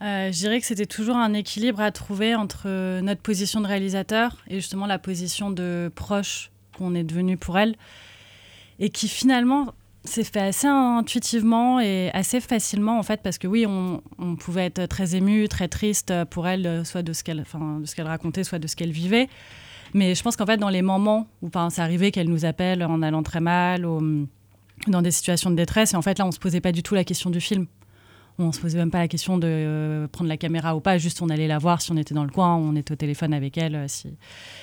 Je 0.00 0.38
dirais 0.38 0.60
que 0.60 0.66
c'était 0.66 0.86
toujours 0.86 1.16
un 1.16 1.32
équilibre 1.32 1.80
à 1.80 1.90
trouver 1.90 2.34
entre 2.34 3.00
notre 3.00 3.22
position 3.22 3.62
de 3.62 3.66
réalisateur 3.66 4.36
et 4.48 4.56
justement 4.56 4.86
la 4.86 4.98
position 4.98 5.50
de 5.50 5.90
proche 5.94 6.50
qu'on 6.76 6.94
est 6.94 7.04
devenu 7.04 7.36
pour 7.36 7.58
elle, 7.58 7.76
et 8.78 8.90
qui 8.90 9.08
finalement 9.08 9.74
s'est 10.04 10.24
fait 10.24 10.40
assez 10.40 10.66
intuitivement 10.66 11.80
et 11.80 12.10
assez 12.12 12.40
facilement 12.40 12.98
en 12.98 13.02
fait 13.02 13.22
parce 13.22 13.38
que 13.38 13.46
oui 13.46 13.64
on, 13.66 14.02
pouvait 14.36 14.66
être 14.66 14.86
très 14.86 15.16
ému 15.16 15.48
très 15.48 15.68
triste 15.68 16.12
pour 16.30 16.46
elle 16.46 16.84
soit 16.84 17.02
de 17.02 17.12
ce 17.12 17.24
qu'elle 17.24 17.40
enfin 17.40 17.80
de 17.80 17.86
ce 17.86 17.94
qu'elle 17.94 18.06
racontait 18.06 18.44
soit 18.44 18.58
de 18.58 18.66
ce 18.66 18.76
qu'elle 18.76 18.92
vivait. 18.92 19.28
Mais 19.94 20.14
je 20.14 20.22
pense 20.22 20.36
qu'en 20.36 20.46
fait 20.46 20.58
dans 20.58 20.68
les 20.68 20.82
moments 20.82 21.28
où 21.40 21.46
enfin, 21.46 21.70
c'est 21.70 21.80
arrivé 21.80 22.10
qu'elle 22.10 22.28
nous 22.28 22.44
appelle 22.44 22.84
en 22.84 23.00
allant 23.00 23.22
très 23.22 23.40
mal 23.40 23.86
ou 23.86 24.26
dans 24.88 25.02
des 25.02 25.10
situations 25.10 25.50
de 25.50 25.56
détresse 25.56 25.94
et 25.94 25.96
en 25.96 26.02
fait 26.02 26.18
là 26.18 26.26
on 26.26 26.32
se 26.32 26.38
posait 26.38 26.60
pas 26.60 26.72
du 26.72 26.82
tout 26.82 26.94
la 26.94 27.04
question 27.04 27.30
du 27.30 27.40
film. 27.40 27.66
On 28.36 28.50
se 28.50 28.60
posait 28.60 28.78
même 28.78 28.90
pas 28.90 28.98
la 28.98 29.06
question 29.06 29.38
de 29.38 29.46
euh, 29.46 30.08
prendre 30.08 30.28
la 30.28 30.36
caméra 30.36 30.74
ou 30.74 30.80
pas, 30.80 30.98
juste 30.98 31.22
on 31.22 31.28
allait 31.28 31.46
la 31.46 31.58
voir 31.58 31.80
si 31.80 31.92
on 31.92 31.96
était 31.96 32.14
dans 32.14 32.24
le 32.24 32.30
coin, 32.30 32.56
on 32.56 32.74
était 32.74 32.90
au 32.90 32.96
téléphone 32.96 33.32
avec 33.32 33.56
elle 33.56 33.76
euh, 33.76 33.84
si, 33.86 34.08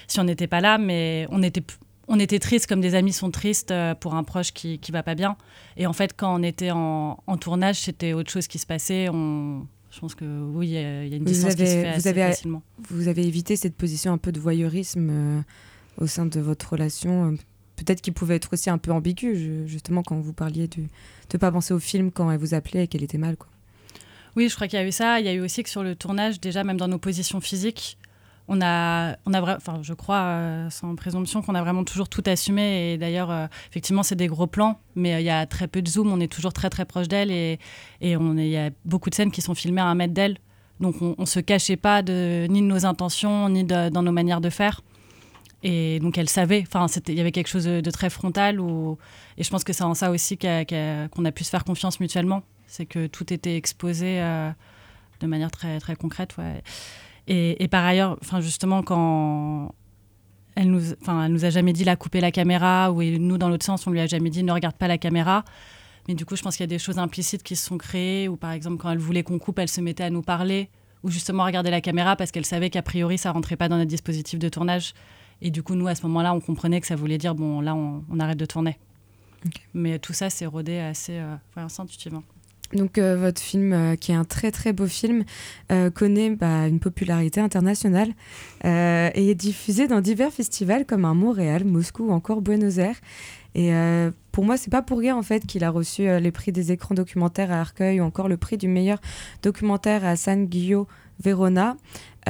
si 0.07 0.19
on 0.19 0.25
n'était 0.25 0.47
pas 0.47 0.59
là, 0.59 0.77
mais 0.77 1.25
on 1.31 1.41
était 1.41 1.63
on 2.11 2.19
était 2.19 2.39
triste 2.39 2.67
comme 2.67 2.81
des 2.81 2.95
amis 2.95 3.13
sont 3.13 3.31
tristes 3.31 3.71
euh, 3.71 3.95
pour 3.95 4.15
un 4.15 4.23
proche 4.23 4.51
qui 4.51 4.79
qui 4.79 4.91
va 4.91 5.01
pas 5.01 5.15
bien. 5.15 5.37
Et 5.77 5.87
en 5.87 5.93
fait, 5.93 6.13
quand 6.15 6.35
on 6.39 6.43
était 6.43 6.71
en, 6.71 7.17
tournage, 7.39 7.79
c'était 7.79 8.13
autre 8.13 8.29
chose 8.29 8.47
qui 8.47 8.59
se 8.59 8.65
passait. 8.65 9.09
On, 9.09 9.65
Je 9.91 9.99
pense 9.99 10.15
que 10.15 10.25
oui, 10.53 10.67
il 10.67 10.73
y, 10.73 10.77
a 10.77 11.03
une 11.03 11.23
distance 11.23 11.55
qui 11.55 11.65
se 11.65 11.71
fait 11.71 11.87
assez 11.87 12.13
facilement. 12.13 12.61
Vous 12.89 13.07
avez 13.07 13.25
évité 13.25 13.55
cette 13.55 13.75
position 13.75 14.13
un 14.13 14.17
peu 14.17 14.31
de 14.31 14.39
voyeurisme 14.39 15.43
au 15.97 16.07
sein 16.07 16.25
de 16.25 16.39
votre 16.39 16.71
relation 16.71 17.35
peut-être 17.83 18.01
qu'il 18.01 18.13
pouvait 18.13 18.35
être 18.35 18.53
aussi 18.53 18.69
un 18.69 18.77
peu 18.77 18.91
ambigu, 18.91 19.65
justement, 19.65 20.03
quand 20.03 20.19
vous 20.19 20.33
parliez 20.33 20.67
de 20.67 20.81
ne 20.81 21.37
pas 21.37 21.51
penser 21.51 21.73
au 21.73 21.79
film 21.79 22.11
quand 22.11 22.29
elle 22.31 22.39
vous 22.39 22.53
appelait 22.53 22.83
et 22.83 22.87
qu'elle 22.87 23.03
était 23.03 23.17
mal. 23.17 23.37
Quoi. 23.37 23.49
Oui, 24.35 24.49
je 24.49 24.55
crois 24.55 24.67
qu'il 24.67 24.79
y 24.79 24.81
a 24.81 24.87
eu 24.87 24.91
ça. 24.91 25.19
Il 25.19 25.25
y 25.25 25.29
a 25.29 25.33
eu 25.33 25.41
aussi 25.41 25.63
que 25.63 25.69
sur 25.69 25.83
le 25.83 25.95
tournage, 25.95 26.39
déjà, 26.39 26.63
même 26.63 26.77
dans 26.77 26.87
nos 26.87 26.99
positions 26.99 27.41
physiques, 27.41 27.97
on 28.53 28.61
a, 28.61 29.15
on 29.25 29.33
a 29.33 29.55
enfin, 29.55 29.79
je 29.81 29.93
crois, 29.93 30.23
euh, 30.23 30.69
sans 30.69 30.93
présomption, 30.95 31.41
qu'on 31.41 31.55
a 31.55 31.61
vraiment 31.61 31.85
toujours 31.85 32.09
tout 32.09 32.23
assumé. 32.25 32.91
Et 32.91 32.97
d'ailleurs, 32.97 33.31
euh, 33.31 33.47
effectivement, 33.69 34.03
c'est 34.03 34.17
des 34.17 34.27
gros 34.27 34.45
plans, 34.45 34.77
mais 34.93 35.13
euh, 35.13 35.19
il 35.21 35.25
y 35.25 35.29
a 35.29 35.45
très 35.45 35.69
peu 35.69 35.81
de 35.81 35.87
zoom. 35.87 36.11
On 36.11 36.19
est 36.19 36.31
toujours 36.31 36.51
très, 36.51 36.69
très 36.69 36.83
proche 36.83 37.07
d'elle. 37.07 37.31
Et, 37.31 37.59
et 38.01 38.11
il 38.11 38.47
y 38.47 38.57
a 38.57 38.69
beaucoup 38.83 39.09
de 39.09 39.15
scènes 39.15 39.31
qui 39.31 39.41
sont 39.41 39.55
filmées 39.55 39.79
à 39.79 39.85
un 39.85 39.95
mètre 39.95 40.13
d'elle. 40.13 40.37
Donc, 40.81 41.01
on 41.01 41.15
ne 41.17 41.25
se 41.25 41.39
cachait 41.39 41.77
pas 41.77 42.01
de, 42.01 42.45
ni 42.49 42.61
de 42.61 42.65
nos 42.65 42.85
intentions, 42.85 43.47
ni 43.47 43.63
dans 43.63 44.03
nos 44.03 44.11
manières 44.11 44.41
de 44.41 44.49
faire. 44.49 44.81
Et 45.63 45.99
donc 45.99 46.17
elle 46.17 46.27
savait, 46.27 46.63
enfin 46.65 46.87
il 47.07 47.13
y 47.13 47.21
avait 47.21 47.31
quelque 47.31 47.47
chose 47.47 47.65
de, 47.65 47.91
très 47.91 48.09
frontal 48.09 48.59
et 49.37 49.43
je 49.43 49.49
pense 49.51 49.63
que 49.63 49.73
c'est 49.73 49.83
en 49.83 49.93
ça 49.93 50.09
aussi 50.09 50.35
qu'on 50.35 51.25
a, 51.25 51.31
pu 51.31 51.43
se 51.43 51.51
faire 51.51 51.63
confiance 51.63 51.99
mutuellement, 51.99 52.41
c'est 52.65 52.87
que 52.87 53.05
tout 53.05 53.31
était 53.31 53.55
exposé 53.57 54.15
de 55.19 55.27
manière 55.27 55.51
très 55.51 55.79
très 55.79 55.95
concrète, 55.95 56.35
ouais. 56.39 56.63
Et, 57.27 57.67
par 57.69 57.85
ailleurs, 57.85 58.17
enfin 58.21 58.41
justement 58.41 58.83
quand 58.83 59.73
elle 60.55 60.69
nous, 60.69 60.93
enfin 61.01 61.25
elle 61.25 61.31
nous 61.31 61.45
a 61.45 61.49
jamais 61.49 61.71
dit 61.71 61.83
la 61.83 61.95
couper 61.95 62.19
la 62.19 62.31
caméra 62.31 62.91
ou 62.91 63.01
nous 63.01 63.37
dans 63.37 63.47
l'autre 63.47 63.65
sens 63.65 63.87
on 63.87 63.91
lui 63.91 64.01
a 64.01 64.07
jamais 64.07 64.29
dit 64.29 64.43
ne 64.43 64.51
regarde 64.51 64.75
pas 64.75 64.87
la 64.87 64.97
caméra. 64.97 65.45
Mais 66.07 66.15
du 66.15 66.25
coup, 66.25 66.35
je 66.35 66.41
pense 66.41 66.57
qu'il 66.57 66.63
y 66.63 66.65
a 66.65 66.67
des 66.67 66.79
choses 66.79 66.97
implicites 66.97 67.43
qui 67.43 67.55
se 67.55 67.65
sont 67.65 67.77
créées, 67.77 68.27
ou 68.27 68.35
par 68.35 68.51
exemple, 68.51 68.77
quand 68.77 68.89
elle 68.89 68.97
voulait 68.97 69.23
qu'on 69.23 69.39
coupe, 69.39 69.59
elle 69.59 69.69
se 69.69 69.81
mettait 69.81 70.03
à 70.03 70.09
nous 70.09 70.21
parler, 70.21 70.69
ou 71.03 71.09
justement 71.09 71.45
regarder 71.45 71.69
la 71.69 71.81
caméra 71.81 72.15
parce 72.15 72.31
qu'elle 72.31 72.45
savait 72.45 72.69
qu'a 72.69 72.81
priori, 72.81 73.17
ça 73.17 73.31
rentrait 73.31 73.55
pas 73.55 73.69
dans 73.69 73.77
notre 73.77 73.89
dispositif 73.89 74.39
de 74.39 74.49
tournage. 74.49 74.93
Et 75.41 75.49
du 75.49 75.63
coup, 75.63 75.75
nous, 75.75 75.87
à 75.87 75.95
ce 75.95 76.03
moment-là, 76.03 76.33
on 76.33 76.39
comprenait 76.39 76.81
que 76.81 76.87
ça 76.87 76.95
voulait 76.95 77.17
dire, 77.17 77.33
bon, 77.33 77.61
là, 77.61 77.75
on, 77.75 78.19
arrête 78.19 78.37
de 78.37 78.45
tourner. 78.45 78.77
Mais 79.73 79.97
tout 79.97 80.13
ça 80.13 80.29
s'est 80.29 80.45
rodé 80.45 80.77
assez 80.77 81.17
euh, 81.17 81.35
intuitivement. 81.79 82.23
Donc 82.73 82.97
euh, 82.97 83.17
votre 83.17 83.41
film, 83.41 83.73
euh, 83.73 83.95
qui 83.95 84.11
est 84.11 84.15
un 84.15 84.23
très 84.23 84.51
très 84.51 84.73
beau 84.73 84.87
film, 84.87 85.23
euh, 85.71 85.89
connaît 85.89 86.29
bah, 86.31 86.67
une 86.67 86.79
popularité 86.79 87.41
internationale 87.41 88.09
et 88.63 89.31
est 89.31 89.35
diffusé 89.35 89.87
dans 89.87 90.01
divers 90.01 90.31
festivals 90.31 90.85
comme 90.85 91.05
à 91.05 91.13
Montréal, 91.13 91.65
Moscou 91.65 92.07
ou 92.07 92.11
encore 92.11 92.41
Buenos 92.41 92.77
Aires. 92.77 92.99
Et 93.55 93.71
pour 94.31 94.45
moi, 94.45 94.55
c'est 94.55 94.69
pas 94.69 94.81
pour 94.81 94.99
rien 94.99 95.17
en 95.17 95.23
fait 95.23 95.45
qu'il 95.45 95.63
a 95.63 95.69
reçu 95.69 96.03
les 96.03 96.31
prix 96.31 96.51
des 96.51 96.71
écrans 96.71 96.95
documentaires 96.95 97.51
à 97.51 97.59
Arcueil 97.59 97.99
ou 97.99 98.03
encore 98.03 98.29
le 98.29 98.37
prix 98.37 98.57
du 98.57 98.67
meilleur 98.67 99.01
documentaire 99.41 100.05
à 100.05 100.15
San 100.15 100.45
Guillo 100.45 100.87
Verona. 101.23 101.77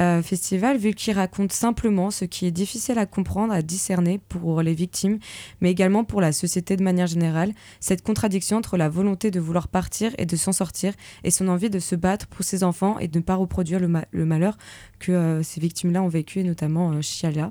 Euh, 0.00 0.22
festival, 0.22 0.78
vu 0.78 0.94
qu'il 0.94 1.12
raconte 1.12 1.52
simplement 1.52 2.10
ce 2.10 2.24
qui 2.24 2.46
est 2.46 2.50
difficile 2.50 2.98
à 2.98 3.04
comprendre, 3.04 3.52
à 3.52 3.60
discerner 3.60 4.18
pour 4.30 4.62
les 4.62 4.72
victimes, 4.72 5.18
mais 5.60 5.70
également 5.70 6.02
pour 6.02 6.22
la 6.22 6.32
société 6.32 6.78
de 6.78 6.82
manière 6.82 7.06
générale, 7.06 7.52
cette 7.78 8.02
contradiction 8.02 8.56
entre 8.56 8.78
la 8.78 8.88
volonté 8.88 9.30
de 9.30 9.38
vouloir 9.38 9.68
partir 9.68 10.12
et 10.16 10.24
de 10.24 10.34
s'en 10.34 10.52
sortir, 10.52 10.94
et 11.24 11.30
son 11.30 11.46
envie 11.48 11.68
de 11.68 11.78
se 11.78 11.94
battre 11.94 12.26
pour 12.26 12.42
ses 12.42 12.64
enfants 12.64 12.98
et 13.00 13.08
de 13.08 13.18
ne 13.18 13.22
pas 13.22 13.34
reproduire 13.34 13.80
le, 13.80 14.24
malheur 14.24 14.56
que 14.98 15.12
euh, 15.12 15.42
ces 15.42 15.60
victimes-là 15.60 16.02
ont 16.02 16.08
vécu, 16.08 16.40
et 16.40 16.44
notamment 16.44 16.92
euh, 16.92 17.50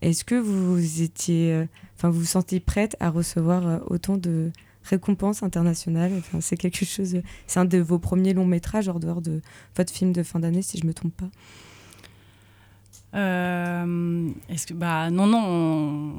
Est-ce 0.00 0.24
que 0.24 0.36
vous 0.36 1.02
étiez, 1.02 1.66
enfin, 1.96 2.08
vous 2.08 2.20
vous 2.20 2.24
sentiez 2.24 2.60
prête 2.60 2.96
à 3.00 3.10
recevoir 3.10 3.80
autant 3.90 4.16
de 4.16 4.52
récompenses 4.84 5.42
internationales 5.42 6.12
enfin, 6.18 6.40
C'est 6.40 6.56
quelque 6.56 6.84
chose. 6.84 7.20
C'est 7.46 7.60
un 7.60 7.64
de 7.64 7.78
vos 7.78 7.98
premiers 7.98 8.34
longs 8.34 8.46
métrages 8.46 8.88
hors 8.88 9.00
dehors 9.00 9.20
de 9.20 9.40
votre 9.76 9.92
film 9.92 10.12
de 10.12 10.22
fin 10.22 10.40
d'année, 10.40 10.62
si 10.62 10.78
je 10.78 10.86
me 10.86 10.94
trompe 10.94 11.14
pas. 11.16 11.30
Euh, 13.14 14.30
est-ce 14.48 14.68
que 14.68 14.74
bah 14.74 15.10
non 15.10 15.26
non 15.26 15.42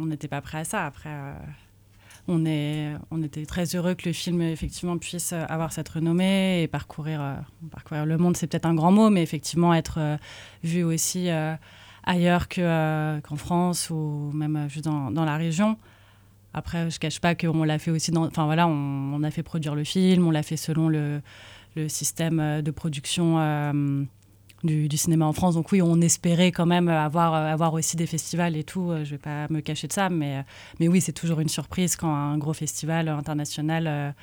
on 0.02 0.06
n'était 0.08 0.28
pas 0.28 0.42
prêt 0.42 0.58
à 0.58 0.64
ça 0.66 0.86
après 0.86 1.10
euh, 1.10 1.34
on 2.28 2.46
est 2.46 2.92
on 3.12 3.24
était 3.24 3.46
très 3.46 3.64
heureux 3.78 3.94
que 3.94 4.10
le 4.10 4.14
film 4.14 4.42
effectivement 4.42 4.98
puisse 4.98 5.32
avoir 5.32 5.72
cette 5.72 5.88
renommée 5.88 6.64
et 6.64 6.68
parcourir 6.68 7.22
euh, 7.22 7.36
parcourir 7.72 8.06
le 8.06 8.18
monde 8.18 8.36
c'est 8.36 8.46
peut-être 8.46 8.66
un 8.66 8.74
grand 8.74 8.92
mot 8.92 9.10
mais 9.10 9.24
effectivement 9.24 9.74
être 9.74 10.18
vu 10.66 10.84
aussi 10.84 11.30
ailleurs 12.04 12.50
que 12.50 13.22
qu'en 13.22 13.38
France 13.38 13.90
ou 13.90 14.30
même 14.34 14.70
juste 14.70 14.84
dans, 14.84 15.12
dans, 15.12 15.24
la 15.24 15.38
région 15.38 15.78
après 16.54 16.90
je 16.90 17.00
cache 17.00 17.20
pas 17.20 17.36
qu'on 17.36 17.64
l'a 17.64 17.80
fait 17.80 17.92
aussi 17.92 18.12
enfin 18.16 18.46
voilà 18.46 18.68
on, 18.68 19.14
on, 19.14 19.24
a 19.24 19.32
fait 19.32 19.44
produire 19.44 19.76
le 19.76 19.84
film 19.84 20.28
on 20.28 20.32
l'a 20.32 20.44
fait 20.44 20.58
selon 20.58 20.90
le, 20.90 21.22
système 21.88 22.62
de 22.62 22.72
production 22.72 23.38
du, 24.64 24.98
cinéma 24.98 25.26
en 25.26 25.34
France. 25.34 25.56
Donc 25.56 25.72
oui, 25.72 25.82
on 25.82 26.02
espérait 26.02 26.52
quand 26.52 26.66
même 26.66 26.88
avoir, 26.88 27.34
euh, 27.34 27.48
avoir 27.48 27.74
aussi 27.74 27.96
des 27.96 28.06
festivals 28.06 28.56
et 28.56 28.64
tout. 28.64 28.92
Euh, 28.92 29.04
je 29.04 29.12
vais 29.12 29.18
pas 29.18 29.48
me 29.50 29.62
cacher 29.62 29.88
de 29.88 29.94
ça, 29.94 30.10
mais, 30.10 30.38
euh, 30.38 30.42
mais 30.80 30.88
oui, 30.88 31.02
c'est 31.02 31.14
toujours 31.14 31.40
une 31.40 31.50
surprise 31.50 31.96
quand 31.96 32.14
un 32.14 32.38
gros 32.38 32.54
festival 32.54 33.08
international 33.08 34.16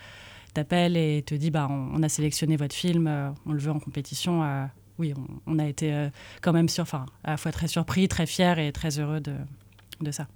t'appelle 0.55 0.97
et 0.97 1.23
te 1.23 1.35
dit 1.35 1.51
bah, 1.51 1.69
on, 1.71 2.03
a 2.03 2.09
sélectionné 2.09 2.57
votre 2.57 2.75
film, 2.75 3.11
on 3.47 3.53
le 3.53 3.59
veut 3.59 3.71
en 3.71 3.79
compétition. 3.79 4.69
oui, 4.99 5.14
on, 5.47 5.59
a 5.59 5.67
été 5.67 6.09
quand 6.41 6.53
même 6.53 6.69
sur, 6.69 6.87
à 6.95 7.07
la 7.27 7.37
fois 7.37 7.53
très 7.53 7.69
surpris, 7.69 8.09
très 8.09 8.27
fiers 8.27 8.55
et 8.59 8.73
très 8.73 8.99
heureux 8.99 9.21
de, 9.21 9.35
de 10.01 10.11
ça. 10.11 10.27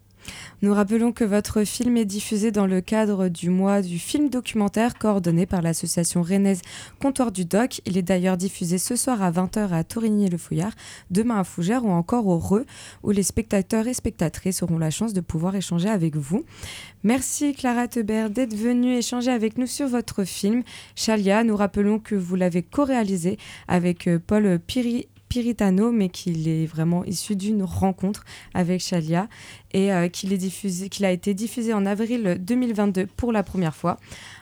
Nous 0.62 0.72
rappelons 0.72 1.12
que 1.12 1.24
votre 1.24 1.64
film 1.64 1.96
est 1.96 2.04
diffusé 2.04 2.50
dans 2.50 2.66
le 2.66 2.80
cadre 2.80 3.28
du 3.28 3.50
mois 3.50 3.82
du 3.82 3.98
film 3.98 4.28
documentaire 4.28 4.94
coordonné 4.94 5.46
par 5.46 5.62
l'association 5.62 6.22
rennaise 6.22 6.62
Comptoir 7.00 7.32
du 7.32 7.44
Doc. 7.44 7.80
Il 7.87 7.98
est 7.98 8.02
d'ailleurs 8.02 8.37
diffusé 8.37 8.78
ce 8.78 8.94
soir 8.96 9.22
à 9.22 9.30
20h 9.30 9.72
à 9.72 9.85
Torigny-le-Fouillard, 9.85 10.72
demain 11.11 11.40
à 11.40 11.44
Fougères 11.44 11.85
ou 11.85 11.90
encore 11.90 12.26
au 12.26 12.38
Reux, 12.38 12.66
où 13.02 13.11
les 13.11 13.22
spectateurs 13.22 13.88
et 13.88 13.94
spectatrices 13.94 14.62
auront 14.62 14.78
la 14.78 14.90
chance 14.90 15.12
de 15.12 15.20
pouvoir 15.20 15.56
échanger 15.56 15.88
avec 15.88 16.16
vous. 16.16 16.44
Merci 17.02 17.54
Clara 17.54 17.88
Teber 17.88 18.28
d'être 18.30 18.54
venue 18.54 18.94
échanger 18.94 19.30
avec 19.30 19.58
nous 19.58 19.66
sur 19.66 19.88
votre 19.88 20.24
film. 20.24 20.62
Chalia, 20.94 21.42
nous 21.44 21.56
rappelons 21.56 21.98
que 21.98 22.14
vous 22.14 22.37
l'avez 22.37 22.62
co-réalisé 22.62 23.38
avec 23.66 24.06
euh, 24.06 24.18
Paul 24.24 24.58
Piri 24.58 25.08
Piritano, 25.32 25.92
mais 25.92 26.11
qu'il 26.11 26.46
est 26.46 26.66
vraiment 26.66 27.06
issu 27.06 27.37
d'une 27.37 27.62
rencontre 27.62 28.22
avec 28.52 28.82
Chalia 28.82 29.28
et 29.72 29.92
euh, 29.92 30.08
qu'il 30.08 31.04
a 31.04 31.11
été 31.11 31.35
diffusé 31.35 31.72
en 31.72 31.87
avril 31.87 32.38
2022 32.40 33.06
pour 33.06 33.32
la 33.32 33.42
première 33.42 33.74
fois. 33.74 33.98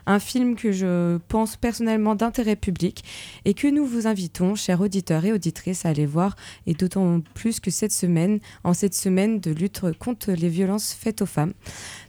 Un 0.07 0.19
film 0.19 0.57
que 0.57 0.73
je 0.73 1.19
pense 1.29 1.57
personnellement 1.57 2.15
d'intérêt 2.15 2.57
public 2.57 3.05
et 3.45 3.55
que 3.55 3.69
nous 3.69 3.87
vous 3.87 4.07
invitons, 4.07 4.55
chers 4.55 4.81
auditeurs 4.81 5.25
et 5.25 5.33
auditrices, 5.33 5.87
à 5.87 5.91
aller 5.91 6.07
voir, 6.07 6.37
et 6.67 6.75
d'autant 6.75 7.21
plus 7.35 7.61
que 7.61 7.71
cette 7.71 7.93
semaine, 7.93 8.41
en 8.65 8.75
cette 8.75 8.95
semaine 8.95 9.41
de 9.41 9.51
lutte 9.51 9.83
contre 9.99 10.33
les 10.33 10.49
violences 10.49 10.93
faites 10.93 11.23
aux 11.23 11.27
femmes. 11.27 11.53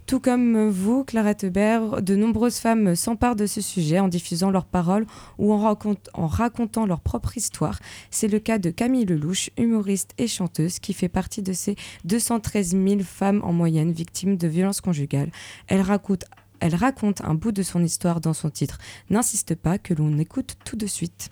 Tout 0.06 0.20
comme 0.20 0.68
vous, 0.68 1.04
Clarette 1.04 1.44
Hubert, 1.44 2.02
de 2.02 2.16
nombreuses 2.16 2.58
femmes 2.58 2.96
s'emparent 2.96 3.36
de 3.36 3.46
ce 3.46 3.60
sujet 3.60 3.98
en 3.98 4.08
diffusant 4.08 4.50
leurs 4.50 4.66
paroles 4.66 5.06
ou 5.38 5.52
en, 5.52 5.78
en 6.14 6.26
racontant 6.26 6.86
leur 6.86 7.00
propre 7.00 7.36
histoire. 7.36 7.78
C'est 8.10 8.28
le 8.28 8.38
cas 8.38 8.58
de 8.58 8.70
Camille 8.70 9.04
Lelouch, 9.04 9.50
humoriste 9.56 10.12
et 10.18 10.26
chanteuse, 10.26 10.80
qui 10.80 10.92
fait 10.92 11.08
partie 11.08 11.42
de 11.42 11.52
ces 11.52 11.76
213 12.04 12.70
000 12.70 13.00
femmes 13.12 13.40
en 13.44 13.52
moyenne 13.52 13.92
victimes 13.92 14.36
de 14.36 14.48
violences 14.48 14.80
conjugales. 14.80 15.30
Elle 15.68 15.80
raconte, 15.80 16.24
elle 16.60 16.74
raconte 16.74 17.20
un 17.22 17.34
bout 17.34 17.52
de 17.52 17.62
son 17.62 17.82
histoire 17.82 18.20
dans 18.20 18.32
son 18.32 18.50
titre. 18.50 18.78
N'insiste 19.10 19.54
pas 19.54 19.78
que 19.78 19.94
l'on 19.94 20.18
écoute 20.18 20.56
tout 20.64 20.76
de 20.76 20.86
suite. 20.86 21.30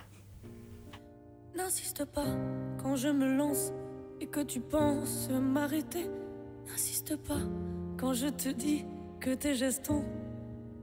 N'insiste 1.57 2.05
pas 2.05 2.27
quand 2.81 2.95
je 2.95 3.09
me 3.09 3.35
lance 3.35 3.73
et 4.21 4.27
que 4.27 4.41
tu 4.41 4.59
penses 4.61 5.29
m'arrêter. 5.29 6.09
N'insiste 6.67 7.17
pas 7.17 7.41
quand 7.97 8.13
je 8.13 8.27
te 8.27 8.49
dis 8.49 8.85
que 9.19 9.33
tes 9.33 9.55
gestes 9.55 9.89
ont 9.89 10.05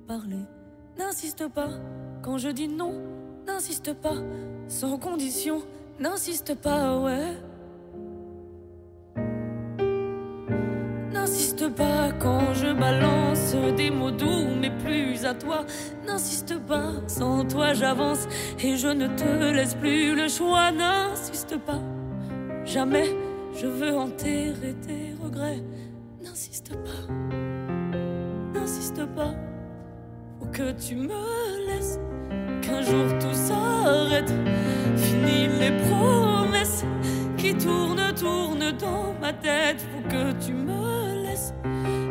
parlé. 0.07 0.37
N'insiste 0.99 1.49
pas 1.49 1.71
quand 2.23 2.39
je 2.39 2.49
dis 2.49 2.69
non. 2.69 2.93
N'insiste 3.47 3.95
pas 3.95 4.17
sans 4.69 4.99
condition. 4.99 5.63
N'insiste 6.01 6.55
pas, 6.55 7.01
ouais. 7.01 7.37
À 15.25 15.35
toi. 15.35 15.65
N'insiste 16.07 16.59
pas, 16.67 16.93
sans 17.07 17.45
toi 17.45 17.75
j'avance 17.75 18.27
et 18.61 18.77
je 18.77 18.89
ne 18.89 19.07
te 19.07 19.53
laisse 19.55 19.75
plus 19.75 20.15
le 20.15 20.29
choix. 20.29 20.71
N'insiste 20.71 21.57
pas, 21.59 21.81
jamais 22.65 23.15
je 23.55 23.67
veux 23.67 23.97
enterrer 23.97 24.75
tes 24.87 25.15
regrets. 25.23 25.63
N'insiste 26.23 26.75
pas, 26.75 27.13
n'insiste 28.55 29.05
pas, 29.15 29.35
faut 30.39 30.47
que 30.47 30.73
tu 30.73 30.97
me 30.97 31.67
laisses. 31.67 31.99
Qu'un 32.63 32.83
jour 32.83 33.07
tout 33.19 33.35
s'arrête, 33.35 34.33
fini 34.97 35.47
les 35.59 35.73
promesses 35.89 36.85
qui 37.37 37.55
tournent, 37.55 38.13
tournent 38.15 38.73
dans 38.79 39.15
ma 39.21 39.33
tête. 39.33 39.81
Faut 39.81 40.09
que 40.09 40.33
tu 40.45 40.53
me 40.53 41.23
laisses. 41.23 41.55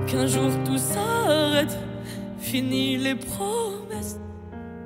Qu'un 0.08 0.26
jour 0.26 0.50
tout 0.66 0.78
s'arrête, 0.78 1.78
fini 2.52 2.96
les 2.98 3.16
promesses 3.16 4.20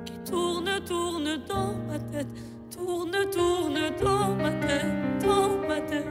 qui 0.04 0.14
tournent, 0.28 0.80
tournent 0.84 1.38
dans 1.48 1.74
ma 1.88 1.98
tête. 1.98 2.26
tourne, 2.74 3.16
tourne 3.30 3.80
dans 4.02 4.34
ma 4.34 4.50
tête, 4.50 5.24
dans 5.24 5.68
ma 5.68 5.80
tête. 5.80 6.10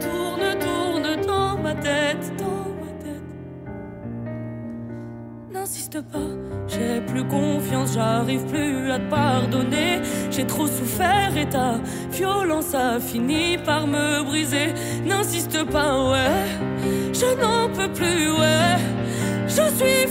Tourne, 0.00 0.48
tourne 0.64 1.26
dans 1.26 1.58
ma 1.58 1.74
tête, 1.74 2.32
dans 2.38 2.68
ma 2.82 2.92
tête. 3.02 3.26
N'insiste 5.52 6.00
pas, 6.12 6.30
j'ai 6.68 7.00
plus 7.00 7.26
confiance, 7.26 7.94
j'arrive 7.94 8.44
plus 8.46 8.92
à 8.92 9.00
te 9.00 9.10
pardonner. 9.10 10.02
J'ai 10.30 10.46
trop 10.46 10.68
souffert 10.68 11.36
et 11.36 11.48
ta 11.48 11.80
violence 12.12 12.74
a 12.74 13.00
fini 13.00 13.58
par 13.58 13.88
me 13.88 14.22
briser. 14.22 14.68
N'insiste 15.04 15.64
pas, 15.64 16.10
ouais, 16.10 17.12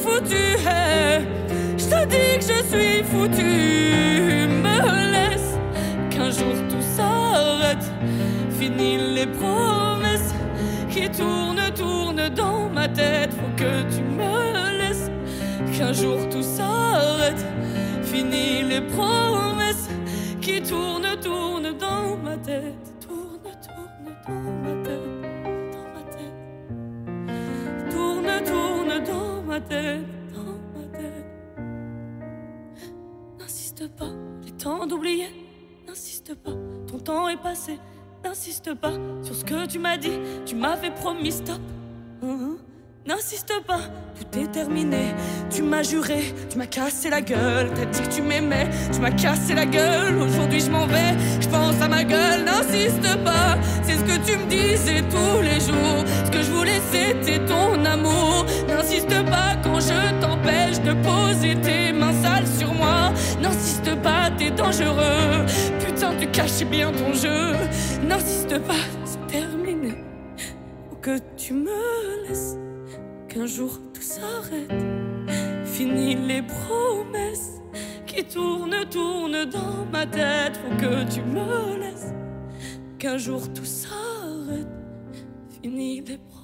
foutu, 0.06 0.46
hey. 0.66 1.26
je 1.78 1.86
te 1.92 2.00
dis 2.14 2.32
que 2.40 2.46
je 2.52 2.60
suis 2.72 3.04
foutu. 3.12 3.54
Me 4.64 4.78
laisse 5.14 5.52
qu'un 6.12 6.30
jour 6.30 6.56
tout 6.70 6.86
s'arrête. 6.96 7.86
Fini 8.60 8.98
les 9.16 9.28
promesses 9.28 10.34
qui 10.90 11.10
tournent, 11.10 11.72
tournent 11.76 12.30
dans 12.30 12.70
ma 12.70 12.88
tête. 12.88 13.32
Faut 13.34 13.54
que 13.62 13.74
tu 13.94 14.02
me 14.20 14.78
laisses 14.80 15.10
qu'un 15.76 15.94
jour 15.94 16.20
tout 16.30 16.44
s'arrête. 16.44 17.44
Fini 18.04 18.64
les 18.72 18.82
promesses 18.82 19.90
qui 20.42 20.62
tournent, 20.62 21.16
tournent 21.22 21.74
dans 21.78 22.16
ma 22.24 22.38
tête. 22.38 22.86
Tourne, 23.02 23.50
tourne 23.66 24.14
dans 24.28 24.44
ma 24.62 24.70
tête, 24.70 24.75
ma 29.56 29.62
tête, 29.62 30.06
ma 30.76 30.98
tête. 30.98 31.26
N'insiste 33.40 33.88
pas, 33.96 34.12
j'ai 34.44 34.52
temps 34.52 34.86
d'oublier. 34.86 35.30
N'insiste 35.88 36.36
pas, 36.36 36.52
ton 36.88 37.00
temps 37.00 37.30
est 37.30 37.42
passé. 37.42 37.80
N'insiste 38.24 38.74
pas 38.74 38.94
sur 39.22 39.34
ce 39.34 39.46
que 39.46 39.66
tu 39.66 39.80
m'as 39.80 39.98
dit. 39.98 40.20
Tu 40.46 40.56
m'avais 40.56 40.92
promis 40.92 41.32
stop. 41.32 41.62
Hein? 42.22 42.58
N'insiste 43.08 43.54
pas, 43.68 43.82
tout 44.20 44.40
est 44.40 44.52
terminé. 44.52 45.14
Tu 45.52 45.62
m'as 45.62 45.84
juré, 45.84 46.34
tu 46.50 46.58
m'as 46.58 46.66
cassé 46.66 47.12
la 47.12 47.22
gueule. 47.22 47.70
T'as 47.76 47.86
dit 47.86 48.02
que 48.02 48.16
tu 48.16 48.24
m'aimais, 48.24 48.68
tu 48.92 49.00
m'as 49.00 49.12
cassé 49.12 49.54
la 49.54 49.68
gueule. 49.68 50.18
Aujourd'hui 50.18 50.60
je 50.60 50.72
m'en 50.72 50.88
vais, 50.88 51.14
je 51.40 51.48
pense 51.48 51.80
à 51.80 51.88
ma 51.88 52.04
gueule. 52.04 52.44
N'insiste 52.44 53.16
pas, 53.24 53.60
c'est 53.84 53.98
ce 53.98 54.04
que 54.04 54.26
tu 54.26 54.36
me 54.40 54.46
disais 54.50 55.04
tous 55.04 55.42
les 55.44 55.60
jours. 55.60 56.04
Ce 56.26 56.32
que 56.32 56.42
je 56.42 56.52
voulais 56.52 56.82
c'était 56.92 57.46
ton 57.46 57.86
amour. 57.86 58.48
N'insiste 58.68 59.24
pas 59.26 59.56
quand 59.64 59.80
je 59.80 60.20
t'empêche 60.20 60.80
de 60.82 60.94
poser 61.04 61.62
tes 61.62 61.94
mains 61.94 62.24
sales 62.24 62.48
sur 62.58 62.74
moi. 62.74 63.14
N'insiste 63.40 64.02
pas, 64.02 64.32
t'es 64.36 64.50
dangereux. 64.50 65.46
Putain, 65.80 66.16
tu 66.20 66.26
cachais 66.32 66.66
bien 66.66 66.92
ton 66.92 67.14
jeu. 67.14 67.54
N'insiste 68.08 68.58
pas, 68.64 68.84
c'est 69.06 69.28
terminé. 69.28 69.94
Faut 70.90 70.96
que 70.96 71.20
tu 71.38 71.54
me 71.54 72.28
laisses 72.28 72.58
qu'un 73.36 73.46
jour 73.46 73.78
tout 73.94 74.02
s'arrête. 74.02 74.72
Fini 75.66 76.16
les 76.16 76.42
promesses 76.42 77.60
qui 78.08 78.24
tournent, 78.24 78.86
tournent 78.90 79.44
dans 79.46 79.86
ma 79.92 80.06
tête. 80.06 80.56
Faut 80.56 80.76
que 80.78 81.04
tu 81.14 81.22
me 81.22 81.78
laisses 81.78 82.14
qu'un 82.98 83.18
jour 83.18 83.52
tout 83.54 83.66
s'arrête. 83.66 84.68
Fini 85.62 86.00
les 86.00 86.18
promesses 86.18 86.35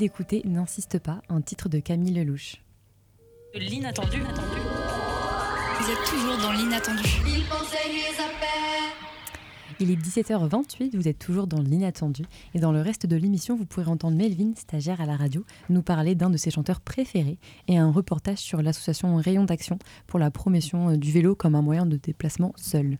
d'écouter 0.00 0.40
N'insiste 0.46 0.98
pas, 0.98 1.20
un 1.28 1.42
titre 1.42 1.68
de 1.68 1.78
Camille 1.78 2.14
Lelouch. 2.14 2.56
L'inattendu. 3.54 4.22
Vous 4.22 5.90
êtes 5.90 6.04
toujours 6.08 6.38
dans 6.38 6.52
l'inattendu. 6.52 7.02
Il 7.26 7.44
est 9.88 9.96
17h28, 9.96 10.96
vous 10.96 11.06
êtes 11.06 11.18
toujours 11.18 11.46
dans 11.46 11.60
l'inattendu. 11.62 12.24
Et 12.54 12.58
dans 12.58 12.72
le 12.72 12.80
reste 12.80 13.06
de 13.06 13.14
l'émission, 13.14 13.56
vous 13.56 13.64
pourrez 13.64 13.86
entendre 13.86 14.16
Melvin, 14.16 14.52
stagiaire 14.56 15.00
à 15.00 15.06
la 15.06 15.16
radio, 15.16 15.44
nous 15.68 15.82
parler 15.82 16.14
d'un 16.14 16.28
de 16.28 16.36
ses 16.36 16.50
chanteurs 16.50 16.80
préférés 16.80 17.38
et 17.68 17.78
un 17.78 17.90
reportage 17.92 18.38
sur 18.38 18.60
l'association 18.60 19.16
Rayon 19.16 19.44
d'Action 19.44 19.78
pour 20.08 20.18
la 20.18 20.30
promotion 20.32 20.90
euh, 20.90 20.96
du 20.96 21.12
vélo 21.12 21.34
comme 21.34 21.54
un 21.54 21.62
moyen 21.62 21.86
de 21.86 21.96
déplacement 21.96 22.52
seul. 22.56 22.98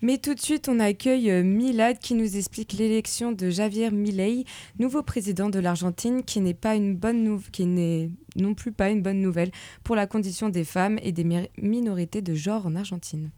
Mais 0.00 0.18
tout 0.18 0.34
de 0.34 0.40
suite, 0.40 0.68
on 0.68 0.78
accueille 0.78 1.30
euh, 1.30 1.42
Milad 1.42 1.98
qui 1.98 2.14
nous 2.14 2.36
explique 2.36 2.72
l'élection 2.74 3.32
de 3.32 3.50
Javier 3.50 3.90
Milei, 3.90 4.44
nouveau 4.78 5.02
président 5.02 5.50
de 5.50 5.58
l'Argentine, 5.58 6.22
qui 6.22 6.40
n'est 6.40 6.54
pas 6.54 6.76
une 6.76 6.94
bonne 6.96 7.40
qui 7.50 7.66
n'est 7.66 8.10
non 8.36 8.54
plus 8.54 8.72
pas 8.72 8.90
une 8.90 9.02
bonne 9.02 9.20
nouvelle 9.20 9.50
pour 9.82 9.96
la 9.96 10.06
condition 10.06 10.48
des 10.48 10.64
femmes 10.64 10.98
et 11.02 11.10
des 11.12 11.24
mi- 11.24 11.48
minorités 11.58 12.22
de 12.22 12.34
genre 12.34 12.64
en 12.66 12.76
Argentine. 12.76 13.30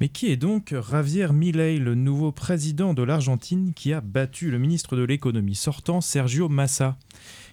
Mais 0.00 0.08
qui 0.08 0.30
est 0.30 0.36
donc 0.36 0.74
Javier 0.90 1.32
Milei, 1.32 1.78
le 1.78 1.94
nouveau 1.94 2.30
président 2.32 2.92
de 2.92 3.02
l'Argentine 3.02 3.72
qui 3.74 3.92
a 3.92 4.00
battu 4.00 4.50
le 4.50 4.58
ministre 4.58 4.94
de 4.96 5.02
l'économie 5.02 5.54
sortant 5.54 6.00
Sergio 6.00 6.48
Massa? 6.48 6.98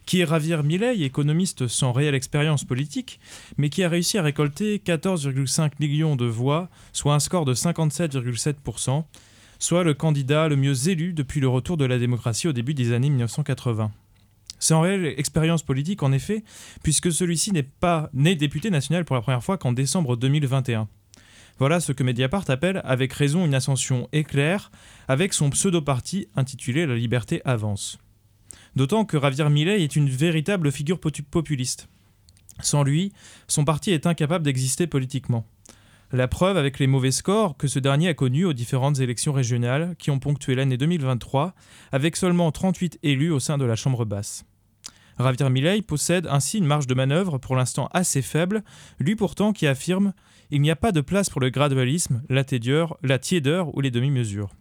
Qui 0.05 0.19
est 0.19 0.27
Javier 0.27 0.61
Milei, 0.63 1.03
économiste 1.03 1.67
sans 1.67 1.93
réelle 1.93 2.15
expérience 2.15 2.65
politique, 2.65 3.21
mais 3.57 3.69
qui 3.69 3.83
a 3.83 3.89
réussi 3.89 4.17
à 4.17 4.23
récolter 4.23 4.81
14,5 4.85 5.71
millions 5.79 6.17
de 6.17 6.25
voix, 6.25 6.69
soit 6.91 7.13
un 7.13 7.19
score 7.19 7.45
de 7.45 7.53
57,7%, 7.53 9.05
soit 9.59 9.83
le 9.85 9.93
candidat 9.93 10.49
le 10.49 10.57
mieux 10.57 10.89
élu 10.89 11.13
depuis 11.13 11.39
le 11.39 11.47
retour 11.47 11.77
de 11.77 11.85
la 11.85 11.97
démocratie 11.97 12.49
au 12.49 12.53
début 12.53 12.73
des 12.73 12.91
années 12.91 13.09
1980. 13.09 13.91
Sans 14.59 14.81
réelle 14.81 15.05
expérience 15.17 15.63
politique, 15.63 16.03
en 16.03 16.11
effet, 16.11 16.43
puisque 16.83 17.11
celui-ci 17.11 17.53
n'est 17.53 17.63
pas 17.63 18.09
né 18.13 18.35
député 18.35 18.69
national 18.69 19.05
pour 19.05 19.15
la 19.15 19.21
première 19.21 19.43
fois 19.43 19.57
qu'en 19.57 19.71
décembre 19.71 20.17
2021. 20.17 20.87
Voilà 21.59 21.79
ce 21.79 21.91
que 21.91 22.03
Mediapart 22.03 22.49
appelle 22.49 22.81
avec 22.83 23.13
raison 23.13 23.45
une 23.45 23.53
ascension 23.53 24.09
éclair 24.11 24.71
avec 25.07 25.33
son 25.33 25.49
pseudo-parti 25.51 26.27
intitulé 26.35 26.85
La 26.85 26.95
liberté 26.95 27.41
avance. 27.45 27.99
D'autant 28.75 29.05
que 29.05 29.19
Javier 29.19 29.49
Milei 29.49 29.83
est 29.83 29.95
une 29.95 30.09
véritable 30.09 30.71
figure 30.71 30.99
populiste. 30.99 31.87
Sans 32.61 32.83
lui, 32.83 33.13
son 33.47 33.65
parti 33.65 33.91
est 33.91 34.07
incapable 34.07 34.45
d'exister 34.45 34.87
politiquement. 34.87 35.45
La 36.11 36.27
preuve 36.27 36.57
avec 36.57 36.79
les 36.79 36.87
mauvais 36.87 37.11
scores 37.11 37.57
que 37.57 37.67
ce 37.67 37.79
dernier 37.79 38.09
a 38.09 38.13
connus 38.13 38.45
aux 38.45 38.53
différentes 38.53 38.99
élections 38.99 39.33
régionales 39.33 39.95
qui 39.97 40.11
ont 40.11 40.19
ponctué 40.19 40.55
l'année 40.55 40.77
2023 40.77 41.53
avec 41.91 42.15
seulement 42.15 42.51
38 42.51 42.99
élus 43.03 43.31
au 43.31 43.39
sein 43.39 43.57
de 43.57 43.65
la 43.65 43.75
Chambre 43.75 44.05
basse. 44.05 44.45
Javier 45.19 45.49
Milei 45.49 45.81
possède 45.81 46.27
ainsi 46.27 46.57
une 46.57 46.65
marge 46.65 46.87
de 46.87 46.93
manœuvre 46.93 47.37
pour 47.37 47.55
l'instant 47.55 47.89
assez 47.93 48.21
faible, 48.21 48.63
lui 48.99 49.15
pourtant 49.15 49.53
qui 49.53 49.67
affirme 49.67 50.13
il 50.53 50.61
n'y 50.61 50.69
a 50.69 50.75
pas 50.75 50.91
de 50.91 51.01
place 51.01 51.31
pour 51.31 51.41
le 51.41 51.49
gradualisme, 51.49 52.21
la 52.29 52.43
tiédeur, 52.43 52.97
la 53.01 53.17
tiédeur 53.17 53.75
ou 53.75 53.81
les 53.81 53.89
demi-mesures. 53.89 54.51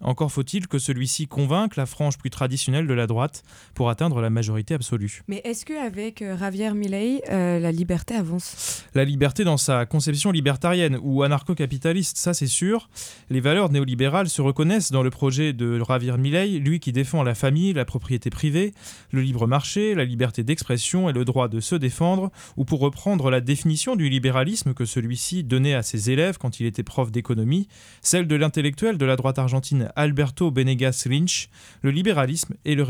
Encore 0.00 0.30
faut-il 0.30 0.68
que 0.68 0.78
celui-ci 0.78 1.26
convainque 1.26 1.76
la 1.76 1.86
frange 1.86 2.18
plus 2.18 2.30
traditionnelle 2.30 2.86
de 2.86 2.94
la 2.94 3.06
droite 3.06 3.42
pour 3.74 3.90
atteindre 3.90 4.20
la 4.20 4.30
majorité 4.30 4.74
absolue. 4.74 5.22
Mais 5.26 5.40
est-ce 5.44 5.64
qu'avec 5.64 6.22
euh, 6.22 6.38
Javier 6.38 6.72
Milei, 6.72 7.20
euh, 7.30 7.58
la 7.58 7.72
liberté 7.72 8.14
avance? 8.14 8.84
La 8.94 9.04
liberté 9.04 9.44
dans 9.44 9.56
sa 9.56 9.86
conception 9.86 10.30
libertarienne 10.30 10.98
ou 11.02 11.22
anarcho-capitaliste, 11.22 12.16
ça 12.16 12.32
c'est 12.32 12.46
sûr. 12.46 12.88
Les 13.28 13.40
valeurs 13.40 13.70
néolibérales 13.70 14.28
se 14.28 14.40
reconnaissent 14.40 14.92
dans 14.92 15.02
le 15.02 15.10
projet 15.10 15.52
de 15.52 15.82
Javier 15.82 16.16
Milei, 16.16 16.58
lui 16.58 16.78
qui 16.78 16.92
défend 16.92 17.22
la 17.22 17.34
famille, 17.34 17.72
la 17.72 17.84
propriété 17.84 18.30
privée, 18.30 18.74
le 19.10 19.20
libre 19.20 19.46
marché, 19.46 19.94
la 19.94 20.04
liberté 20.04 20.44
d'expression 20.44 21.08
et 21.08 21.12
le 21.12 21.24
droit 21.24 21.48
de 21.48 21.60
se 21.60 21.74
défendre, 21.74 22.30
ou 22.56 22.64
pour 22.64 22.80
reprendre 22.80 23.30
la 23.30 23.40
définition 23.40 23.96
du 23.96 24.08
libéralisme 24.08 24.74
que 24.74 24.84
celui-ci 24.84 25.42
donnait 25.42 25.74
à 25.74 25.82
ses 25.82 26.10
élèves 26.10 26.38
quand 26.38 26.60
il 26.60 26.66
était 26.66 26.82
prof 26.82 27.10
d'économie, 27.10 27.68
celle 28.00 28.26
de 28.28 28.36
l'intellectuel 28.36 28.96
de 28.96 29.04
la 29.04 29.16
droite 29.16 29.38
argentine 29.38 29.87
Alberto 29.96 30.50
Benegas 30.50 31.04
Lynch, 31.08 31.48
le 31.82 31.90
libéralisme 31.90 32.54
et 32.64 32.74
le, 32.74 32.86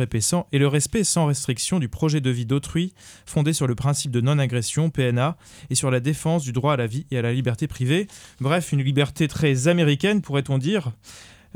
et 0.53 0.59
le 0.59 0.69
respect 0.69 1.05
sans 1.05 1.27
restriction 1.27 1.79
du 1.79 1.89
projet 1.89 2.21
de 2.21 2.31
vie 2.31 2.47
d'autrui 2.47 2.93
fondé 3.27 3.53
sur 3.53 3.67
le 3.67 3.75
principe 3.75 4.11
de 4.11 4.21
non-agression, 4.21 4.91
PNA, 4.91 5.37
et 5.71 5.75
sur 5.75 5.91
la 5.91 6.01
défense 6.01 6.45
du 6.45 6.53
droit 6.53 6.75
à 6.75 6.77
la 6.77 6.87
vie 6.87 7.07
et 7.11 7.19
à 7.19 7.23
la 7.23 7.33
liberté 7.33 7.67
privée. 7.67 8.07
Bref, 8.41 8.73
une 8.73 8.83
liberté 8.83 9.29
très 9.29 9.69
américaine, 9.69 10.23
pourrait-on 10.23 10.59
dire. 10.59 10.93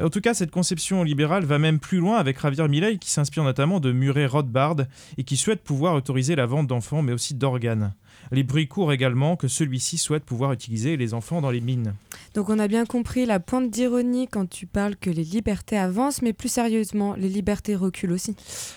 En 0.00 0.09
tout 0.09 0.22
cas, 0.22 0.33
cette 0.33 0.50
conception 0.50 1.02
libérale 1.02 1.44
va 1.44 1.59
même 1.59 1.78
plus 1.78 1.98
loin 1.98 2.16
avec 2.16 2.40
Javier 2.40 2.66
Milei 2.66 2.96
qui 2.96 3.11
s'inspire 3.11 3.44
notamment 3.44 3.78
de 3.78 3.92
Murray 3.92 4.24
Rothbard 4.24 4.76
et 5.18 5.24
qui 5.24 5.37
souhaite 5.37 5.62
pouvoir 5.62 5.94
autoriser 5.94 6.35
la 6.35 6.46
vente 6.46 6.66
d'enfants 6.66 7.02
mais 7.02 7.12
aussi 7.12 7.35
d'organes. 7.35 7.92
Les 8.31 8.42
bruits 8.42 8.68
courent 8.68 8.92
également 8.92 9.37
que 9.37 9.48
celui-ci 9.48 9.98
souhaite 9.98 10.24
pouvoir 10.24 10.52
utiliser 10.52 10.96
les 10.96 11.12
enfants 11.12 11.42
dans 11.42 11.50
les 11.50 11.61
mines. 11.61 11.94
Donc 12.35 12.49
on 12.49 12.59
a 12.59 12.66
bien 12.66 12.87
compris 12.87 13.27
la 13.27 13.40
pointe 13.40 13.71
d'ironie 13.71 14.27
quand 14.27 14.49
tu 14.49 14.66
parles 14.66 14.97
que 14.97 15.11
les 15.11 15.25
libertés 15.25 15.77
avancent, 15.77 16.23
mais 16.23 16.33
plus 16.33 16.49
sérieusement, 16.49 17.14
les 17.14 17.29
libertés 17.29 17.77
reculent 17.77 18.12
aussi. 18.12 18.35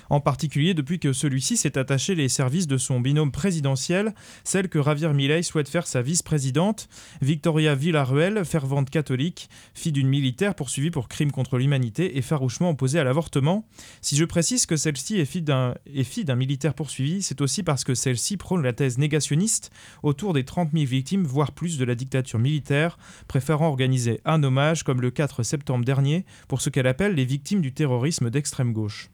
En 0.10 0.20
particulier 0.20 0.74
depuis 0.74 1.00
que 1.00 1.14
celui-ci 1.14 1.56
s'est 1.56 1.78
attaché 1.78 2.16
les 2.16 2.28
services 2.28 2.68
de 2.68 2.78
son 2.78 3.00
binôme 3.00 3.32
présidentiel, 3.32 4.14
celle 4.44 4.68
que 4.68 4.82
Javier 4.84 5.14
Milei 5.14 5.42
souhaite 5.42 5.70
faire 5.70 5.88
sa 5.88 6.02
vice-présidente, 6.02 6.90
Victoria 7.22 7.76
Villarruel, 7.76 8.44
fervente 8.44 8.90
catholique, 8.90 9.50
fille 9.74 9.92
d'une 9.92 10.10
militaire 10.10 10.56
poursuivie 10.56 10.92
pour 10.92 11.08
crimes 11.08 11.32
contre 11.32 11.58
l'humanité 11.58 12.18
et 12.18 12.22
farouchement 12.22 12.72
opposée 12.72 13.00
à 13.00 13.04
l'avortement. 13.04 13.66
Si 14.02 14.18
je 14.18 14.26
précise 14.26 14.66
que 14.66 14.76
celle-ci 14.76 15.18
est 15.18 15.26
fille 15.26 15.44
d'un 15.44 16.36
militaire 16.36 16.74
poursuivi, 16.74 17.22
c'est 17.22 17.42
aussi 17.42 17.64
parce 17.64 17.84
que 17.84 17.96
celle-ci 17.96 18.38
prône 18.38 18.64
la 18.64 18.74
thèse 18.74 18.98
négationniste 18.98 19.72
autour 20.04 20.34
des 20.34 20.44
30 20.44 20.72
000 20.74 20.86
victimes, 20.86 21.24
voire 21.24 21.54
plus 21.54 21.78
de 21.78 21.86
la 21.86 21.96
dictature 21.96 22.40
militaire, 22.40 22.98
préférant 23.46 23.68
organiser 23.68 24.22
un 24.26 24.42
hommage 24.42 24.82
comme 24.82 25.02
le 25.02 25.12
4 25.12 25.44
septembre 25.44 25.86
dernier 25.86 26.26
pour 26.48 26.62
ce 26.62 26.72
qu'elle 26.72 26.88
appelle 26.88 27.14
les 27.14 27.26
victimes 27.26 27.62
du 27.62 27.76
terrorisme 27.76 28.32
d'extrême 28.32 28.74
gauche. 28.74 29.12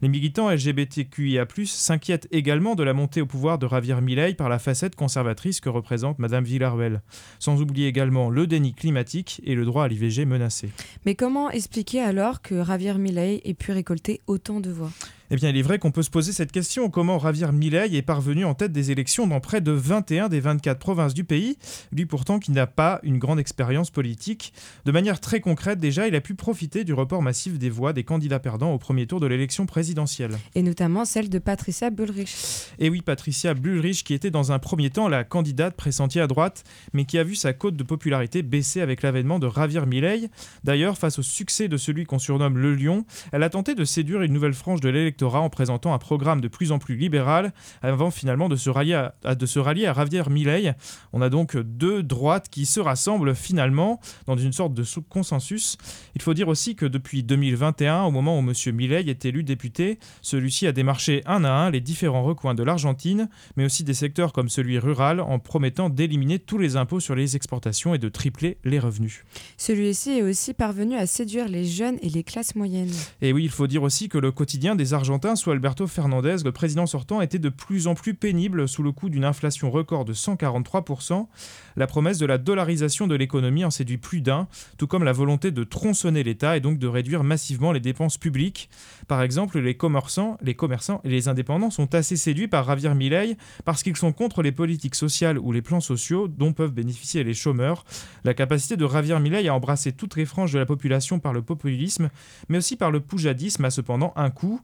Les 0.00 0.08
militants 0.08 0.48
LGBTQIA+, 0.48 1.46
s'inquiètent 1.66 2.26
également 2.30 2.74
de 2.74 2.82
la 2.82 2.94
montée 2.94 3.20
au 3.20 3.26
pouvoir 3.26 3.58
de 3.58 3.68
Javier 3.68 4.00
Milei 4.00 4.32
par 4.32 4.48
la 4.48 4.58
facette 4.58 4.96
conservatrice 4.96 5.60
que 5.60 5.68
représente 5.68 6.18
Madame 6.18 6.44
Villarruel, 6.44 7.02
sans 7.38 7.60
oublier 7.60 7.86
également 7.86 8.30
le 8.30 8.46
déni 8.46 8.72
climatique 8.72 9.42
et 9.44 9.54
le 9.54 9.66
droit 9.66 9.84
à 9.84 9.88
l'IVG 9.88 10.24
menacé. 10.24 10.70
Mais 11.04 11.14
comment 11.14 11.50
expliquer 11.50 12.00
alors 12.00 12.40
que 12.40 12.64
Javier 12.64 12.94
Milei 12.94 13.42
ait 13.44 13.52
pu 13.52 13.72
récolter 13.72 14.22
autant 14.26 14.60
de 14.60 14.70
voix? 14.70 14.90
Eh 15.30 15.36
bien, 15.36 15.50
il 15.50 15.56
est 15.56 15.62
vrai 15.62 15.78
qu'on 15.78 15.90
peut 15.90 16.02
se 16.02 16.10
poser 16.10 16.32
cette 16.32 16.52
question 16.52 16.88
comment 16.88 17.18
Javier 17.18 17.50
Milei 17.52 17.96
est 17.96 18.02
parvenu 18.02 18.44
en 18.44 18.54
tête 18.54 18.72
des 18.72 18.90
élections 18.90 19.26
dans 19.26 19.40
près 19.40 19.60
de 19.60 19.72
21 19.72 20.28
des 20.28 20.40
24 20.40 20.78
provinces 20.78 21.14
du 21.14 21.24
pays, 21.24 21.58
lui 21.92 22.06
pourtant 22.06 22.38
qui 22.38 22.52
n'a 22.52 22.66
pas 22.66 23.00
une 23.02 23.18
grande 23.18 23.40
expérience 23.40 23.90
politique. 23.90 24.52
De 24.84 24.92
manière 24.92 25.20
très 25.20 25.40
concrète, 25.40 25.80
déjà, 25.80 26.06
il 26.06 26.14
a 26.14 26.20
pu 26.20 26.34
profiter 26.34 26.84
du 26.84 26.94
report 26.94 27.22
massif 27.22 27.58
des 27.58 27.70
voix 27.70 27.92
des 27.92 28.04
candidats 28.04 28.38
perdants 28.38 28.72
au 28.72 28.78
premier 28.78 29.06
tour 29.06 29.18
de 29.18 29.26
l'élection 29.26 29.66
présidentielle. 29.66 30.36
Et 30.54 30.62
notamment 30.62 31.04
celle 31.04 31.28
de 31.28 31.38
Patricia 31.38 31.90
Bullrich. 31.90 32.36
Et 32.78 32.88
oui, 32.88 33.02
Patricia 33.02 33.54
Bullrich, 33.54 34.04
qui 34.04 34.14
était 34.14 34.30
dans 34.30 34.52
un 34.52 34.58
premier 34.60 34.90
temps 34.90 35.08
la 35.08 35.24
candidate 35.24 35.74
pressentie 35.74 36.20
à 36.20 36.28
droite, 36.28 36.62
mais 36.92 37.04
qui 37.04 37.18
a 37.18 37.24
vu 37.24 37.34
sa 37.34 37.52
cote 37.52 37.76
de 37.76 37.82
popularité 37.82 38.42
baisser 38.42 38.80
avec 38.80 39.02
l'avènement 39.02 39.38
de 39.38 39.48
Javier 39.48 39.86
Milei. 39.86 40.28
D'ailleurs, 40.62 40.98
face 40.98 41.18
au 41.18 41.22
succès 41.22 41.66
de 41.68 41.76
celui 41.76 42.04
qu'on 42.04 42.18
surnomme 42.18 42.58
le 42.58 42.74
Lion, 42.74 43.04
elle 43.32 43.42
a 43.42 43.50
tenté 43.50 43.74
de 43.74 43.84
séduire 43.84 44.22
une 44.22 44.32
nouvelle 44.32 44.54
frange 44.54 44.80
de 44.80 44.88
l'élection 44.88 45.15
en 45.22 45.50
présentant 45.50 45.94
un 45.94 45.98
programme 45.98 46.40
de 46.40 46.48
plus 46.48 46.72
en 46.72 46.78
plus 46.78 46.96
libéral 46.96 47.52
avant 47.82 48.10
finalement 48.10 48.48
de 48.48 48.56
se 48.56 48.70
rallier 48.70 49.08
à, 49.24 49.34
de 49.34 49.46
se 49.46 49.58
rallier 49.58 49.86
à 49.86 49.94
Javier 49.94 50.22
Milei. 50.30 50.72
On 51.12 51.22
a 51.22 51.28
donc 51.28 51.56
deux 51.56 52.02
droites 52.02 52.48
qui 52.48 52.66
se 52.66 52.80
rassemblent 52.80 53.34
finalement 53.34 54.00
dans 54.26 54.36
une 54.36 54.52
sorte 54.52 54.74
de 54.74 54.84
consensus. 55.08 55.76
Il 56.14 56.22
faut 56.22 56.34
dire 56.34 56.48
aussi 56.48 56.76
que 56.76 56.86
depuis 56.86 57.22
2021, 57.22 58.02
au 58.04 58.10
moment 58.10 58.38
où 58.38 58.40
M. 58.40 58.52
Milei 58.74 59.08
est 59.08 59.24
élu 59.24 59.42
député, 59.42 59.98
celui-ci 60.22 60.66
a 60.66 60.72
démarché 60.72 61.22
un 61.26 61.44
à 61.44 61.50
un 61.50 61.70
les 61.70 61.80
différents 61.80 62.22
recoins 62.22 62.54
de 62.54 62.62
l'Argentine, 62.62 63.28
mais 63.56 63.64
aussi 63.64 63.84
des 63.84 63.94
secteurs 63.94 64.32
comme 64.32 64.48
celui 64.48 64.78
rural, 64.78 65.20
en 65.20 65.38
promettant 65.38 65.90
d'éliminer 65.90 66.38
tous 66.38 66.58
les 66.58 66.76
impôts 66.76 67.00
sur 67.00 67.14
les 67.14 67.36
exportations 67.36 67.94
et 67.94 67.98
de 67.98 68.08
tripler 68.08 68.58
les 68.64 68.78
revenus. 68.78 69.24
Celui-ci 69.56 70.10
est 70.10 70.22
aussi 70.22 70.54
parvenu 70.54 70.96
à 70.96 71.06
séduire 71.06 71.48
les 71.48 71.64
jeunes 71.64 71.98
et 72.02 72.08
les 72.08 72.24
classes 72.24 72.54
moyennes. 72.54 72.92
Et 73.22 73.32
oui, 73.32 73.44
il 73.44 73.50
faut 73.50 73.66
dire 73.66 73.82
aussi 73.82 74.08
que 74.08 74.18
le 74.18 74.32
quotidien 74.32 74.74
des 74.74 74.94
Argentins 74.94 75.05
Argentin, 75.06 75.36
sous 75.36 75.52
Alberto 75.52 75.86
Fernandez, 75.86 76.38
le 76.44 76.50
président 76.50 76.84
sortant 76.84 77.20
était 77.20 77.38
de 77.38 77.48
plus 77.48 77.86
en 77.86 77.94
plus 77.94 78.14
pénible 78.14 78.66
sous 78.66 78.82
le 78.82 78.90
coup 78.90 79.08
d'une 79.08 79.24
inflation 79.24 79.70
record 79.70 80.04
de 80.04 80.12
143%. 80.12 81.28
La 81.76 81.86
promesse 81.86 82.18
de 82.18 82.26
la 82.26 82.38
dollarisation 82.38 83.06
de 83.06 83.14
l'économie 83.14 83.64
en 83.64 83.70
séduit 83.70 83.98
plus 83.98 84.20
d'un, 84.20 84.48
tout 84.78 84.88
comme 84.88 85.04
la 85.04 85.12
volonté 85.12 85.52
de 85.52 85.62
tronçonner 85.62 86.24
l'État 86.24 86.56
et 86.56 86.60
donc 86.60 86.80
de 86.80 86.88
réduire 86.88 87.22
massivement 87.22 87.70
les 87.70 87.78
dépenses 87.78 88.18
publiques. 88.18 88.68
Par 89.06 89.22
exemple, 89.22 89.60
les 89.60 89.76
commerçants, 89.76 90.38
les 90.42 90.54
commerçants 90.54 91.00
et 91.04 91.08
les 91.08 91.28
indépendants 91.28 91.70
sont 91.70 91.94
assez 91.94 92.16
séduits 92.16 92.48
par 92.48 92.66
Javier 92.66 92.92
Milei 92.92 93.36
parce 93.64 93.84
qu'ils 93.84 93.96
sont 93.96 94.12
contre 94.12 94.42
les 94.42 94.50
politiques 94.50 94.96
sociales 94.96 95.38
ou 95.38 95.52
les 95.52 95.62
plans 95.62 95.80
sociaux 95.80 96.26
dont 96.26 96.52
peuvent 96.52 96.72
bénéficier 96.72 97.22
les 97.22 97.34
chômeurs. 97.34 97.84
La 98.24 98.34
capacité 98.34 98.76
de 98.76 98.88
Javier 98.88 99.20
Milei 99.20 99.46
à 99.46 99.54
embrasser 99.54 99.92
toutes 99.92 100.16
les 100.16 100.26
franges 100.26 100.52
de 100.52 100.58
la 100.58 100.66
population 100.66 101.20
par 101.20 101.32
le 101.32 101.42
populisme, 101.42 102.10
mais 102.48 102.58
aussi 102.58 102.74
par 102.74 102.90
le 102.90 102.98
poujadisme 102.98 103.64
a 103.64 103.70
cependant 103.70 104.12
un 104.16 104.30
coût. 104.30 104.60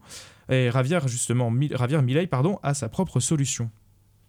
Et 0.49 0.71
Javier, 0.71 0.99
justement, 1.05 1.51
Javier 1.71 2.01
Milei 2.01 2.27
pardon, 2.27 2.59
a 2.63 2.73
sa 2.73 2.89
propre 2.89 3.19
solution. 3.19 3.69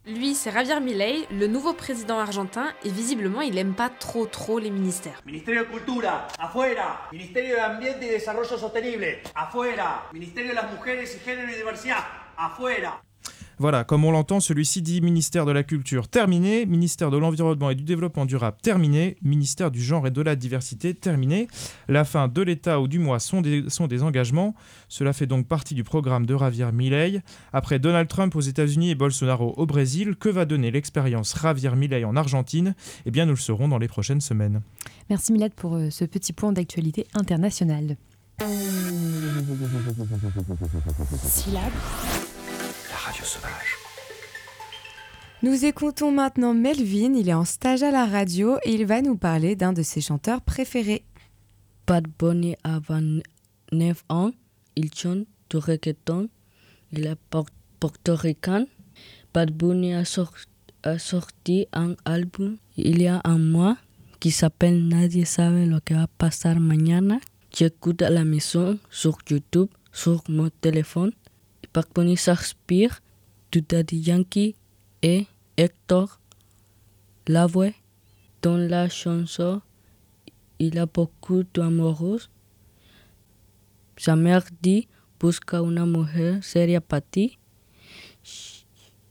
Lui, 0.07 0.35
c'est 0.35 0.53
Javier 0.53 0.81
Milei, 0.81 1.27
le 1.31 1.47
nouveau 1.47 1.73
président 1.73 2.19
argentin, 2.19 2.67
et 2.85 2.91
visiblement, 2.91 3.41
il 3.41 3.57
aime 3.57 3.75
pas 3.75 3.89
trop 3.89 4.27
trop 4.27 4.59
les 4.59 4.71
ministères. 4.71 5.23
Ministerio 5.25 5.65
de 5.65 5.71
Cultura, 5.71 6.29
afuera. 6.39 7.09
Ministerio 7.11 7.57
de 7.57 7.61
Ambiente 7.61 8.03
y 8.03 8.09
Desarrollo 8.11 8.45
Sostenible, 8.59 9.23
afuera. 9.35 10.03
Ministerio 10.13 10.51
de 10.51 10.57
las 10.57 10.71
Mujeres 10.71 11.17
y 11.17 11.21
Género 11.21 11.51
y 11.51 11.57
Diversidad, 11.57 12.05
afuera. 12.37 13.01
Voilà, 13.59 13.85
comme 13.85 14.05
on 14.05 14.11
l'entend, 14.11 14.41
celui-ci 14.41 14.83
dit 14.83 15.01
ministère 15.01 15.47
de 15.47 15.53
la 15.53 15.63
Culture 15.63 16.09
terminé, 16.09 16.67
ministère 16.67 17.11
de 17.11 17.17
l'Environnement 17.17 17.71
et 17.71 17.75
du 17.75 17.85
Développement 17.85 18.27
durable 18.27 18.57
terminé, 18.63 19.17
ministère 19.23 19.71
du 19.71 19.83
Genre 19.83 20.07
et 20.07 20.11
de 20.11 20.23
la 20.23 20.37
Diversité 20.37 20.95
terminé. 20.95 21.49
La 21.89 22.05
fin 22.05 22.29
de 22.29 22.43
l'État 22.43 22.81
ou 22.81 22.89
du 22.89 22.99
mois 22.99 23.21
sont 23.21 23.41
des, 23.41 23.65
sont 23.69 23.87
des 23.87 24.03
engagements. 24.03 24.55
Cela 24.89 25.13
fait 25.13 25.27
donc 25.27 25.47
partie 25.47 25.75
du 25.75 25.85
programme 25.85 26.27
de 26.27 26.37
Javier 26.37 26.73
Milei. 26.73 27.21
Après 27.53 27.79
Donald 27.79 28.09
Trump 28.09 28.35
aux 28.35 28.41
États-Unis 28.41 28.91
et 28.91 28.95
Bolsonaro 28.95 29.55
au 29.57 29.67
Brésil, 29.67 30.17
que 30.17 30.29
va 30.29 30.45
donner 30.45 30.71
l'expérience 30.71 31.35
Javier 31.41 31.77
Milei 31.77 32.05
en 32.05 32.17
Argentine? 32.17 32.75
Eh 33.07 33.11
bien, 33.11 33.27
nous 33.27 33.33
le 33.33 33.39
saurons 33.39 33.69
dans 33.69 33.79
les 33.79 33.89
prochaines 33.89 34.21
semaines. 34.21 34.63
Merci 35.11 35.33
Milad 35.33 35.53
pour 35.53 35.77
euh, 35.77 35.91
ce 35.91 36.05
petit 36.05 36.33
point 36.33 36.53
d'actualité 36.53 37.07
internationale. 37.15 37.97
Syllabe 41.29 41.73
radio 43.05 43.25
sauvage. 43.25 43.77
Nous 45.43 45.67
écoutons 45.67 46.11
maintenant 46.11 46.55
Melvin, 46.55 47.13
il 47.15 47.29
est 47.29 47.35
en 47.35 47.45
stage 47.45 47.83
à 47.83 47.91
la 47.91 48.07
radio 48.07 48.57
et 48.65 48.73
il 48.73 48.87
va 48.87 49.03
nous 49.03 49.19
parler 49.19 49.57
d'un 49.57 49.75
de 49.75 49.83
ses 49.83 50.01
chanteurs 50.01 50.41
préférés. 50.41 51.05
Bad 51.87 52.07
Bunny 52.19 52.57
a 52.65 52.79
29 52.79 54.05
ans, 54.09 54.31
il 54.75 54.89
chante 54.95 55.27
du 55.51 55.59
reggaeton, 55.59 56.31
il 56.93 57.07
est 57.07 57.19
portoricain. 57.79 58.65
Bad 59.35 59.51
Bunny 59.51 59.93
a, 59.93 60.05
a, 60.85 60.99
sorti 60.99 61.67
un 61.75 61.95
album 62.07 62.57
il 62.79 63.03
y 63.03 63.07
a 63.07 63.21
un 63.25 63.39
mois 63.39 63.77
qui 64.19 64.31
s'appelle 64.31 64.89
Nadie 64.89 65.27
sabe 65.27 65.67
lo 65.67 65.81
que 65.85 65.93
va 65.93 66.07
pasar 66.07 66.59
mañana. 66.59 67.19
J'écoute 67.55 68.01
à 68.01 68.09
la 68.09 68.25
maison 68.25 68.79
sur 68.91 69.19
YouTube, 69.29 69.69
sur 69.93 70.23
mon 70.29 70.49
téléphone. 70.63 71.13
Bad 71.75 71.87
Bunny 71.93 72.17
s'inspire 72.17 73.01
du 73.51 73.61
Daddy 73.61 73.97
Yankee 73.97 74.55
et 75.03 75.27
Hector 75.57 76.21
Lavoe. 77.27 77.73
Dans 78.43 78.57
la 78.57 78.89
chanson, 78.89 79.61
il 80.61 80.79
a 80.79 80.87
beaucoup 80.87 81.43
d'amoureux. 81.43 82.21
Sa 83.97 84.15
mère 84.15 84.45
dit 84.63 84.87
Busca 85.19 85.63
una 85.63 85.85
mujer 85.85 86.45
seria 86.45 86.81
para 86.81 87.01
ti. 87.01 87.39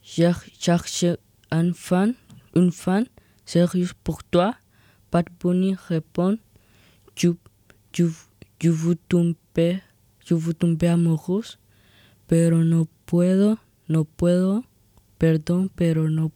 Cherche 0.02 1.06
un 1.52 1.74
fan, 1.74 2.14
une 2.56 2.72
fan 2.72 3.06
sérieux 3.46 3.92
pour 4.06 4.24
toi. 4.24 4.56
Bad 5.12 5.26
Bunny 5.38 5.76
répond 5.90 6.38
Je, 7.18 7.30
je, 7.94 8.06
je 8.62 8.70
vous 8.70 8.96
tomber, 8.96 9.82
je 10.26 10.34
vous 10.34 10.54
tomber 10.54 10.88
amoureuse 10.88 11.58
pero 12.28 12.64
no 12.64 12.88
puedo, 13.06 13.60
no 13.88 14.06
puedo, 14.06 14.66
perdón, 15.18 15.72
pero 15.76 16.10
no, 16.10 16.32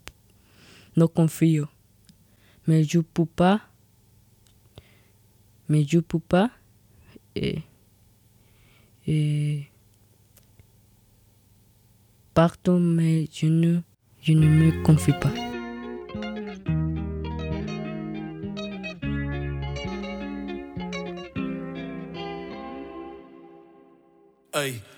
no 0.95 1.07
confío. 1.07 1.69
Me 2.65 2.83
yupupa, 2.83 3.69
me 5.67 5.83
yupupa, 5.85 6.53
eh, 7.35 7.63
eh, 9.05 9.69
parto, 12.33 12.77
mais 12.77 13.29
je 13.31 13.47
ne, 13.49 13.83
me 14.27 14.83
confie 14.83 15.13
pas. 15.13 15.33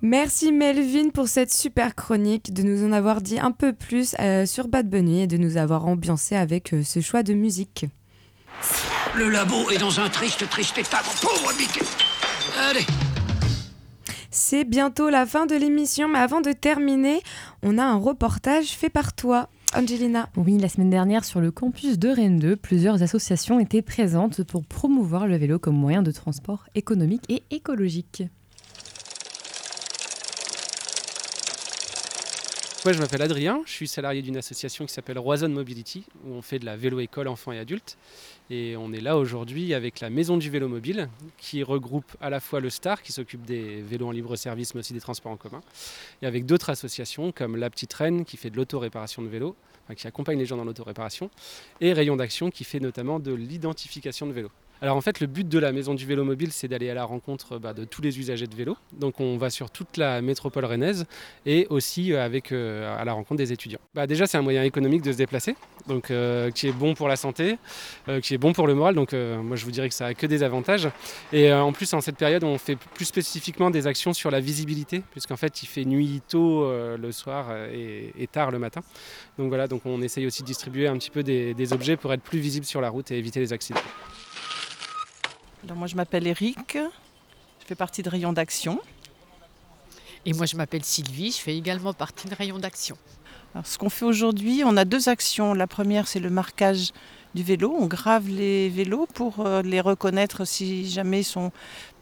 Merci 0.00 0.52
Melvin 0.52 1.08
pour 1.10 1.26
cette 1.26 1.52
super 1.52 1.96
chronique, 1.96 2.52
de 2.54 2.62
nous 2.62 2.86
en 2.86 2.92
avoir 2.92 3.20
dit 3.20 3.40
un 3.40 3.50
peu 3.50 3.72
plus 3.72 4.14
euh, 4.20 4.46
sur 4.46 4.68
Bad 4.68 4.88
Bunny 4.88 5.22
et 5.22 5.26
de 5.26 5.36
nous 5.36 5.56
avoir 5.56 5.86
ambiancé 5.86 6.36
avec 6.36 6.72
euh, 6.72 6.84
ce 6.84 7.00
choix 7.00 7.24
de 7.24 7.34
musique. 7.34 7.84
Le 9.16 9.28
labo 9.28 9.70
est 9.70 9.78
dans 9.78 9.98
un 9.98 10.08
triste, 10.08 10.48
triste 10.48 10.78
état, 10.78 10.98
mon 10.98 11.28
pauvre 11.28 11.52
Mickey. 11.58 11.84
Allez, 12.60 12.86
C'est 14.30 14.62
bientôt 14.62 15.10
la 15.10 15.26
fin 15.26 15.46
de 15.46 15.56
l'émission, 15.56 16.06
mais 16.06 16.20
avant 16.20 16.42
de 16.42 16.52
terminer, 16.52 17.20
on 17.64 17.76
a 17.76 17.82
un 17.82 17.96
reportage 17.96 18.68
fait 18.68 18.90
par 18.90 19.12
toi, 19.14 19.48
Angelina. 19.74 20.28
Oui, 20.36 20.58
la 20.58 20.68
semaine 20.68 20.90
dernière, 20.90 21.24
sur 21.24 21.40
le 21.40 21.50
campus 21.50 21.98
de 21.98 22.08
Rennes 22.08 22.38
2, 22.38 22.54
plusieurs 22.54 23.02
associations 23.02 23.58
étaient 23.58 23.82
présentes 23.82 24.44
pour 24.44 24.64
promouvoir 24.64 25.26
le 25.26 25.36
vélo 25.36 25.58
comme 25.58 25.76
moyen 25.76 26.02
de 26.02 26.12
transport 26.12 26.66
économique 26.76 27.24
et 27.28 27.42
écologique. 27.50 28.22
Moi, 32.84 32.92
je 32.92 33.00
m'appelle 33.00 33.22
Adrien, 33.22 33.60
je 33.66 33.72
suis 33.72 33.88
salarié 33.88 34.22
d'une 34.22 34.36
association 34.36 34.86
qui 34.86 34.94
s'appelle 34.94 35.18
Roison 35.18 35.48
Mobility, 35.48 36.04
où 36.24 36.34
on 36.34 36.42
fait 36.42 36.60
de 36.60 36.64
la 36.64 36.76
vélo-école 36.76 37.26
enfants 37.26 37.50
et 37.50 37.58
adultes. 37.58 37.98
Et 38.50 38.76
on 38.76 38.92
est 38.92 39.00
là 39.00 39.18
aujourd'hui 39.18 39.74
avec 39.74 39.98
la 39.98 40.10
Maison 40.10 40.36
du 40.36 40.48
Vélo 40.48 40.68
Mobile, 40.68 41.08
qui 41.38 41.64
regroupe 41.64 42.16
à 42.20 42.30
la 42.30 42.38
fois 42.38 42.60
le 42.60 42.70
Star, 42.70 43.02
qui 43.02 43.10
s'occupe 43.10 43.44
des 43.44 43.82
vélos 43.82 44.06
en 44.06 44.12
libre 44.12 44.36
service, 44.36 44.74
mais 44.74 44.78
aussi 44.78 44.92
des 44.92 45.00
transports 45.00 45.32
en 45.32 45.36
commun, 45.36 45.60
et 46.22 46.26
avec 46.26 46.46
d'autres 46.46 46.70
associations 46.70 47.32
comme 47.32 47.56
La 47.56 47.68
Petite 47.68 47.92
Reine, 47.94 48.24
qui 48.24 48.36
fait 48.36 48.48
de 48.48 48.56
l'auto-réparation 48.56 49.22
de 49.22 49.28
vélos, 49.28 49.56
qui 49.96 50.06
accompagne 50.06 50.38
les 50.38 50.46
gens 50.46 50.56
dans 50.56 50.64
l'auto-réparation, 50.64 51.30
et 51.80 51.92
Rayon 51.92 52.14
d'Action, 52.14 52.48
qui 52.48 52.62
fait 52.62 52.80
notamment 52.80 53.18
de 53.18 53.34
l'identification 53.34 54.28
de 54.28 54.32
vélos. 54.32 54.52
Alors 54.80 54.96
en 54.96 55.00
fait, 55.00 55.18
le 55.20 55.26
but 55.26 55.48
de 55.48 55.58
la 55.58 55.72
Maison 55.72 55.94
du 55.94 56.06
Vélo 56.06 56.24
Mobile, 56.24 56.52
c'est 56.52 56.68
d'aller 56.68 56.88
à 56.88 56.94
la 56.94 57.04
rencontre 57.04 57.58
bah, 57.58 57.72
de 57.72 57.84
tous 57.84 58.00
les 58.00 58.18
usagers 58.18 58.46
de 58.46 58.54
vélo. 58.54 58.76
Donc 58.92 59.18
on 59.18 59.36
va 59.36 59.50
sur 59.50 59.70
toute 59.70 59.96
la 59.96 60.22
métropole 60.22 60.64
rennaise 60.64 61.06
et 61.46 61.66
aussi 61.68 62.12
euh, 62.12 62.24
avec, 62.24 62.52
euh, 62.52 62.96
à 62.96 63.04
la 63.04 63.12
rencontre 63.12 63.38
des 63.38 63.52
étudiants. 63.52 63.80
Bah, 63.94 64.06
déjà, 64.06 64.26
c'est 64.26 64.38
un 64.38 64.42
moyen 64.42 64.62
économique 64.62 65.02
de 65.02 65.10
se 65.10 65.16
déplacer, 65.16 65.56
donc 65.88 66.10
euh, 66.10 66.52
qui 66.52 66.68
est 66.68 66.72
bon 66.72 66.94
pour 66.94 67.08
la 67.08 67.16
santé, 67.16 67.58
qui 68.22 68.34
est 68.34 68.38
bon 68.38 68.52
pour 68.52 68.66
le 68.66 68.74
moral. 68.74 68.94
Donc 68.94 69.12
moi, 69.12 69.56
je 69.56 69.64
vous 69.64 69.70
dirais 69.70 69.88
que 69.88 69.94
ça 69.94 70.06
a 70.06 70.14
que 70.14 70.26
des 70.26 70.42
avantages. 70.42 70.88
Et 71.32 71.52
en 71.52 71.72
plus, 71.72 71.92
en 71.94 72.00
cette 72.00 72.16
période, 72.16 72.44
on 72.44 72.56
fait 72.58 72.76
plus 72.76 73.04
spécifiquement 73.04 73.70
des 73.70 73.86
actions 73.86 74.12
sur 74.12 74.30
la 74.30 74.40
visibilité, 74.40 75.02
puisqu'en 75.10 75.36
fait, 75.36 75.62
il 75.62 75.66
fait 75.66 75.84
nuit 75.84 76.22
tôt 76.28 76.70
le 76.70 77.12
soir 77.12 77.52
et, 77.72 78.12
et 78.18 78.26
tard 78.26 78.50
le 78.50 78.58
matin. 78.58 78.82
Donc 79.38 79.48
voilà, 79.48 79.66
donc 79.66 79.82
on 79.84 80.00
essaye 80.02 80.26
aussi 80.26 80.42
de 80.42 80.46
distribuer 80.46 80.88
un 80.88 80.96
petit 80.96 81.10
peu 81.10 81.22
des, 81.22 81.54
des 81.54 81.72
objets 81.72 81.96
pour 81.96 82.12
être 82.12 82.22
plus 82.22 82.38
visible 82.38 82.66
sur 82.66 82.80
la 82.80 82.90
route 82.90 83.10
et 83.10 83.18
éviter 83.18 83.40
les 83.40 83.52
accidents. 83.52 83.80
Alors 85.64 85.76
moi 85.76 85.86
je 85.86 85.96
m'appelle 85.96 86.26
Eric, 86.26 86.74
je 86.74 87.66
fais 87.66 87.74
partie 87.74 88.02
de 88.02 88.08
Rayon 88.08 88.32
d'Action. 88.32 88.80
Et 90.26 90.32
moi, 90.32 90.46
je 90.46 90.56
m'appelle 90.56 90.84
Sylvie, 90.84 91.32
je 91.32 91.38
fais 91.38 91.56
également 91.56 91.94
partie 91.94 92.28
de 92.28 92.34
Rayon 92.34 92.58
d'Action. 92.58 92.98
Alors, 93.54 93.66
ce 93.66 93.78
qu'on 93.78 93.88
fait 93.88 94.04
aujourd'hui, 94.04 94.62
on 94.64 94.76
a 94.76 94.84
deux 94.84 95.08
actions. 95.08 95.54
La 95.54 95.66
première, 95.66 96.06
c'est 96.06 96.20
le 96.20 96.28
marquage 96.28 96.92
du 97.34 97.42
vélo. 97.42 97.74
On 97.78 97.86
grave 97.86 98.28
les 98.28 98.68
vélos 98.68 99.06
pour 99.14 99.46
euh, 99.46 99.62
les 99.62 99.80
reconnaître 99.80 100.44
si 100.44 100.90
jamais 100.90 101.20
ils 101.20 101.24
sont 101.24 101.50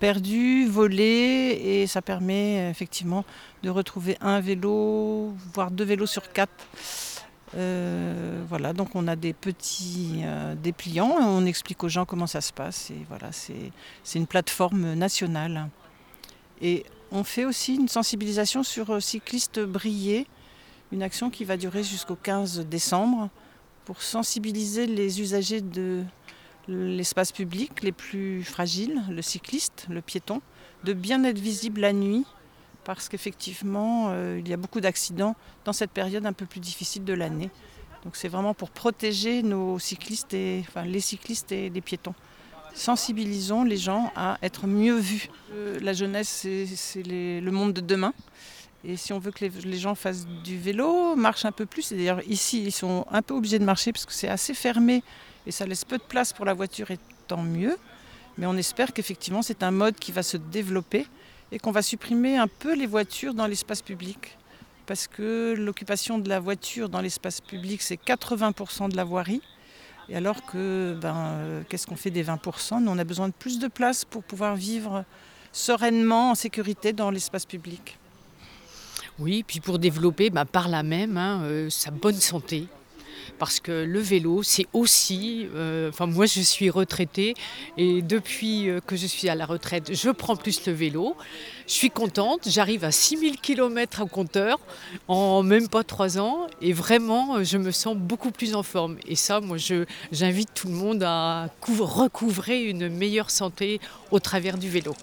perdus, 0.00 0.66
volés. 0.66 1.60
Et 1.62 1.86
ça 1.86 2.02
permet 2.02 2.68
effectivement 2.70 3.24
de 3.62 3.70
retrouver 3.70 4.16
un 4.20 4.40
vélo, 4.40 5.34
voire 5.54 5.70
deux 5.70 5.84
vélos 5.84 6.06
sur 6.06 6.32
quatre. 6.32 6.52
Euh, 7.54 8.44
voilà, 8.48 8.72
donc 8.72 8.94
on 8.94 9.06
a 9.06 9.16
des 9.16 9.32
petits 9.32 10.20
euh, 10.24 10.54
dépliants, 10.54 11.14
on 11.20 11.46
explique 11.46 11.84
aux 11.84 11.88
gens 11.88 12.04
comment 12.04 12.26
ça 12.26 12.40
se 12.40 12.52
passe. 12.52 12.90
Et 12.90 13.06
voilà, 13.08 13.30
c'est 13.32 14.18
une 14.18 14.26
plateforme 14.26 14.94
nationale. 14.94 15.68
Et 16.60 16.84
on 17.12 17.24
fait 17.24 17.44
aussi 17.44 17.76
une 17.76 17.88
sensibilisation 17.88 18.62
sur 18.62 19.00
cyclistes 19.02 19.60
brillés, 19.60 20.26
une 20.92 21.02
action 21.02 21.30
qui 21.30 21.44
va 21.44 21.56
durer 21.56 21.82
jusqu'au 21.82 22.16
15 22.16 22.66
décembre 22.66 23.30
pour 23.84 24.02
sensibiliser 24.02 24.86
les 24.86 25.20
usagers 25.20 25.60
de 25.60 26.02
l'espace 26.68 27.30
public 27.30 27.82
les 27.82 27.92
plus 27.92 28.42
fragiles, 28.42 29.02
le 29.08 29.22
cycliste, 29.22 29.86
le 29.88 30.00
piéton, 30.00 30.42
de 30.84 30.92
bien 30.92 31.22
être 31.24 31.38
visible 31.38 31.80
la 31.80 31.92
nuit 31.92 32.24
parce 32.86 33.08
qu'effectivement, 33.08 34.10
euh, 34.10 34.38
il 34.38 34.48
y 34.48 34.52
a 34.52 34.56
beaucoup 34.56 34.80
d'accidents 34.80 35.34
dans 35.64 35.72
cette 35.72 35.90
période 35.90 36.24
un 36.24 36.32
peu 36.32 36.46
plus 36.46 36.60
difficile 36.60 37.04
de 37.04 37.12
l'année. 37.12 37.50
Donc 38.04 38.14
c'est 38.14 38.28
vraiment 38.28 38.54
pour 38.54 38.70
protéger 38.70 39.42
nos 39.42 39.80
cyclistes, 39.80 40.32
et, 40.34 40.64
les 40.84 41.00
cyclistes 41.00 41.50
et 41.50 41.68
les 41.68 41.80
piétons. 41.80 42.14
Sensibilisons 42.74 43.64
les 43.64 43.76
gens 43.76 44.12
à 44.14 44.38
être 44.40 44.68
mieux 44.68 44.96
vus. 44.96 45.28
Euh, 45.52 45.80
la 45.80 45.94
jeunesse, 45.94 46.46
c'est 46.76 47.02
le 47.02 47.50
monde 47.50 47.72
de 47.72 47.80
demain. 47.80 48.14
Et 48.84 48.96
si 48.96 49.12
on 49.12 49.18
veut 49.18 49.32
que 49.32 49.44
les, 49.44 49.78
gens 49.78 49.96
fassent 49.96 50.26
du 50.44 50.56
vélo, 50.56 51.16
marchent 51.16 51.44
un 51.44 51.50
peu 51.50 51.66
plus, 51.66 51.90
et 51.90 51.96
d'ailleurs 51.96 52.20
ici 52.28 52.62
ils 52.62 52.72
sont 52.72 53.04
un 53.10 53.20
peu 53.20 53.34
obligés 53.34 53.58
de 53.58 53.64
marcher 53.64 53.90
parce 53.90 54.06
que 54.06 54.12
c'est 54.12 54.28
assez 54.28 54.54
fermé 54.54 55.02
et 55.44 55.50
ça 55.50 55.66
laisse 55.66 55.84
peu 55.84 55.98
de 55.98 56.04
place 56.04 56.32
pour 56.32 56.44
la 56.44 56.54
voiture 56.54 56.92
et 56.92 56.98
tant 57.26 57.42
mieux. 57.42 57.76
Mais 58.38 58.46
on 58.46 58.56
espère 58.56 58.92
qu'effectivement 58.92 59.42
c'est 59.42 59.64
un 59.64 59.72
mode 59.72 59.96
qui 59.96 60.12
va 60.12 60.22
se 60.22 60.36
développer 60.36 61.08
et 61.52 61.58
qu'on 61.58 61.70
va 61.70 61.82
supprimer 61.82 62.36
un 62.36 62.48
peu 62.48 62.74
les 62.74 62.86
voitures 62.86 63.34
dans 63.34 63.46
l'espace 63.46 63.82
public. 63.82 64.36
Parce 64.86 65.06
que 65.08 65.54
l'occupation 65.56 66.18
de 66.18 66.28
la 66.28 66.38
voiture 66.38 66.88
dans 66.88 67.00
l'espace 67.00 67.40
public, 67.40 67.82
c'est 67.82 67.96
80% 67.96 68.90
de 68.90 68.96
la 68.96 69.04
voirie. 69.04 69.42
Et 70.08 70.16
alors 70.16 70.44
que, 70.46 70.96
ben, 71.00 71.16
euh, 71.16 71.62
qu'est-ce 71.68 71.86
qu'on 71.86 71.96
fait 71.96 72.10
des 72.10 72.22
20% 72.22 72.80
Nous, 72.80 72.90
on 72.90 72.98
a 72.98 73.04
besoin 73.04 73.28
de 73.28 73.32
plus 73.32 73.58
de 73.58 73.66
place 73.66 74.04
pour 74.04 74.22
pouvoir 74.22 74.54
vivre 74.54 75.04
sereinement, 75.52 76.30
en 76.30 76.34
sécurité 76.34 76.92
dans 76.92 77.10
l'espace 77.10 77.46
public. 77.46 77.98
Oui, 79.18 79.42
puis 79.42 79.60
pour 79.60 79.78
développer 79.78 80.30
ben, 80.30 80.44
par 80.44 80.68
là 80.68 80.82
même 80.82 81.16
hein, 81.16 81.42
euh, 81.44 81.70
sa 81.70 81.90
bonne 81.90 82.20
santé, 82.20 82.66
parce 83.38 83.60
que 83.60 83.84
le 83.84 84.00
vélo, 84.00 84.42
c'est 84.42 84.66
aussi, 84.72 85.46
euh, 85.54 85.88
enfin 85.90 86.06
moi 86.06 86.26
je 86.26 86.40
suis 86.40 86.70
retraitée 86.70 87.34
et 87.76 88.02
depuis 88.02 88.68
euh, 88.68 88.80
que 88.80 88.96
je 88.96 89.06
suis 89.06 89.28
à 89.28 89.34
la 89.34 89.46
retraite, 89.46 89.94
je 89.94 90.10
prends 90.10 90.36
plus 90.36 90.66
le 90.66 90.72
vélo. 90.72 91.16
Je 91.66 91.72
suis 91.72 91.90
contente, 91.90 92.42
j'arrive 92.46 92.84
à 92.84 92.92
6000 92.92 93.40
km 93.40 94.02
à 94.02 94.06
compteur 94.06 94.60
en 95.08 95.42
même 95.42 95.68
pas 95.68 95.82
trois 95.82 96.18
ans 96.18 96.46
et 96.62 96.72
vraiment 96.72 97.42
je 97.42 97.58
me 97.58 97.72
sens 97.72 97.96
beaucoup 97.96 98.30
plus 98.30 98.54
en 98.54 98.62
forme. 98.62 98.98
Et 99.06 99.16
ça, 99.16 99.40
moi 99.40 99.56
j'invite 100.12 100.50
tout 100.54 100.68
le 100.68 100.74
monde 100.74 101.02
à 101.02 101.48
recouvrer 101.66 102.62
une 102.64 102.88
meilleure 102.88 103.30
santé 103.30 103.80
au 104.12 104.20
travers 104.20 104.58
du 104.58 104.68
vélo. 104.68 104.94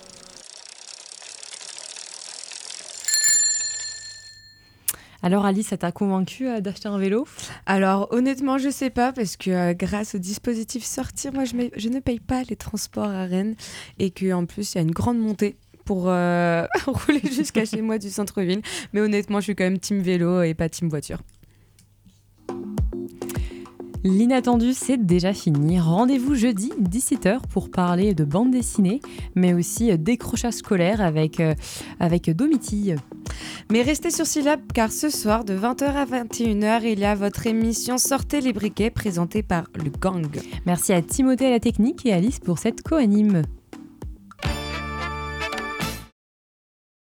Alors 5.24 5.46
Alice, 5.46 5.68
ça 5.70 5.78
t'a 5.78 5.94
convaincu 5.94 6.50
euh, 6.50 6.60
d'acheter 6.60 6.90
un 6.90 6.98
vélo? 6.98 7.26
Alors 7.66 8.10
honnêtement, 8.12 8.58
je 8.58 8.70
sais 8.70 8.90
pas 8.90 9.14
parce 9.14 9.38
que 9.38 9.50
euh, 9.50 9.74
grâce 9.74 10.16
au 10.16 10.18
dispositif 10.18 10.84
sortir, 10.84 11.32
moi 11.34 11.46
je, 11.46 11.88
ne 11.88 12.00
paye 12.00 12.20
pas 12.20 12.44
les 12.50 12.58
transports 12.58 13.06
à 13.06 13.24
Rennes 13.24 13.56
et 14.00 14.12
qu'en 14.12 14.46
plus 14.46 14.74
il 14.74 14.80
y 14.80 14.80
a 14.80 14.84
une 14.84 14.92
grande 14.92 15.18
montée 15.18 15.56
pour 15.86 16.10
euh, 16.10 16.66
rouler 16.88 17.22
jusqu'à 17.32 17.64
chez 17.64 17.82
moi 17.82 18.00
du 18.00 18.10
centre-ville. 18.10 18.62
Mais 18.92 19.00
honnêtement, 19.00 19.40
je 19.40 19.46
suis 19.46 19.56
quand 19.56 19.64
même 19.64 19.80
team 19.80 20.02
vélo 20.02 20.42
et 20.42 20.54
pas 20.54 20.68
team 20.68 20.90
voiture. 20.90 21.20
L'inattendu, 24.04 24.74
c'est 24.74 24.98
déjà 24.98 25.34
fini. 25.34 25.80
Rendez-vous 25.80 26.36
jeudi 26.36 26.72
17h 26.82 27.40
pour 27.50 27.72
parler 27.72 28.14
de 28.14 28.26
bande 28.26 28.52
dessinée, 28.52 29.00
mais 29.36 29.54
aussi 29.54 29.98
décrochage 29.98 30.56
scolaire 30.56 31.00
avec, 31.00 31.40
euh, 31.40 31.54
avec 32.00 32.30
Domitille. 32.30 32.98
Mais 33.72 33.82
restez 33.82 34.12
sur 34.12 34.26
Syllab 34.26 34.60
car 34.74 34.92
ce 34.92 35.10
soir 35.10 35.46
de 35.46 35.54
20h 35.54 35.86
à 35.86 36.06
21h, 36.06 36.82
il 36.84 37.00
y 37.00 37.06
a 37.06 37.16
votre 37.16 37.48
émission 37.48 37.98
Sortez 37.98 38.42
les 38.42 38.52
briquets 38.52 38.90
présentée 38.90 39.42
par 39.42 39.70
le 39.76 39.90
gang. 39.90 40.28
Merci 40.66 40.92
à 40.92 41.02
Timothée 41.02 41.48
à 41.48 41.52
la 41.52 41.60
technique 41.62 42.06
et 42.06 42.14
Alice 42.14 42.40
pour 42.40 42.60
cette 42.60 42.82
co-anime. 42.82 43.44